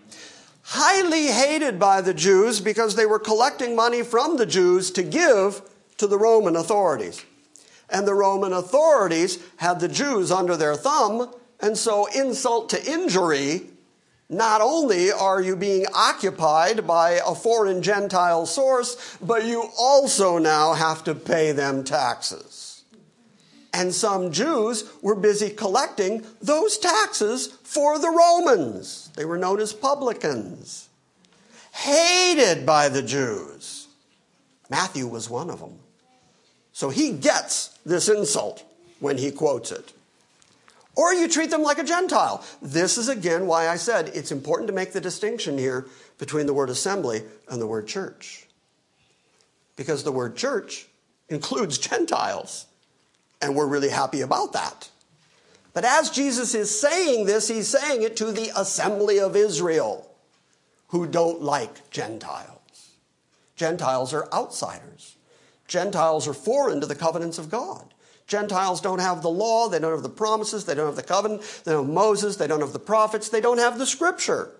Highly 0.62 1.26
hated 1.26 1.78
by 1.78 2.00
the 2.00 2.14
Jews 2.14 2.62
because 2.62 2.96
they 2.96 3.04
were 3.04 3.18
collecting 3.18 3.76
money 3.76 4.02
from 4.02 4.38
the 4.38 4.46
Jews 4.46 4.90
to 4.92 5.02
give 5.02 5.60
to 5.98 6.06
the 6.06 6.16
Roman 6.16 6.56
authorities. 6.56 7.22
And 7.90 8.06
the 8.06 8.14
Roman 8.14 8.52
authorities 8.52 9.38
had 9.56 9.80
the 9.80 9.88
Jews 9.88 10.30
under 10.30 10.56
their 10.56 10.76
thumb, 10.76 11.34
and 11.60 11.76
so 11.76 12.06
insult 12.06 12.68
to 12.70 12.90
injury 12.90 13.66
not 14.30 14.60
only 14.60 15.10
are 15.10 15.40
you 15.40 15.56
being 15.56 15.86
occupied 15.94 16.86
by 16.86 17.20
a 17.26 17.34
foreign 17.34 17.80
Gentile 17.80 18.44
source, 18.44 19.16
but 19.22 19.46
you 19.46 19.68
also 19.78 20.36
now 20.36 20.74
have 20.74 21.02
to 21.04 21.14
pay 21.14 21.52
them 21.52 21.82
taxes. 21.82 22.84
And 23.72 23.94
some 23.94 24.32
Jews 24.32 24.90
were 25.00 25.14
busy 25.14 25.50
collecting 25.50 26.26
those 26.42 26.76
taxes 26.78 27.46
for 27.62 27.98
the 27.98 28.10
Romans. 28.10 29.10
They 29.16 29.24
were 29.24 29.38
known 29.38 29.60
as 29.60 29.72
publicans, 29.72 30.88
hated 31.72 32.66
by 32.66 32.90
the 32.90 33.02
Jews. 33.02 33.88
Matthew 34.68 35.06
was 35.06 35.30
one 35.30 35.48
of 35.48 35.60
them. 35.60 35.77
So 36.78 36.90
he 36.90 37.10
gets 37.10 37.76
this 37.84 38.08
insult 38.08 38.62
when 39.00 39.18
he 39.18 39.32
quotes 39.32 39.72
it 39.72 39.92
or 40.94 41.12
you 41.12 41.26
treat 41.26 41.50
them 41.50 41.64
like 41.64 41.80
a 41.80 41.84
Gentile. 41.84 42.44
This 42.62 42.96
is 42.98 43.08
again 43.08 43.48
why 43.48 43.68
I 43.68 43.74
said 43.74 44.12
it's 44.14 44.30
important 44.30 44.68
to 44.68 44.72
make 44.72 44.92
the 44.92 45.00
distinction 45.00 45.58
here 45.58 45.86
between 46.18 46.46
the 46.46 46.54
word 46.54 46.70
assembly 46.70 47.22
and 47.48 47.60
the 47.60 47.66
word 47.66 47.88
church. 47.88 48.46
Because 49.74 50.04
the 50.04 50.12
word 50.12 50.36
church 50.36 50.86
includes 51.28 51.78
Gentiles, 51.90 52.66
and 53.42 53.56
we're 53.56 53.66
really 53.66 53.88
happy 53.88 54.20
about 54.20 54.52
that. 54.52 54.88
But 55.74 55.84
as 55.84 56.10
Jesus 56.10 56.54
is 56.54 56.80
saying 56.80 57.26
this, 57.26 57.48
he's 57.48 57.66
saying 57.66 58.02
it 58.02 58.16
to 58.18 58.30
the 58.30 58.52
assembly 58.56 59.18
of 59.18 59.34
Israel 59.34 60.08
who 60.90 61.08
don't 61.08 61.42
like 61.42 61.90
Gentiles. 61.90 62.90
Gentiles 63.56 64.14
are 64.14 64.32
outsiders. 64.32 65.16
Gentiles 65.68 66.26
are 66.26 66.34
foreign 66.34 66.80
to 66.80 66.86
the 66.86 66.94
covenants 66.94 67.38
of 67.38 67.50
God. 67.50 67.94
Gentiles 68.26 68.80
don't 68.80 69.00
have 69.00 69.22
the 69.22 69.30
law, 69.30 69.68
they 69.68 69.78
don't 69.78 69.92
have 69.92 70.02
the 70.02 70.08
promises, 70.08 70.64
they 70.64 70.74
don't 70.74 70.86
have 70.86 70.96
the 70.96 71.02
covenant, 71.02 71.42
they 71.64 71.72
don't 71.72 71.86
have 71.86 71.94
Moses, 71.94 72.36
they 72.36 72.46
don't 72.46 72.60
have 72.60 72.72
the 72.72 72.78
prophets, 72.78 73.28
they 73.28 73.40
don't 73.40 73.58
have 73.58 73.78
the 73.78 73.86
scripture. 73.86 74.50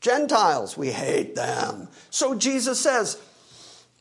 Gentiles, 0.00 0.76
we 0.76 0.90
hate 0.90 1.34
them. 1.34 1.88
So 2.10 2.34
Jesus 2.34 2.80
says, 2.80 3.20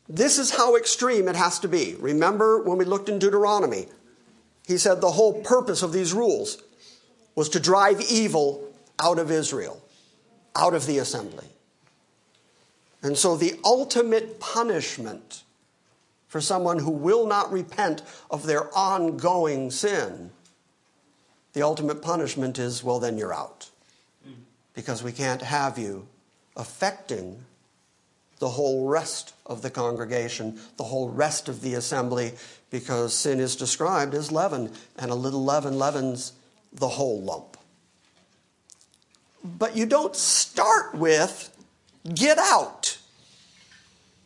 this 0.08 0.38
is 0.38 0.52
how 0.52 0.76
extreme 0.76 1.28
it 1.28 1.36
has 1.36 1.60
to 1.60 1.68
be. 1.68 1.96
Remember 2.00 2.64
when 2.64 2.78
we 2.78 2.86
looked 2.86 3.10
in 3.10 3.20
Deuteronomy? 3.20 3.88
He 4.68 4.78
said 4.78 5.00
the 5.00 5.12
whole 5.12 5.42
purpose 5.42 5.84
of 5.84 5.94
these 5.94 6.14
rules 6.14 6.62
was 7.36 7.50
to 7.50 7.60
drive 7.60 8.02
evil 8.10 8.64
out 9.00 9.20
of 9.20 9.32
Israel, 9.32 9.82
out 10.56 10.74
of 10.74 10.86
the 10.86 10.98
assembly. 10.98 11.48
And 13.04 13.18
so 13.18 13.36
the 13.36 13.60
ultimate 13.64 14.40
punishment 14.40 15.44
for 16.32 16.40
someone 16.40 16.80
who 16.80 16.92
will 16.92 17.28
not 17.28 17.52
repent 17.52 18.02
of 18.30 18.46
their 18.46 18.74
ongoing 18.74 19.70
sin, 19.70 20.32
the 21.52 21.62
ultimate 21.62 22.02
punishment 22.02 22.58
is 22.58 22.82
well, 22.82 23.02
then 23.02 23.18
you're 23.18 23.34
out. 23.34 23.70
Because 24.74 25.04
we 25.04 25.12
can't 25.12 25.42
have 25.42 25.78
you 25.78 26.08
affecting 26.56 27.44
the 28.40 28.48
whole 28.48 28.88
rest 28.88 29.34
of 29.46 29.62
the 29.62 29.70
congregation, 29.70 30.58
the 30.78 30.86
whole 30.86 31.10
rest 31.10 31.50
of 31.50 31.60
the 31.60 31.74
assembly, 31.74 32.32
because 32.70 33.14
sin 33.14 33.42
is 33.42 33.58
described 33.58 34.14
as 34.14 34.32
leaven, 34.32 34.72
and 34.98 35.12
a 35.12 35.16
little 35.16 35.44
leaven 35.44 35.78
leavens 35.78 36.32
the 36.72 36.88
whole 36.88 37.22
lump. 37.22 37.58
But 39.44 39.76
you 39.76 39.86
don't 39.86 40.16
start 40.16 40.96
with 40.96 41.54
get 42.16 42.38
out. 42.38 43.00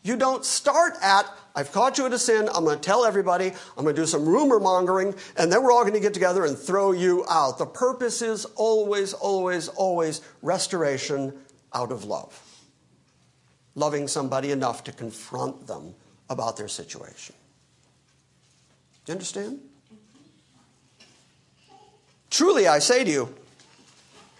You 0.04 0.16
don't 0.16 0.44
start 0.44 0.94
at 1.02 1.26
I've 1.56 1.72
caught 1.72 1.96
you 1.96 2.04
in 2.04 2.12
a 2.12 2.18
sin. 2.18 2.50
I'm 2.54 2.64
going 2.64 2.76
to 2.78 2.82
tell 2.82 3.06
everybody. 3.06 3.48
I'm 3.76 3.84
going 3.84 3.96
to 3.96 4.02
do 4.02 4.06
some 4.06 4.26
rumor 4.26 4.60
mongering, 4.60 5.14
and 5.38 5.50
then 5.50 5.62
we're 5.62 5.72
all 5.72 5.82
going 5.82 5.94
to 5.94 6.00
get 6.00 6.12
together 6.12 6.44
and 6.44 6.56
throw 6.56 6.92
you 6.92 7.24
out. 7.30 7.56
The 7.56 7.64
purpose 7.64 8.20
is 8.20 8.44
always, 8.56 9.14
always, 9.14 9.68
always 9.68 10.20
restoration 10.42 11.32
out 11.72 11.90
of 11.90 12.04
love. 12.04 12.38
Loving 13.74 14.06
somebody 14.06 14.50
enough 14.50 14.84
to 14.84 14.92
confront 14.92 15.66
them 15.66 15.94
about 16.28 16.58
their 16.58 16.68
situation. 16.68 17.34
Do 19.06 19.12
you 19.12 19.14
understand? 19.14 19.60
Truly, 22.28 22.68
I 22.68 22.80
say 22.80 23.02
to 23.02 23.10
you, 23.10 23.34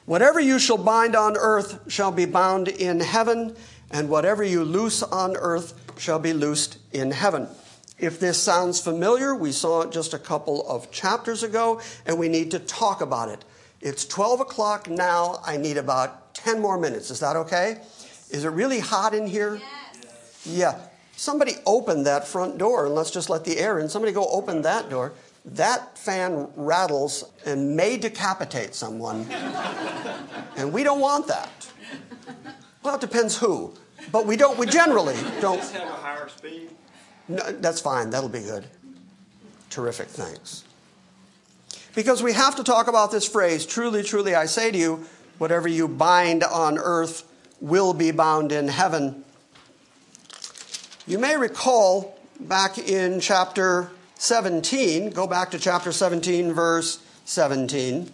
whatever 0.05 0.39
you 0.39 0.59
shall 0.59 0.77
bind 0.77 1.17
on 1.17 1.37
earth 1.39 1.91
shall 1.91 2.13
be 2.13 2.27
bound 2.27 2.69
in 2.69 3.01
heaven, 3.01 3.57
and 3.91 4.11
whatever 4.11 4.43
you 4.43 4.65
loose 4.65 5.03
on 5.03 5.37
earth 5.37 5.86
shall 5.99 6.19
be 6.19 6.33
loosed 6.33 6.79
in 6.93 7.11
heaven. 7.11 7.49
If 7.99 8.21
this 8.21 8.43
sounds 8.43 8.81
familiar, 8.81 9.35
we 9.35 9.53
saw 9.53 9.83
it 9.83 9.91
just 9.91 10.13
a 10.13 10.19
couple 10.19 10.69
of 10.69 10.91
chapters 10.91 11.43
ago, 11.43 11.81
and 12.05 12.19
we 12.19 12.29
need 12.29 12.51
to 12.51 12.59
talk 12.59 13.01
about 13.01 13.31
it. 13.31 13.45
It's 13.81 14.05
12 14.05 14.41
o'clock 14.41 14.91
now. 14.91 15.41
I 15.45 15.57
need 15.57 15.77
about 15.77 16.35
10 16.35 16.61
more 16.61 16.79
minutes. 16.79 17.11
Is 17.11 17.21
that 17.21 17.37
okay? 17.37 17.79
Is 18.31 18.45
it 18.45 18.51
really 18.51 18.81
hot 18.81 19.15
in 19.15 19.27
here? 19.27 19.57
Yes. 19.57 20.47
Yeah. 20.47 20.79
Somebody 21.17 21.53
open 21.65 22.05
that 22.05 22.29
front 22.29 22.59
door 22.59 22.87
and 22.87 22.95
let's 22.95 23.11
just 23.11 23.31
let 23.31 23.45
the 23.45 23.59
air 23.59 23.79
in. 23.79 23.89
Somebody 23.89 24.13
go 24.13 24.29
open 24.29 24.63
that 24.63 24.91
door. 24.91 25.13
That 25.47 25.97
fan 25.97 26.49
rattles 26.57 27.31
and 27.47 27.77
may 27.77 27.97
decapitate 27.97 28.75
someone. 28.75 29.27
and 30.57 30.73
we 30.73 30.83
don't 30.83 31.01
want 31.01 31.29
that. 31.29 31.71
Well, 32.83 32.97
it 32.97 33.01
depends 33.01 33.39
who. 33.39 33.73
But 34.13 34.27
we 34.27 34.37
don't, 34.37 34.59
we 34.59 34.67
generally 34.67 35.17
don't. 35.41 35.61
Have 35.61 35.83
a 35.83 35.93
higher 35.93 36.29
speed. 36.29 36.71
No, 37.29 37.43
that's 37.53 37.81
fine. 37.81 38.11
That'll 38.11 38.29
be 38.29 38.41
good. 38.41 38.65
Terrific. 39.71 40.09
Thanks. 40.09 40.65
Because 41.95 42.23
we 42.23 42.33
have 42.33 42.57
to 42.57 42.65
talk 42.65 42.89
about 42.89 43.11
this 43.11 43.27
phrase 43.27 43.67
truly, 43.67 44.03
truly, 44.03 44.35
I 44.35 44.47
say 44.47 44.71
to 44.71 44.79
you, 44.79 45.07
whatever 45.39 45.67
you 45.67 45.89
bind 45.89 46.45
on 46.45 46.79
earth 46.79 47.25
will 47.61 47.95
be 47.95 48.11
bound 48.11 48.53
in 48.53 48.69
heaven. 48.69 49.25
You 51.07 51.19
may 51.19 51.37
recall 51.37 52.19
back 52.39 52.79
in 52.79 53.21
chapter 53.21 53.91
17, 54.17 55.11
go 55.11 55.27
back 55.27 55.51
to 55.53 55.59
chapter 55.59 55.93
17, 55.93 56.53
verse 56.53 57.03
17. 57.25 58.13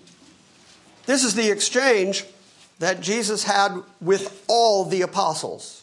This 1.07 1.24
is 1.24 1.34
the 1.34 1.51
exchange 1.51 2.24
that 2.78 3.01
Jesus 3.01 3.45
had 3.45 3.82
with 4.01 4.45
all 4.49 4.84
the 4.84 5.03
apostles. 5.03 5.82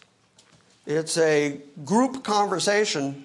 It's 0.90 1.20
a 1.20 1.62
group 1.86 2.24
conversation. 2.24 3.24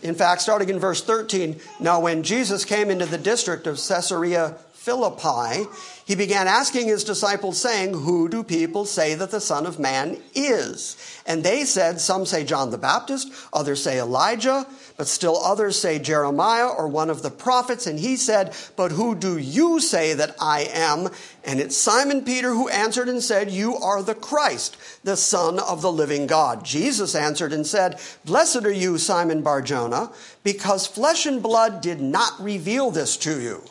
In 0.00 0.14
fact, 0.14 0.42
starting 0.42 0.68
in 0.68 0.78
verse 0.78 1.02
13, 1.02 1.60
now 1.80 1.98
when 1.98 2.22
Jesus 2.22 2.64
came 2.64 2.88
into 2.88 3.04
the 3.04 3.18
district 3.18 3.66
of 3.66 3.84
Caesarea 3.88 4.56
Philippi, 4.72 5.68
he 6.06 6.14
began 6.14 6.46
asking 6.46 6.86
his 6.86 7.02
disciples, 7.02 7.60
saying, 7.60 7.94
Who 7.94 8.28
do 8.28 8.44
people 8.44 8.84
say 8.84 9.16
that 9.16 9.32
the 9.32 9.40
Son 9.40 9.66
of 9.66 9.80
Man 9.80 10.22
is? 10.32 10.96
And 11.26 11.42
they 11.42 11.64
said, 11.64 12.00
Some 12.00 12.24
say 12.24 12.44
John 12.44 12.70
the 12.70 12.78
Baptist, 12.78 13.32
others 13.52 13.82
say 13.82 13.98
Elijah, 13.98 14.68
but 15.00 15.08
still 15.08 15.38
others 15.38 15.80
say 15.80 15.98
Jeremiah 15.98 16.68
or 16.68 16.86
one 16.86 17.08
of 17.08 17.22
the 17.22 17.30
prophets. 17.30 17.86
And 17.86 17.98
he 17.98 18.16
said, 18.18 18.54
But 18.76 18.92
who 18.92 19.14
do 19.14 19.38
you 19.38 19.80
say 19.80 20.12
that 20.12 20.36
I 20.38 20.68
am? 20.70 21.08
And 21.42 21.58
it's 21.58 21.74
Simon 21.74 22.22
Peter 22.22 22.50
who 22.50 22.68
answered 22.68 23.08
and 23.08 23.22
said, 23.22 23.50
You 23.50 23.76
are 23.76 24.02
the 24.02 24.14
Christ, 24.14 24.76
the 25.02 25.16
Son 25.16 25.58
of 25.58 25.80
the 25.80 25.90
living 25.90 26.26
God. 26.26 26.66
Jesus 26.66 27.14
answered 27.14 27.54
and 27.54 27.66
said, 27.66 27.98
Blessed 28.26 28.66
are 28.66 28.70
you, 28.70 28.98
Simon 28.98 29.40
Barjona, 29.40 30.10
because 30.44 30.86
flesh 30.86 31.24
and 31.24 31.42
blood 31.42 31.80
did 31.80 32.02
not 32.02 32.38
reveal 32.38 32.90
this 32.90 33.16
to 33.16 33.40
you 33.40 33.62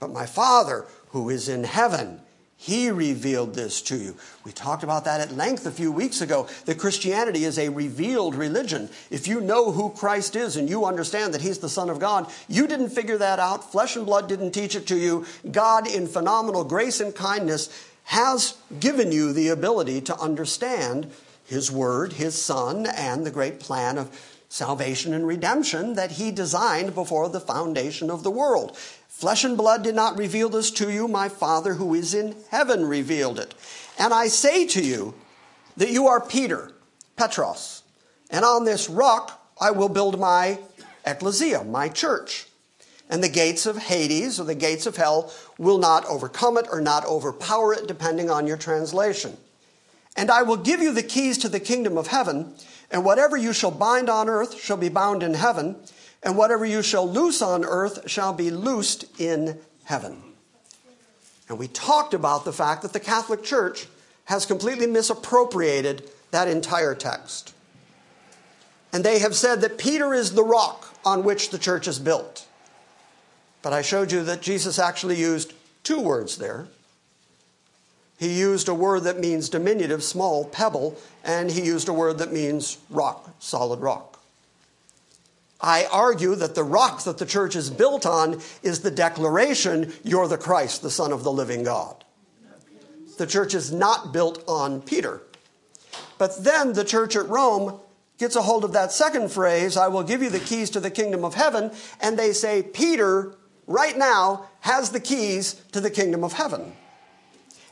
but 0.00 0.12
my 0.12 0.26
Father 0.26 0.86
who 1.08 1.30
is 1.30 1.48
in 1.48 1.64
heaven. 1.64 2.20
He 2.64 2.90
revealed 2.90 3.52
this 3.52 3.82
to 3.82 3.96
you. 3.98 4.16
We 4.42 4.50
talked 4.50 4.84
about 4.84 5.04
that 5.04 5.20
at 5.20 5.36
length 5.36 5.66
a 5.66 5.70
few 5.70 5.92
weeks 5.92 6.22
ago 6.22 6.48
that 6.64 6.78
Christianity 6.78 7.44
is 7.44 7.58
a 7.58 7.68
revealed 7.68 8.34
religion. 8.34 8.88
If 9.10 9.28
you 9.28 9.42
know 9.42 9.70
who 9.70 9.90
Christ 9.90 10.34
is 10.34 10.56
and 10.56 10.66
you 10.66 10.86
understand 10.86 11.34
that 11.34 11.42
He's 11.42 11.58
the 11.58 11.68
Son 11.68 11.90
of 11.90 11.98
God, 11.98 12.26
you 12.48 12.66
didn't 12.66 12.88
figure 12.88 13.18
that 13.18 13.38
out. 13.38 13.70
Flesh 13.70 13.96
and 13.96 14.06
blood 14.06 14.30
didn't 14.30 14.52
teach 14.52 14.74
it 14.74 14.86
to 14.86 14.96
you. 14.96 15.26
God, 15.50 15.86
in 15.86 16.06
phenomenal 16.06 16.64
grace 16.64 17.00
and 17.00 17.14
kindness, 17.14 17.86
has 18.04 18.56
given 18.80 19.12
you 19.12 19.34
the 19.34 19.48
ability 19.48 20.00
to 20.00 20.16
understand 20.16 21.12
His 21.44 21.70
Word, 21.70 22.14
His 22.14 22.40
Son, 22.40 22.86
and 22.86 23.26
the 23.26 23.30
great 23.30 23.60
plan 23.60 23.98
of 23.98 24.10
salvation 24.48 25.12
and 25.12 25.26
redemption 25.26 25.96
that 25.96 26.12
He 26.12 26.30
designed 26.30 26.94
before 26.94 27.28
the 27.28 27.40
foundation 27.40 28.10
of 28.10 28.22
the 28.22 28.30
world. 28.30 28.74
Flesh 29.24 29.42
and 29.42 29.56
blood 29.56 29.82
did 29.82 29.94
not 29.94 30.18
reveal 30.18 30.50
this 30.50 30.70
to 30.72 30.90
you, 30.90 31.08
my 31.08 31.30
Father 31.30 31.72
who 31.72 31.94
is 31.94 32.12
in 32.12 32.36
heaven 32.50 32.84
revealed 32.84 33.38
it. 33.38 33.54
And 33.98 34.12
I 34.12 34.28
say 34.28 34.66
to 34.66 34.84
you 34.84 35.14
that 35.78 35.88
you 35.88 36.06
are 36.08 36.20
Peter, 36.20 36.72
Petros, 37.16 37.84
and 38.28 38.44
on 38.44 38.66
this 38.66 38.90
rock 38.90 39.50
I 39.58 39.70
will 39.70 39.88
build 39.88 40.20
my 40.20 40.58
ecclesia, 41.06 41.64
my 41.64 41.88
church. 41.88 42.48
And 43.08 43.24
the 43.24 43.30
gates 43.30 43.64
of 43.64 43.78
Hades 43.78 44.38
or 44.38 44.44
the 44.44 44.54
gates 44.54 44.84
of 44.84 44.98
hell 44.98 45.32
will 45.56 45.78
not 45.78 46.04
overcome 46.04 46.58
it 46.58 46.66
or 46.70 46.82
not 46.82 47.06
overpower 47.06 47.72
it, 47.72 47.88
depending 47.88 48.28
on 48.28 48.46
your 48.46 48.58
translation. 48.58 49.38
And 50.18 50.30
I 50.30 50.42
will 50.42 50.58
give 50.58 50.82
you 50.82 50.92
the 50.92 51.02
keys 51.02 51.38
to 51.38 51.48
the 51.48 51.60
kingdom 51.60 51.96
of 51.96 52.08
heaven, 52.08 52.56
and 52.90 53.06
whatever 53.06 53.38
you 53.38 53.54
shall 53.54 53.70
bind 53.70 54.10
on 54.10 54.28
earth 54.28 54.60
shall 54.60 54.76
be 54.76 54.90
bound 54.90 55.22
in 55.22 55.32
heaven 55.32 55.76
and 56.24 56.36
whatever 56.36 56.64
you 56.64 56.82
shall 56.82 57.08
loose 57.08 57.42
on 57.42 57.64
earth 57.64 58.10
shall 58.10 58.32
be 58.32 58.50
loosed 58.50 59.04
in 59.20 59.60
heaven. 59.84 60.22
And 61.48 61.58
we 61.58 61.68
talked 61.68 62.14
about 62.14 62.44
the 62.44 62.52
fact 62.52 62.82
that 62.82 62.94
the 62.94 63.00
Catholic 63.00 63.44
Church 63.44 63.86
has 64.24 64.46
completely 64.46 64.86
misappropriated 64.86 66.10
that 66.30 66.48
entire 66.48 66.94
text. 66.94 67.54
And 68.92 69.04
they 69.04 69.18
have 69.18 69.34
said 69.34 69.60
that 69.60 69.76
Peter 69.76 70.14
is 70.14 70.32
the 70.32 70.42
rock 70.42 70.94
on 71.04 71.24
which 71.24 71.50
the 71.50 71.58
church 71.58 71.86
is 71.86 71.98
built. 71.98 72.46
But 73.60 73.72
I 73.72 73.82
showed 73.82 74.10
you 74.10 74.24
that 74.24 74.40
Jesus 74.40 74.78
actually 74.78 75.16
used 75.16 75.52
two 75.82 76.00
words 76.00 76.38
there. 76.38 76.68
He 78.18 78.38
used 78.38 78.68
a 78.68 78.74
word 78.74 79.00
that 79.00 79.18
means 79.18 79.48
diminutive, 79.48 80.02
small, 80.02 80.44
pebble, 80.46 80.96
and 81.24 81.50
he 81.50 81.62
used 81.62 81.88
a 81.88 81.92
word 81.92 82.18
that 82.18 82.32
means 82.32 82.78
rock, 82.88 83.34
solid 83.40 83.80
rock. 83.80 84.13
I 85.64 85.86
argue 85.90 86.34
that 86.34 86.54
the 86.54 86.62
rock 86.62 87.04
that 87.04 87.16
the 87.16 87.24
church 87.24 87.56
is 87.56 87.70
built 87.70 88.04
on 88.04 88.42
is 88.62 88.80
the 88.80 88.90
declaration, 88.90 89.94
You're 90.02 90.28
the 90.28 90.36
Christ, 90.36 90.82
the 90.82 90.90
Son 90.90 91.10
of 91.10 91.24
the 91.24 91.32
living 91.32 91.62
God. 91.62 92.04
The 93.16 93.26
church 93.26 93.54
is 93.54 93.72
not 93.72 94.12
built 94.12 94.44
on 94.46 94.82
Peter. 94.82 95.22
But 96.18 96.44
then 96.44 96.74
the 96.74 96.84
church 96.84 97.16
at 97.16 97.30
Rome 97.30 97.80
gets 98.18 98.36
a 98.36 98.42
hold 98.42 98.64
of 98.64 98.74
that 98.74 98.92
second 98.92 99.32
phrase, 99.32 99.78
I 99.78 99.88
will 99.88 100.02
give 100.02 100.22
you 100.22 100.28
the 100.28 100.38
keys 100.38 100.68
to 100.70 100.80
the 100.80 100.90
kingdom 100.90 101.24
of 101.24 101.32
heaven, 101.32 101.70
and 101.98 102.18
they 102.18 102.32
say, 102.34 102.62
Peter, 102.62 103.34
right 103.66 103.96
now, 103.96 104.44
has 104.60 104.90
the 104.90 105.00
keys 105.00 105.54
to 105.72 105.80
the 105.80 105.90
kingdom 105.90 106.22
of 106.24 106.34
heaven. 106.34 106.76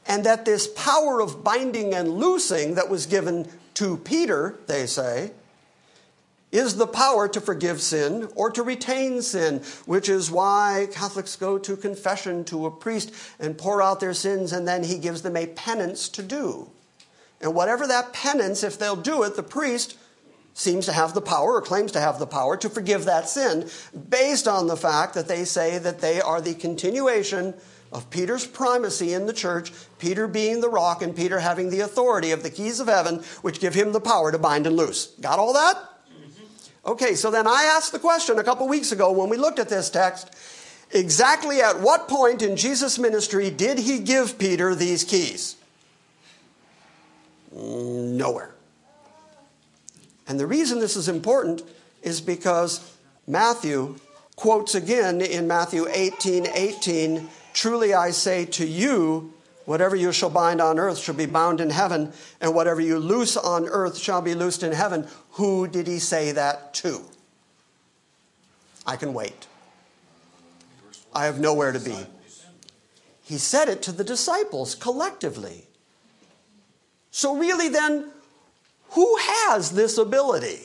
And 0.07 0.24
that 0.24 0.47
this 0.47 0.66
power 0.66 1.20
of 1.20 1.45
binding 1.45 1.93
and 1.93 2.09
loosing 2.09 2.74
that 2.76 2.88
was 2.88 3.05
given 3.05 3.49
to 3.74 3.99
Peter, 3.99 4.59
they 4.66 4.86
say, 4.86 5.32
is 6.53 6.76
the 6.76 6.86
power 6.86 7.26
to 7.26 7.40
forgive 7.40 7.80
sin 7.80 8.28
or 8.36 8.50
to 8.50 8.62
retain 8.62 9.22
sin, 9.22 9.62
which 9.86 10.09
is 10.09 10.30
why 10.30 10.86
Catholics 10.92 11.34
go 11.34 11.59
to 11.59 11.76
confession 11.76 12.44
to 12.44 12.66
a 12.66 12.70
priest 12.70 13.12
and 13.40 13.59
pour 13.59 13.82
out 13.82 13.98
their 13.98 14.14
sins, 14.14 14.53
and 14.53 14.68
then 14.68 14.84
he 14.84 14.98
gives 14.98 15.22
them 15.22 15.36
a 15.36 15.46
penance 15.46 16.09
to 16.11 16.22
do. 16.22 16.70
And 17.40 17.55
whatever 17.55 17.86
that 17.86 18.12
penance, 18.12 18.62
if 18.62 18.78
they'll 18.78 18.94
do 18.94 19.22
it, 19.24 19.34
the 19.34 19.42
priest 19.42 19.96
seems 20.55 20.84
to 20.84 20.92
have 20.92 21.14
the 21.14 21.22
power 21.22 21.55
or 21.55 21.62
claims 21.62 21.92
to 21.92 22.00
have 22.00 22.18
the 22.18 22.26
power 22.26 22.59
to 22.59 22.68
forgive 22.68 23.07
that 23.07 23.28
sin 23.28 23.68
based 24.11 24.46
on 24.46 24.66
the 24.66 24.76
fact 24.76 25.14
that 25.14 25.26
they 25.26 25.44
say 25.44 25.78
that 25.78 26.00
they 26.00 26.20
are 26.20 26.42
the 26.42 26.55
continuation 26.55 27.55
of 27.90 28.11
Peter's 28.11 28.46
primacy 28.46 29.12
in 29.12 29.26
the 29.26 29.32
church, 29.32 29.72
Peter 29.98 30.26
being 30.26 30.61
the 30.61 30.68
rock 30.68 31.03
and 31.03 31.16
Peter 31.16 31.40
having 31.40 31.70
the 31.70 31.80
authority 31.80 32.30
of 32.30 32.42
the 32.42 32.50
keys 32.50 32.80
of 32.80 32.88
heaven, 32.88 33.22
which 33.42 33.61
give 33.61 33.74
him 33.74 33.92
the 33.92 34.00
power 34.00 34.30
to 34.30 34.38
bind 34.38 34.66
and 34.66 34.76
loose. 34.76 35.07
Got 35.20 35.38
all 35.38 35.55
that? 35.55 35.91
Okay, 36.85 37.14
so 37.14 37.30
then 37.30 37.47
I 37.47 37.72
asked 37.76 37.93
the 37.93 37.99
question 37.99 38.39
a 38.39 38.45
couple 38.45 38.66
weeks 38.68 38.91
ago 38.91 39.12
when 39.12 39.28
we 39.28 39.37
looked 39.37 39.59
at 39.59 39.68
this 39.68 39.89
text 39.89 40.35
exactly 40.91 41.61
at 41.61 41.80
what 41.80 42.09
point 42.09 42.43
in 42.43 42.57
Jesus' 42.57 42.99
ministry 42.99 43.51
did 43.51 43.78
he 43.78 44.01
give 44.01 44.39
Peter 44.39 44.74
these 44.74 45.05
keys? 45.05 45.57
Nowhere. 47.53 48.55
And 50.26 50.41
the 50.41 50.47
reason 50.47 50.80
this 50.80 50.97
is 50.97 51.09
important 51.09 51.62
is 52.03 52.20
because 52.20 52.97
Matthew 53.26 53.97
quotes 54.37 54.74
again 54.74 55.20
in 55.20 55.47
Matthew 55.47 55.87
18 55.89 56.47
18, 56.47 57.28
Truly 57.53 57.95
I 57.95 58.11
say 58.11 58.47
to 58.47 58.66
you, 58.66 59.35
whatever 59.65 59.97
you 59.97 60.13
shall 60.13 60.31
bind 60.31 60.61
on 60.61 60.79
earth 60.79 60.99
shall 60.99 61.15
be 61.15 61.27
bound 61.27 61.61
in 61.61 61.71
heaven, 61.71 62.13
and 62.41 62.55
whatever 62.55 62.81
you 62.81 62.99
loose 62.99 63.37
on 63.37 63.67
earth 63.67 63.99
shall 63.99 64.23
be 64.23 64.35
loosed 64.35 64.63
in 64.63 64.73
heaven. 64.73 65.07
Who 65.33 65.67
did 65.69 65.87
he 65.87 65.99
say 65.99 66.33
that 66.33 66.75
to? 66.75 67.01
I 68.87 68.97
can 68.97 69.15
wait. 69.15 69.47
I 71.15 71.27
have 71.27 71.39
nowhere 71.39 71.73
to 71.73 71.81
be. 71.81 71.97
He 73.23 73.39
said 73.39 73.69
it 73.69 73.83
to 73.83 73.93
the 73.93 74.05
disciples 74.05 74.75
collectively. 74.75 75.67
So, 77.11 77.37
really, 77.37 77.69
then, 77.69 78.11
who 78.91 79.17
has 79.19 79.71
this 79.71 79.99
ability? 79.99 80.59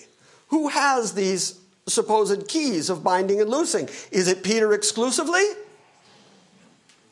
Who 0.48 0.70
has 0.70 1.14
these 1.14 1.60
supposed 1.88 2.48
keys 2.48 2.90
of 2.90 3.04
binding 3.04 3.42
and 3.42 3.50
loosing? 3.50 3.90
Is 4.12 4.28
it 4.28 4.44
Peter 4.44 4.74
exclusively? 4.74 5.44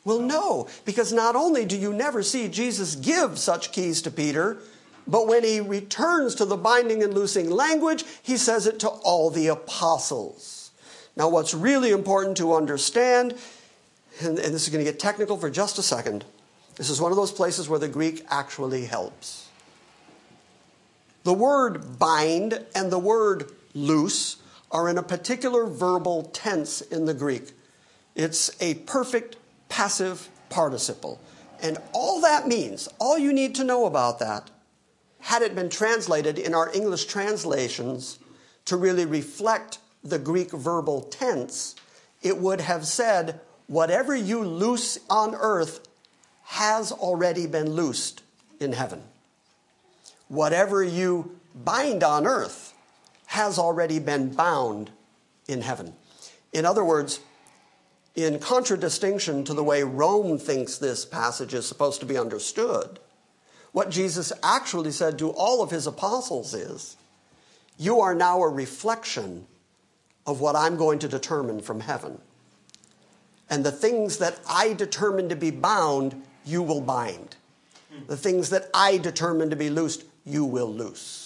Well, 0.06 0.20
no, 0.20 0.68
because 0.84 1.12
not 1.12 1.34
only 1.34 1.66
do 1.66 1.76
you 1.76 1.92
never 1.92 2.22
see 2.22 2.46
Jesus 2.46 2.94
give 2.94 3.38
such 3.38 3.72
keys 3.72 4.00
to 4.02 4.10
Peter, 4.10 4.58
But 5.06 5.28
when 5.28 5.44
he 5.44 5.60
returns 5.60 6.34
to 6.36 6.44
the 6.44 6.56
binding 6.56 7.02
and 7.02 7.14
loosing 7.14 7.48
language, 7.50 8.04
he 8.22 8.36
says 8.36 8.66
it 8.66 8.80
to 8.80 8.88
all 8.88 9.30
the 9.30 9.46
apostles. 9.48 10.72
Now, 11.16 11.28
what's 11.28 11.54
really 11.54 11.92
important 11.92 12.36
to 12.38 12.54
understand, 12.54 13.34
and, 14.20 14.38
and 14.38 14.54
this 14.54 14.64
is 14.64 14.68
going 14.68 14.84
to 14.84 14.90
get 14.90 14.98
technical 14.98 15.36
for 15.36 15.48
just 15.48 15.78
a 15.78 15.82
second, 15.82 16.24
this 16.74 16.90
is 16.90 17.00
one 17.00 17.12
of 17.12 17.16
those 17.16 17.32
places 17.32 17.68
where 17.68 17.78
the 17.78 17.88
Greek 17.88 18.26
actually 18.28 18.84
helps. 18.84 19.48
The 21.24 21.32
word 21.32 21.98
bind 21.98 22.64
and 22.74 22.90
the 22.90 22.98
word 22.98 23.50
loose 23.74 24.36
are 24.70 24.88
in 24.88 24.98
a 24.98 25.02
particular 25.02 25.66
verbal 25.66 26.24
tense 26.24 26.80
in 26.80 27.06
the 27.06 27.14
Greek. 27.14 27.52
It's 28.14 28.50
a 28.60 28.74
perfect 28.74 29.36
passive 29.68 30.28
participle. 30.48 31.20
And 31.62 31.78
all 31.92 32.20
that 32.20 32.46
means, 32.46 32.88
all 32.98 33.18
you 33.18 33.32
need 33.32 33.54
to 33.56 33.64
know 33.64 33.86
about 33.86 34.18
that, 34.18 34.50
had 35.20 35.42
it 35.42 35.54
been 35.54 35.70
translated 35.70 36.38
in 36.38 36.54
our 36.54 36.72
English 36.72 37.06
translations 37.06 38.18
to 38.66 38.76
really 38.76 39.06
reflect 39.06 39.78
the 40.04 40.18
Greek 40.18 40.52
verbal 40.52 41.02
tense, 41.02 41.74
it 42.22 42.38
would 42.38 42.60
have 42.60 42.86
said, 42.86 43.40
Whatever 43.66 44.14
you 44.14 44.44
loose 44.44 44.98
on 45.10 45.34
earth 45.34 45.86
has 46.44 46.92
already 46.92 47.46
been 47.46 47.70
loosed 47.70 48.22
in 48.60 48.72
heaven. 48.72 49.02
Whatever 50.28 50.82
you 50.84 51.38
bind 51.54 52.04
on 52.04 52.26
earth 52.26 52.72
has 53.26 53.58
already 53.58 53.98
been 53.98 54.32
bound 54.32 54.90
in 55.48 55.62
heaven. 55.62 55.94
In 56.52 56.64
other 56.64 56.84
words, 56.84 57.20
in 58.16 58.38
contradistinction 58.38 59.44
to 59.44 59.54
the 59.54 59.62
way 59.62 59.82
Rome 59.82 60.38
thinks 60.38 60.78
this 60.78 61.04
passage 61.04 61.52
is 61.52 61.66
supposed 61.66 62.00
to 62.00 62.06
be 62.06 62.16
understood, 62.16 62.98
what 63.72 63.90
Jesus 63.90 64.32
actually 64.42 64.90
said 64.90 65.18
to 65.18 65.28
all 65.30 65.62
of 65.62 65.70
his 65.70 65.86
apostles 65.86 66.54
is, 66.54 66.96
You 67.76 68.00
are 68.00 68.14
now 68.14 68.42
a 68.42 68.48
reflection 68.48 69.46
of 70.26 70.40
what 70.40 70.56
I'm 70.56 70.76
going 70.76 70.98
to 71.00 71.08
determine 71.08 71.60
from 71.60 71.80
heaven. 71.80 72.18
And 73.50 73.64
the 73.64 73.70
things 73.70 74.16
that 74.16 74.40
I 74.48 74.72
determine 74.72 75.28
to 75.28 75.36
be 75.36 75.50
bound, 75.50 76.20
you 76.44 76.62
will 76.62 76.80
bind. 76.80 77.36
The 78.06 78.16
things 78.16 78.50
that 78.50 78.68
I 78.74 78.98
determine 78.98 79.50
to 79.50 79.56
be 79.56 79.70
loosed, 79.70 80.04
you 80.24 80.44
will 80.44 80.72
loose. 80.72 81.25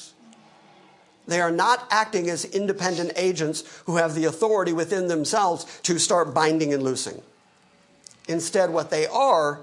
They 1.31 1.41
are 1.41 1.53
not 1.53 1.87
acting 1.93 2.29
as 2.29 2.45
independent 2.45 3.13
agents 3.15 3.63
who 3.87 3.99
have 3.99 4.17
the 4.17 4.25
authority 4.25 4.73
within 4.73 5.07
themselves 5.07 5.65
to 5.83 5.97
start 5.97 6.35
binding 6.35 6.75
and 6.75 6.83
loosing. 6.83 7.23
Instead, 8.27 8.71
what 8.71 8.91
they 8.91 9.07
are 9.07 9.61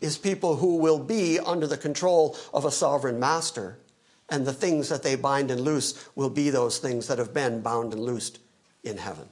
is 0.00 0.18
people 0.18 0.56
who 0.56 0.78
will 0.78 0.98
be 0.98 1.38
under 1.38 1.68
the 1.68 1.76
control 1.76 2.36
of 2.52 2.64
a 2.64 2.70
sovereign 2.72 3.20
master. 3.20 3.78
And 4.28 4.44
the 4.44 4.52
things 4.52 4.88
that 4.88 5.04
they 5.04 5.14
bind 5.14 5.52
and 5.52 5.60
loose 5.60 6.04
will 6.16 6.30
be 6.30 6.50
those 6.50 6.78
things 6.78 7.06
that 7.06 7.18
have 7.18 7.32
been 7.32 7.60
bound 7.60 7.92
and 7.92 8.02
loosed 8.02 8.40
in 8.82 8.96
heaven. 8.96 9.28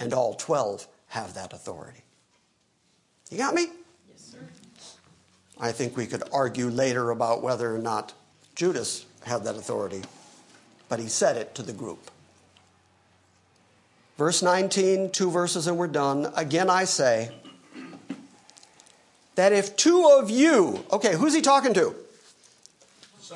And 0.00 0.12
all 0.12 0.34
12 0.34 0.88
have 1.06 1.34
that 1.34 1.52
authority. 1.52 2.02
You 3.30 3.38
got 3.38 3.54
me? 3.54 3.68
Yes, 4.10 4.32
sir. 4.32 4.38
I 5.60 5.70
think 5.70 5.96
we 5.96 6.08
could 6.08 6.24
argue 6.32 6.70
later 6.70 7.12
about 7.12 7.40
whether 7.40 7.72
or 7.72 7.78
not 7.78 8.14
Judas 8.56 9.06
had 9.24 9.44
that 9.44 9.54
authority, 9.54 10.02
but 10.92 11.00
he 11.00 11.08
said 11.08 11.38
it 11.38 11.54
to 11.54 11.62
the 11.62 11.72
group. 11.72 12.10
Verse 14.18 14.42
19, 14.42 15.08
two 15.08 15.30
verses 15.30 15.66
and 15.66 15.78
we're 15.78 15.86
done. 15.86 16.30
Again, 16.36 16.68
I 16.68 16.84
say 16.84 17.30
that 19.34 19.54
if 19.54 19.74
two 19.74 20.18
of 20.20 20.28
you, 20.28 20.84
okay, 20.92 21.14
who's 21.14 21.32
he 21.32 21.40
talking 21.40 21.72
to? 21.72 21.94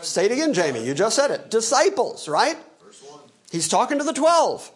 Say 0.03 0.27
it 0.27 0.33
again, 0.33 0.53
Jamie. 0.53 0.85
You 0.85 0.93
just 0.93 1.17
said 1.17 1.31
it. 1.31 1.51
Disciples, 1.51 2.29
right? 2.29 2.59
He's 3.51 3.69
talking 3.69 3.97
to 3.97 4.05
the 4.05 4.13
12. 4.13 4.71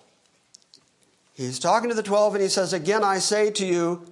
He's 1.34 1.58
talking 1.58 1.90
to 1.90 1.94
the 1.94 2.02
12 2.02 2.36
and 2.36 2.42
he 2.42 2.48
says, 2.48 2.72
Again, 2.72 3.04
I 3.04 3.18
say 3.18 3.50
to 3.50 3.66
you 3.66 4.06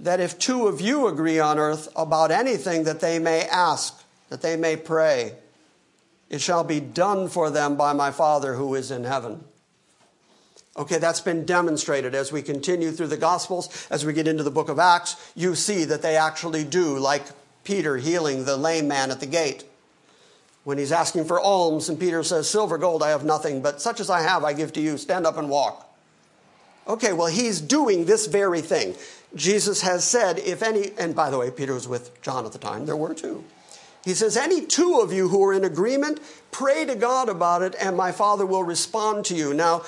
that 0.00 0.18
if 0.18 0.40
two 0.40 0.66
of 0.66 0.80
you 0.80 1.06
agree 1.06 1.38
on 1.38 1.56
earth 1.56 1.86
about 1.94 2.32
anything 2.32 2.82
that 2.82 2.98
they 2.98 3.20
may 3.20 3.42
ask, 3.42 4.02
that 4.28 4.42
they 4.42 4.56
may 4.56 4.74
pray, 4.74 5.36
it 6.30 6.40
shall 6.40 6.64
be 6.64 6.80
done 6.80 7.28
for 7.28 7.50
them 7.50 7.76
by 7.76 7.92
my 7.92 8.12
Father 8.12 8.54
who 8.54 8.74
is 8.74 8.90
in 8.90 9.04
heaven. 9.04 9.44
Okay, 10.76 10.98
that's 10.98 11.20
been 11.20 11.44
demonstrated 11.44 12.14
as 12.14 12.30
we 12.30 12.40
continue 12.40 12.92
through 12.92 13.08
the 13.08 13.16
Gospels, 13.16 13.86
as 13.90 14.06
we 14.06 14.12
get 14.12 14.28
into 14.28 14.44
the 14.44 14.50
book 14.50 14.68
of 14.68 14.78
Acts. 14.78 15.32
You 15.34 15.56
see 15.56 15.84
that 15.84 16.00
they 16.00 16.16
actually 16.16 16.64
do, 16.64 16.96
like 16.98 17.24
Peter 17.64 17.96
healing 17.96 18.44
the 18.44 18.56
lame 18.56 18.86
man 18.86 19.10
at 19.10 19.20
the 19.20 19.26
gate. 19.26 19.64
When 20.62 20.78
he's 20.78 20.92
asking 20.92 21.24
for 21.24 21.40
alms, 21.40 21.88
and 21.88 21.98
Peter 21.98 22.22
says, 22.22 22.48
Silver, 22.48 22.78
gold, 22.78 23.02
I 23.02 23.10
have 23.10 23.24
nothing, 23.24 23.60
but 23.62 23.82
such 23.82 23.98
as 23.98 24.08
I 24.08 24.22
have, 24.22 24.44
I 24.44 24.52
give 24.52 24.72
to 24.74 24.80
you. 24.80 24.96
Stand 24.96 25.26
up 25.26 25.36
and 25.36 25.50
walk. 25.50 25.86
Okay, 26.86 27.12
well, 27.12 27.26
he's 27.26 27.60
doing 27.60 28.04
this 28.04 28.26
very 28.26 28.60
thing. 28.60 28.94
Jesus 29.34 29.82
has 29.82 30.04
said, 30.04 30.38
if 30.38 30.62
any, 30.62 30.92
and 30.98 31.14
by 31.14 31.30
the 31.30 31.38
way, 31.38 31.50
Peter 31.50 31.74
was 31.74 31.88
with 31.88 32.20
John 32.22 32.46
at 32.46 32.52
the 32.52 32.58
time, 32.58 32.86
there 32.86 32.96
were 32.96 33.14
two. 33.14 33.44
He 34.04 34.14
says, 34.14 34.36
Any 34.36 34.64
two 34.64 35.00
of 35.00 35.12
you 35.12 35.28
who 35.28 35.44
are 35.44 35.52
in 35.52 35.64
agreement, 35.64 36.20
pray 36.50 36.84
to 36.84 36.94
God 36.94 37.28
about 37.28 37.62
it, 37.62 37.74
and 37.80 37.96
my 37.96 38.12
Father 38.12 38.46
will 38.46 38.64
respond 38.64 39.24
to 39.26 39.34
you. 39.34 39.52
Now, 39.52 39.82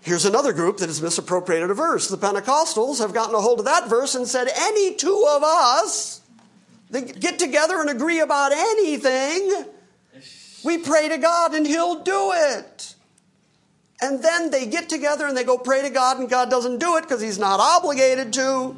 here's 0.00 0.24
another 0.24 0.52
group 0.52 0.78
that 0.78 0.88
has 0.88 1.02
misappropriated 1.02 1.70
a 1.70 1.74
verse. 1.74 2.08
The 2.08 2.16
Pentecostals 2.16 2.98
have 2.98 3.12
gotten 3.12 3.34
a 3.34 3.40
hold 3.40 3.58
of 3.58 3.64
that 3.64 3.88
verse 3.88 4.14
and 4.14 4.26
said, 4.26 4.48
Any 4.56 4.94
two 4.94 5.26
of 5.28 5.42
us 5.42 6.20
they 6.90 7.02
get 7.02 7.38
together 7.38 7.80
and 7.80 7.90
agree 7.90 8.20
about 8.20 8.52
anything, 8.52 9.64
we 10.64 10.78
pray 10.78 11.08
to 11.08 11.18
God 11.18 11.54
and 11.54 11.66
He'll 11.66 12.02
do 12.02 12.32
it. 12.34 12.94
And 14.00 14.22
then 14.22 14.50
they 14.50 14.66
get 14.66 14.88
together 14.88 15.26
and 15.26 15.36
they 15.36 15.44
go 15.44 15.58
pray 15.58 15.82
to 15.82 15.90
God, 15.90 16.18
and 16.18 16.28
God 16.28 16.50
doesn't 16.50 16.78
do 16.78 16.96
it 16.96 17.02
because 17.02 17.20
He's 17.20 17.38
not 17.38 17.58
obligated 17.58 18.32
to. 18.34 18.76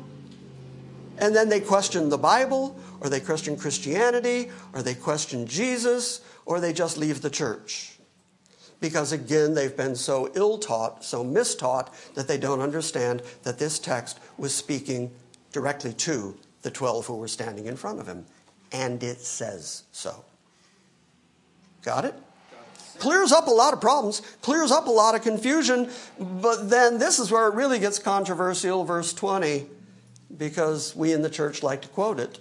And 1.18 1.34
then 1.34 1.48
they 1.48 1.60
question 1.60 2.08
the 2.08 2.18
Bible, 2.18 2.78
or 3.00 3.08
they 3.08 3.20
question 3.20 3.56
Christianity, 3.56 4.50
or 4.72 4.82
they 4.82 4.94
question 4.94 5.46
Jesus, 5.46 6.20
or 6.44 6.60
they 6.60 6.72
just 6.72 6.96
leave 6.96 7.22
the 7.22 7.30
church. 7.30 7.98
Because 8.80 9.12
again, 9.12 9.54
they've 9.54 9.76
been 9.76 9.96
so 9.96 10.30
ill 10.34 10.58
taught, 10.58 11.04
so 11.04 11.24
mistaught, 11.24 11.88
that 12.14 12.28
they 12.28 12.38
don't 12.38 12.60
understand 12.60 13.22
that 13.42 13.58
this 13.58 13.78
text 13.78 14.20
was 14.36 14.54
speaking 14.54 15.10
directly 15.52 15.92
to 15.94 16.36
the 16.62 16.70
12 16.70 17.06
who 17.06 17.16
were 17.16 17.28
standing 17.28 17.66
in 17.66 17.76
front 17.76 18.00
of 18.00 18.06
him. 18.06 18.26
And 18.72 19.02
it 19.02 19.20
says 19.20 19.84
so. 19.92 20.24
Got 21.82 22.04
it? 22.04 22.14
Clears 22.98 23.30
up 23.30 23.46
a 23.46 23.50
lot 23.50 23.72
of 23.72 23.80
problems, 23.80 24.20
clears 24.42 24.72
up 24.72 24.86
a 24.86 24.90
lot 24.90 25.14
of 25.14 25.22
confusion, 25.22 25.90
but 26.18 26.68
then 26.70 26.98
this 26.98 27.18
is 27.18 27.30
where 27.30 27.46
it 27.48 27.54
really 27.54 27.78
gets 27.78 27.98
controversial, 27.98 28.84
verse 28.84 29.12
20, 29.12 29.66
because 30.36 30.96
we 30.96 31.12
in 31.12 31.22
the 31.22 31.30
church 31.30 31.62
like 31.62 31.82
to 31.82 31.88
quote 31.88 32.18
it. 32.18 32.40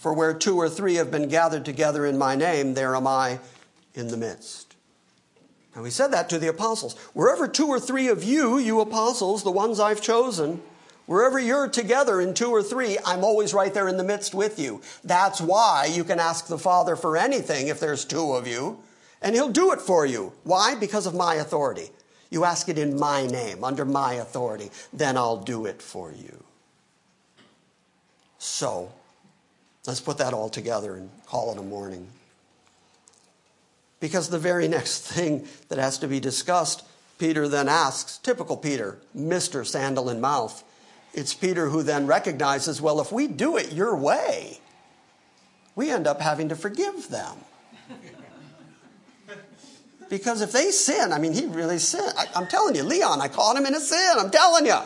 For 0.00 0.14
where 0.14 0.32
two 0.32 0.56
or 0.56 0.70
three 0.70 0.94
have 0.94 1.10
been 1.10 1.28
gathered 1.28 1.66
together 1.66 2.06
in 2.06 2.16
my 2.16 2.34
name, 2.34 2.72
there 2.72 2.96
am 2.96 3.06
I 3.06 3.38
in 3.92 4.08
the 4.08 4.16
midst. 4.16 4.74
Now, 5.76 5.84
he 5.84 5.90
said 5.90 6.10
that 6.12 6.30
to 6.30 6.38
the 6.38 6.48
apostles. 6.48 6.96
Wherever 7.12 7.46
two 7.46 7.66
or 7.66 7.78
three 7.78 8.08
of 8.08 8.24
you, 8.24 8.56
you 8.56 8.80
apostles, 8.80 9.42
the 9.42 9.50
ones 9.50 9.78
I've 9.78 10.00
chosen, 10.00 10.62
wherever 11.04 11.38
you're 11.38 11.68
together 11.68 12.18
in 12.18 12.32
two 12.32 12.48
or 12.48 12.62
three, 12.62 12.96
I'm 13.04 13.22
always 13.22 13.52
right 13.52 13.74
there 13.74 13.88
in 13.88 13.98
the 13.98 14.02
midst 14.02 14.34
with 14.34 14.58
you. 14.58 14.80
That's 15.04 15.38
why 15.38 15.90
you 15.92 16.02
can 16.02 16.18
ask 16.18 16.46
the 16.46 16.56
Father 16.56 16.96
for 16.96 17.18
anything 17.18 17.68
if 17.68 17.78
there's 17.78 18.06
two 18.06 18.32
of 18.32 18.46
you, 18.46 18.78
and 19.20 19.34
He'll 19.34 19.50
do 19.50 19.70
it 19.70 19.82
for 19.82 20.06
you. 20.06 20.32
Why? 20.44 20.76
Because 20.76 21.04
of 21.04 21.14
my 21.14 21.34
authority. 21.34 21.90
You 22.30 22.46
ask 22.46 22.70
it 22.70 22.78
in 22.78 22.98
my 22.98 23.26
name, 23.26 23.62
under 23.62 23.84
my 23.84 24.14
authority, 24.14 24.70
then 24.94 25.18
I'll 25.18 25.42
do 25.42 25.66
it 25.66 25.82
for 25.82 26.10
you. 26.10 26.42
So, 28.38 28.92
let's 29.86 30.00
put 30.00 30.18
that 30.18 30.32
all 30.32 30.48
together 30.48 30.94
and 30.94 31.10
call 31.26 31.52
it 31.52 31.58
a 31.58 31.62
morning. 31.62 32.06
Because 34.00 34.28
the 34.28 34.38
very 34.38 34.68
next 34.68 35.00
thing 35.00 35.46
that 35.68 35.78
has 35.78 35.98
to 35.98 36.08
be 36.08 36.20
discussed, 36.20 36.84
Peter 37.18 37.48
then 37.48 37.68
asks, 37.68 38.18
typical 38.18 38.56
Peter, 38.56 38.98
Mr. 39.16 39.66
Sandal 39.66 40.08
in 40.08 40.20
Mouth. 40.20 40.64
It's 41.12 41.34
Peter 41.34 41.68
who 41.68 41.82
then 41.82 42.06
recognizes, 42.06 42.80
well, 42.80 43.00
if 43.00 43.12
we 43.12 43.26
do 43.26 43.56
it 43.56 43.72
your 43.72 43.96
way, 43.96 44.58
we 45.74 45.90
end 45.90 46.06
up 46.06 46.20
having 46.20 46.48
to 46.48 46.56
forgive 46.56 47.08
them. 47.08 47.36
because 50.08 50.40
if 50.40 50.52
they 50.52 50.70
sin, 50.70 51.12
I 51.12 51.18
mean, 51.18 51.32
he 51.32 51.46
really 51.46 51.78
sinned. 51.78 52.12
I, 52.16 52.40
am 52.40 52.46
telling 52.46 52.76
you, 52.76 52.84
Leon, 52.84 53.20
I 53.20 53.28
caught 53.28 53.56
him 53.56 53.66
in 53.66 53.74
a 53.74 53.80
sin, 53.80 54.14
I'm 54.18 54.30
telling 54.30 54.66
you. 54.66 54.78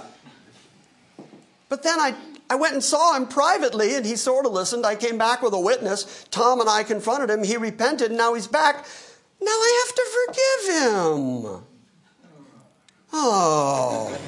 But 1.68 1.82
then 1.82 2.01
I, 2.01 2.14
I 2.51 2.57
went 2.57 2.74
and 2.74 2.84
saw 2.84 3.16
him 3.16 3.26
privately, 3.26 3.95
and 3.95 4.05
he 4.05 4.16
sort 4.16 4.47
of 4.47 4.53
listened. 4.53 4.84
I 4.84 4.97
came 4.97 5.16
back 5.16 5.42
with 5.42 5.55
a 5.55 5.61
witness. 5.61 6.26
Tom 6.30 6.61
and 6.61 6.68
I 6.68 6.82
confronted 6.82 7.30
him. 7.30 7.42
He 7.42 7.57
repented, 7.57 8.09
and 8.09 8.18
now 8.18 8.34
he's 8.34 8.47
back. 8.47 8.84
Now 9.40 9.51
I 9.51 9.84
have 9.86 9.95
to 9.95 10.05
forgive 10.26 10.74
him. 10.82 11.64
Oh. 13.12 14.18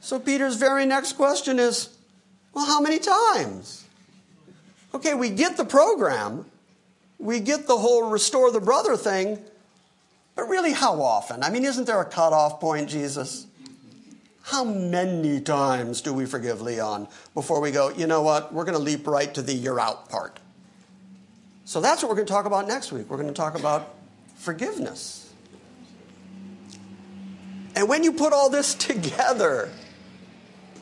So 0.00 0.18
Peter's 0.18 0.56
very 0.56 0.86
next 0.86 1.12
question 1.14 1.58
is, 1.58 1.90
well, 2.52 2.66
how 2.66 2.80
many 2.80 2.98
times? 2.98 3.84
Okay, 4.94 5.14
we 5.14 5.30
get 5.30 5.56
the 5.56 5.64
program, 5.64 6.46
we 7.18 7.38
get 7.38 7.66
the 7.66 7.78
whole 7.78 8.10
restore 8.10 8.50
the 8.50 8.60
brother 8.60 8.96
thing, 8.96 9.38
but 10.34 10.44
really, 10.48 10.72
how 10.72 11.00
often? 11.00 11.42
I 11.42 11.50
mean, 11.50 11.64
isn't 11.64 11.84
there 11.86 12.00
a 12.00 12.04
cutoff 12.04 12.60
point, 12.60 12.88
Jesus? 12.88 13.46
How 14.42 14.64
many 14.64 15.40
times 15.40 16.00
do 16.00 16.12
we 16.12 16.26
forgive 16.26 16.60
Leon 16.60 17.08
before 17.34 17.60
we 17.60 17.70
go, 17.70 17.90
you 17.90 18.06
know 18.06 18.22
what, 18.22 18.52
we're 18.52 18.64
going 18.64 18.76
to 18.76 18.82
leap 18.82 19.06
right 19.06 19.32
to 19.34 19.42
the 19.42 19.52
you're 19.52 19.78
out 19.78 20.08
part? 20.08 20.40
So 21.64 21.80
that's 21.80 22.02
what 22.02 22.08
we're 22.08 22.16
going 22.16 22.26
to 22.26 22.32
talk 22.32 22.46
about 22.46 22.66
next 22.66 22.90
week. 22.90 23.08
We're 23.08 23.16
going 23.16 23.28
to 23.28 23.34
talk 23.34 23.56
about 23.56 23.94
forgiveness. 24.36 25.32
And 27.76 27.88
when 27.88 28.02
you 28.02 28.12
put 28.12 28.32
all 28.32 28.50
this 28.50 28.74
together, 28.90 29.70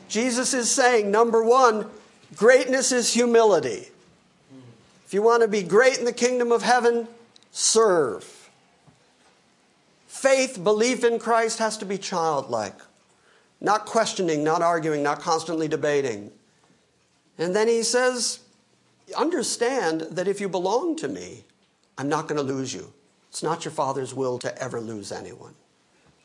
Jesus 0.07 0.53
is 0.53 0.71
saying, 0.71 1.11
number 1.11 1.43
one, 1.43 1.85
greatness 2.35 2.91
is 2.91 3.13
humility. 3.13 3.89
If 5.05 5.13
you 5.13 5.21
want 5.21 5.41
to 5.43 5.47
be 5.47 5.63
great 5.63 5.97
in 5.97 6.05
the 6.05 6.13
kingdom 6.13 6.51
of 6.51 6.61
heaven, 6.61 7.07
serve. 7.51 8.49
Faith, 10.07 10.63
belief 10.63 11.03
in 11.03 11.19
Christ 11.19 11.59
has 11.59 11.77
to 11.77 11.85
be 11.85 11.97
childlike, 11.97 12.75
not 13.61 13.85
questioning, 13.85 14.43
not 14.43 14.61
arguing, 14.61 15.03
not 15.03 15.19
constantly 15.19 15.67
debating. 15.67 16.31
And 17.37 17.55
then 17.55 17.67
he 17.67 17.83
says, 17.83 18.39
understand 19.17 20.01
that 20.11 20.27
if 20.27 20.39
you 20.39 20.49
belong 20.49 20.95
to 20.97 21.07
me, 21.07 21.45
I'm 21.97 22.09
not 22.09 22.27
going 22.27 22.37
to 22.37 22.53
lose 22.53 22.73
you. 22.73 22.93
It's 23.29 23.43
not 23.43 23.65
your 23.65 23.71
Father's 23.71 24.13
will 24.13 24.39
to 24.39 24.61
ever 24.61 24.79
lose 24.79 25.11
anyone. 25.11 25.53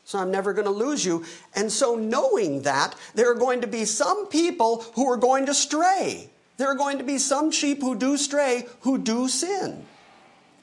So 0.05 0.19
I'm 0.19 0.31
never 0.31 0.53
going 0.53 0.65
to 0.65 0.71
lose 0.71 1.03
you. 1.03 1.25
And 1.55 1.71
so, 1.71 1.95
knowing 1.95 2.61
that, 2.61 2.95
there 3.15 3.29
are 3.31 3.35
going 3.35 3.61
to 3.61 3.67
be 3.67 3.85
some 3.85 4.27
people 4.27 4.85
who 4.93 5.09
are 5.09 5.17
going 5.17 5.47
to 5.47 5.53
stray. 5.53 6.29
There 6.57 6.67
are 6.67 6.75
going 6.75 6.99
to 6.99 7.03
be 7.03 7.17
some 7.17 7.51
sheep 7.51 7.81
who 7.81 7.95
do 7.95 8.15
stray, 8.15 8.67
who 8.81 8.99
do 8.99 9.27
sin. 9.27 9.83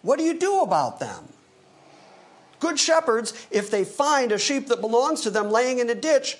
What 0.02 0.18
do 0.18 0.24
you 0.24 0.38
do 0.38 0.60
about 0.60 1.00
them? 1.00 1.28
Good 2.60 2.78
shepherds, 2.78 3.34
if 3.50 3.70
they 3.70 3.84
find 3.84 4.30
a 4.30 4.38
sheep 4.38 4.68
that 4.68 4.80
belongs 4.80 5.22
to 5.22 5.30
them 5.30 5.50
laying 5.50 5.80
in 5.80 5.90
a 5.90 5.94
ditch, 5.94 6.38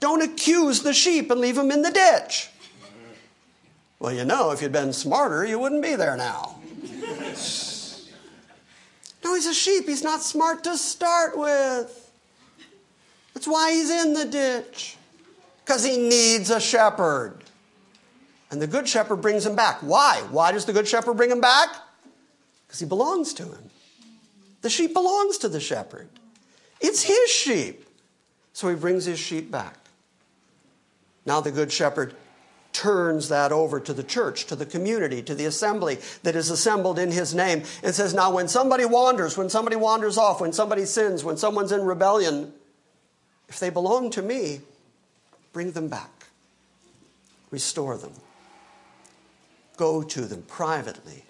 don't 0.00 0.22
accuse 0.22 0.82
the 0.82 0.92
sheep 0.92 1.30
and 1.30 1.40
leave 1.40 1.56
him 1.56 1.70
in 1.70 1.82
the 1.82 1.90
ditch. 1.90 2.50
Well, 3.98 4.12
you 4.12 4.24
know, 4.24 4.52
if 4.52 4.62
you'd 4.62 4.72
been 4.72 4.92
smarter, 4.92 5.44
you 5.44 5.58
wouldn't 5.58 5.82
be 5.82 5.96
there 5.96 6.16
now. 6.16 6.60
no, 9.24 9.34
he's 9.34 9.46
a 9.46 9.54
sheep. 9.54 9.86
He's 9.86 10.04
not 10.04 10.22
smart 10.22 10.62
to 10.64 10.76
start 10.76 11.36
with. 11.36 12.04
That's 13.34 13.48
why 13.48 13.72
he's 13.72 13.90
in 13.90 14.14
the 14.14 14.24
ditch, 14.24 14.96
because 15.64 15.84
he 15.84 15.96
needs 15.96 16.50
a 16.50 16.60
shepherd. 16.60 17.42
And 18.50 18.62
the 18.62 18.66
good 18.66 18.88
shepherd 18.88 19.16
brings 19.16 19.44
him 19.44 19.54
back. 19.54 19.78
Why? 19.80 20.22
Why 20.30 20.52
does 20.52 20.64
the 20.64 20.72
good 20.72 20.88
shepherd 20.88 21.14
bring 21.16 21.30
him 21.30 21.40
back? 21.40 21.68
Because 22.66 22.80
he 22.80 22.86
belongs 22.86 23.34
to 23.34 23.44
him. 23.44 23.70
The 24.62 24.70
sheep 24.70 24.92
belongs 24.92 25.38
to 25.38 25.48
the 25.48 25.60
shepherd, 25.60 26.08
it's 26.80 27.02
his 27.02 27.30
sheep. 27.30 27.84
So 28.52 28.68
he 28.68 28.74
brings 28.74 29.04
his 29.04 29.20
sheep 29.20 29.52
back. 29.52 29.76
Now 31.28 31.42
the 31.42 31.52
good 31.52 31.70
shepherd 31.70 32.14
turns 32.72 33.28
that 33.28 33.52
over 33.52 33.78
to 33.80 33.92
the 33.92 34.02
church, 34.02 34.46
to 34.46 34.56
the 34.56 34.64
community, 34.64 35.22
to 35.22 35.34
the 35.34 35.44
assembly 35.44 35.98
that 36.22 36.34
is 36.34 36.48
assembled 36.48 36.98
in 36.98 37.12
his 37.12 37.34
name, 37.34 37.64
and 37.82 37.94
says, 37.94 38.14
Now, 38.14 38.32
when 38.32 38.48
somebody 38.48 38.86
wanders, 38.86 39.36
when 39.36 39.50
somebody 39.50 39.76
wanders 39.76 40.16
off, 40.16 40.40
when 40.40 40.54
somebody 40.54 40.86
sins, 40.86 41.22
when 41.22 41.36
someone's 41.36 41.70
in 41.70 41.82
rebellion, 41.82 42.54
if 43.46 43.60
they 43.60 43.68
belong 43.68 44.08
to 44.12 44.22
me, 44.22 44.62
bring 45.52 45.72
them 45.72 45.88
back, 45.88 46.28
restore 47.50 47.98
them, 47.98 48.14
go 49.76 50.02
to 50.02 50.22
them 50.22 50.44
privately, 50.48 51.24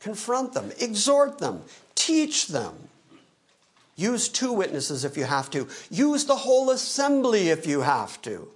confront 0.00 0.54
them, 0.54 0.72
exhort 0.80 1.40
them, 1.40 1.62
teach 1.94 2.46
them. 2.46 2.88
Use 3.96 4.30
two 4.30 4.52
witnesses 4.52 5.04
if 5.04 5.14
you 5.16 5.24
have 5.24 5.50
to. 5.50 5.68
Use 5.90 6.24
the 6.24 6.36
whole 6.36 6.70
assembly 6.70 7.50
if 7.50 7.66
you 7.66 7.82
have 7.82 8.20
to. 8.22 8.48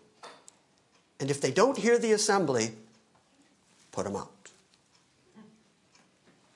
And 1.20 1.30
if 1.30 1.40
they 1.40 1.50
don't 1.50 1.76
hear 1.76 1.98
the 1.98 2.12
assembly, 2.12 2.72
put 3.92 4.04
them 4.04 4.16
out. 4.16 4.30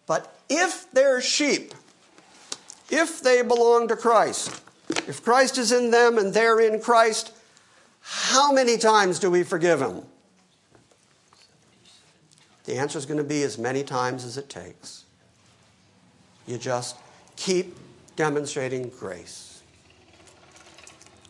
But 0.07 0.35
if 0.49 0.91
they're 0.93 1.21
sheep, 1.21 1.75
if 2.91 3.21
they 3.21 3.43
belong 3.43 3.89
to 3.89 3.97
Christ, 3.97 4.63
if 5.07 5.23
Christ 5.23 5.59
is 5.59 5.71
in 5.71 5.91
them 5.91 6.19
and 6.19 6.33
they're 6.33 6.61
in 6.61 6.81
Christ, 6.81 7.33
how 8.01 8.53
many 8.53 8.77
times 8.77 9.19
do 9.19 9.31
we 9.31 9.43
forgive 9.43 9.79
them? 9.79 10.03
The 12.65 12.77
answer 12.77 12.99
is 12.99 13.07
going 13.07 13.19
to 13.19 13.25
be 13.25 13.43
as 13.43 13.59
many 13.59 13.83
times 13.83 14.25
as 14.25 14.39
it 14.39 14.49
takes. 14.49 15.05
You 16.47 16.57
just 16.59 16.97
keep 17.37 17.77
demonstrating 18.17 18.89
grace. 18.89 19.54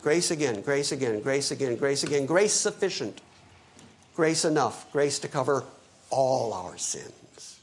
Grace 0.04 0.30
again, 0.30 0.60
grace 0.60 0.92
again, 0.92 1.20
grace 1.22 1.50
again, 1.50 1.76
grace 1.76 2.04
again, 2.04 2.26
grace 2.26 2.52
sufficient, 2.52 3.22
grace 4.14 4.44
enough, 4.44 4.92
grace 4.92 5.18
to 5.18 5.28
cover 5.28 5.64
all 6.10 6.52
our 6.52 6.76
sins. 6.76 7.58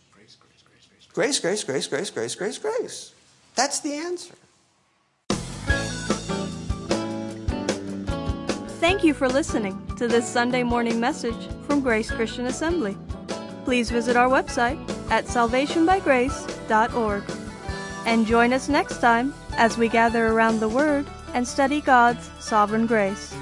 Grace, 1.13 1.39
grace, 1.39 1.63
grace, 1.63 1.85
grace, 1.85 2.09
grace, 2.09 2.33
grace, 2.33 2.57
grace. 2.57 3.13
That's 3.53 3.79
the 3.81 3.93
answer. 3.93 4.33
Thank 8.79 9.03
you 9.03 9.13
for 9.13 9.29
listening 9.29 9.79
to 9.97 10.07
this 10.07 10.27
Sunday 10.27 10.63
morning 10.63 10.99
message 10.99 11.47
from 11.67 11.81
Grace 11.81 12.09
Christian 12.09 12.47
Assembly. 12.47 12.97
Please 13.65 13.91
visit 13.91 14.17
our 14.17 14.29
website 14.29 14.79
at 15.11 15.25
salvationbygrace.org 15.25 17.23
and 18.07 18.25
join 18.25 18.51
us 18.51 18.67
next 18.67 18.97
time 18.99 19.31
as 19.57 19.77
we 19.77 19.87
gather 19.87 20.29
around 20.29 20.59
the 20.59 20.69
Word 20.69 21.05
and 21.33 21.47
study 21.47 21.81
God's 21.81 22.29
sovereign 22.39 22.85
grace. 22.85 23.33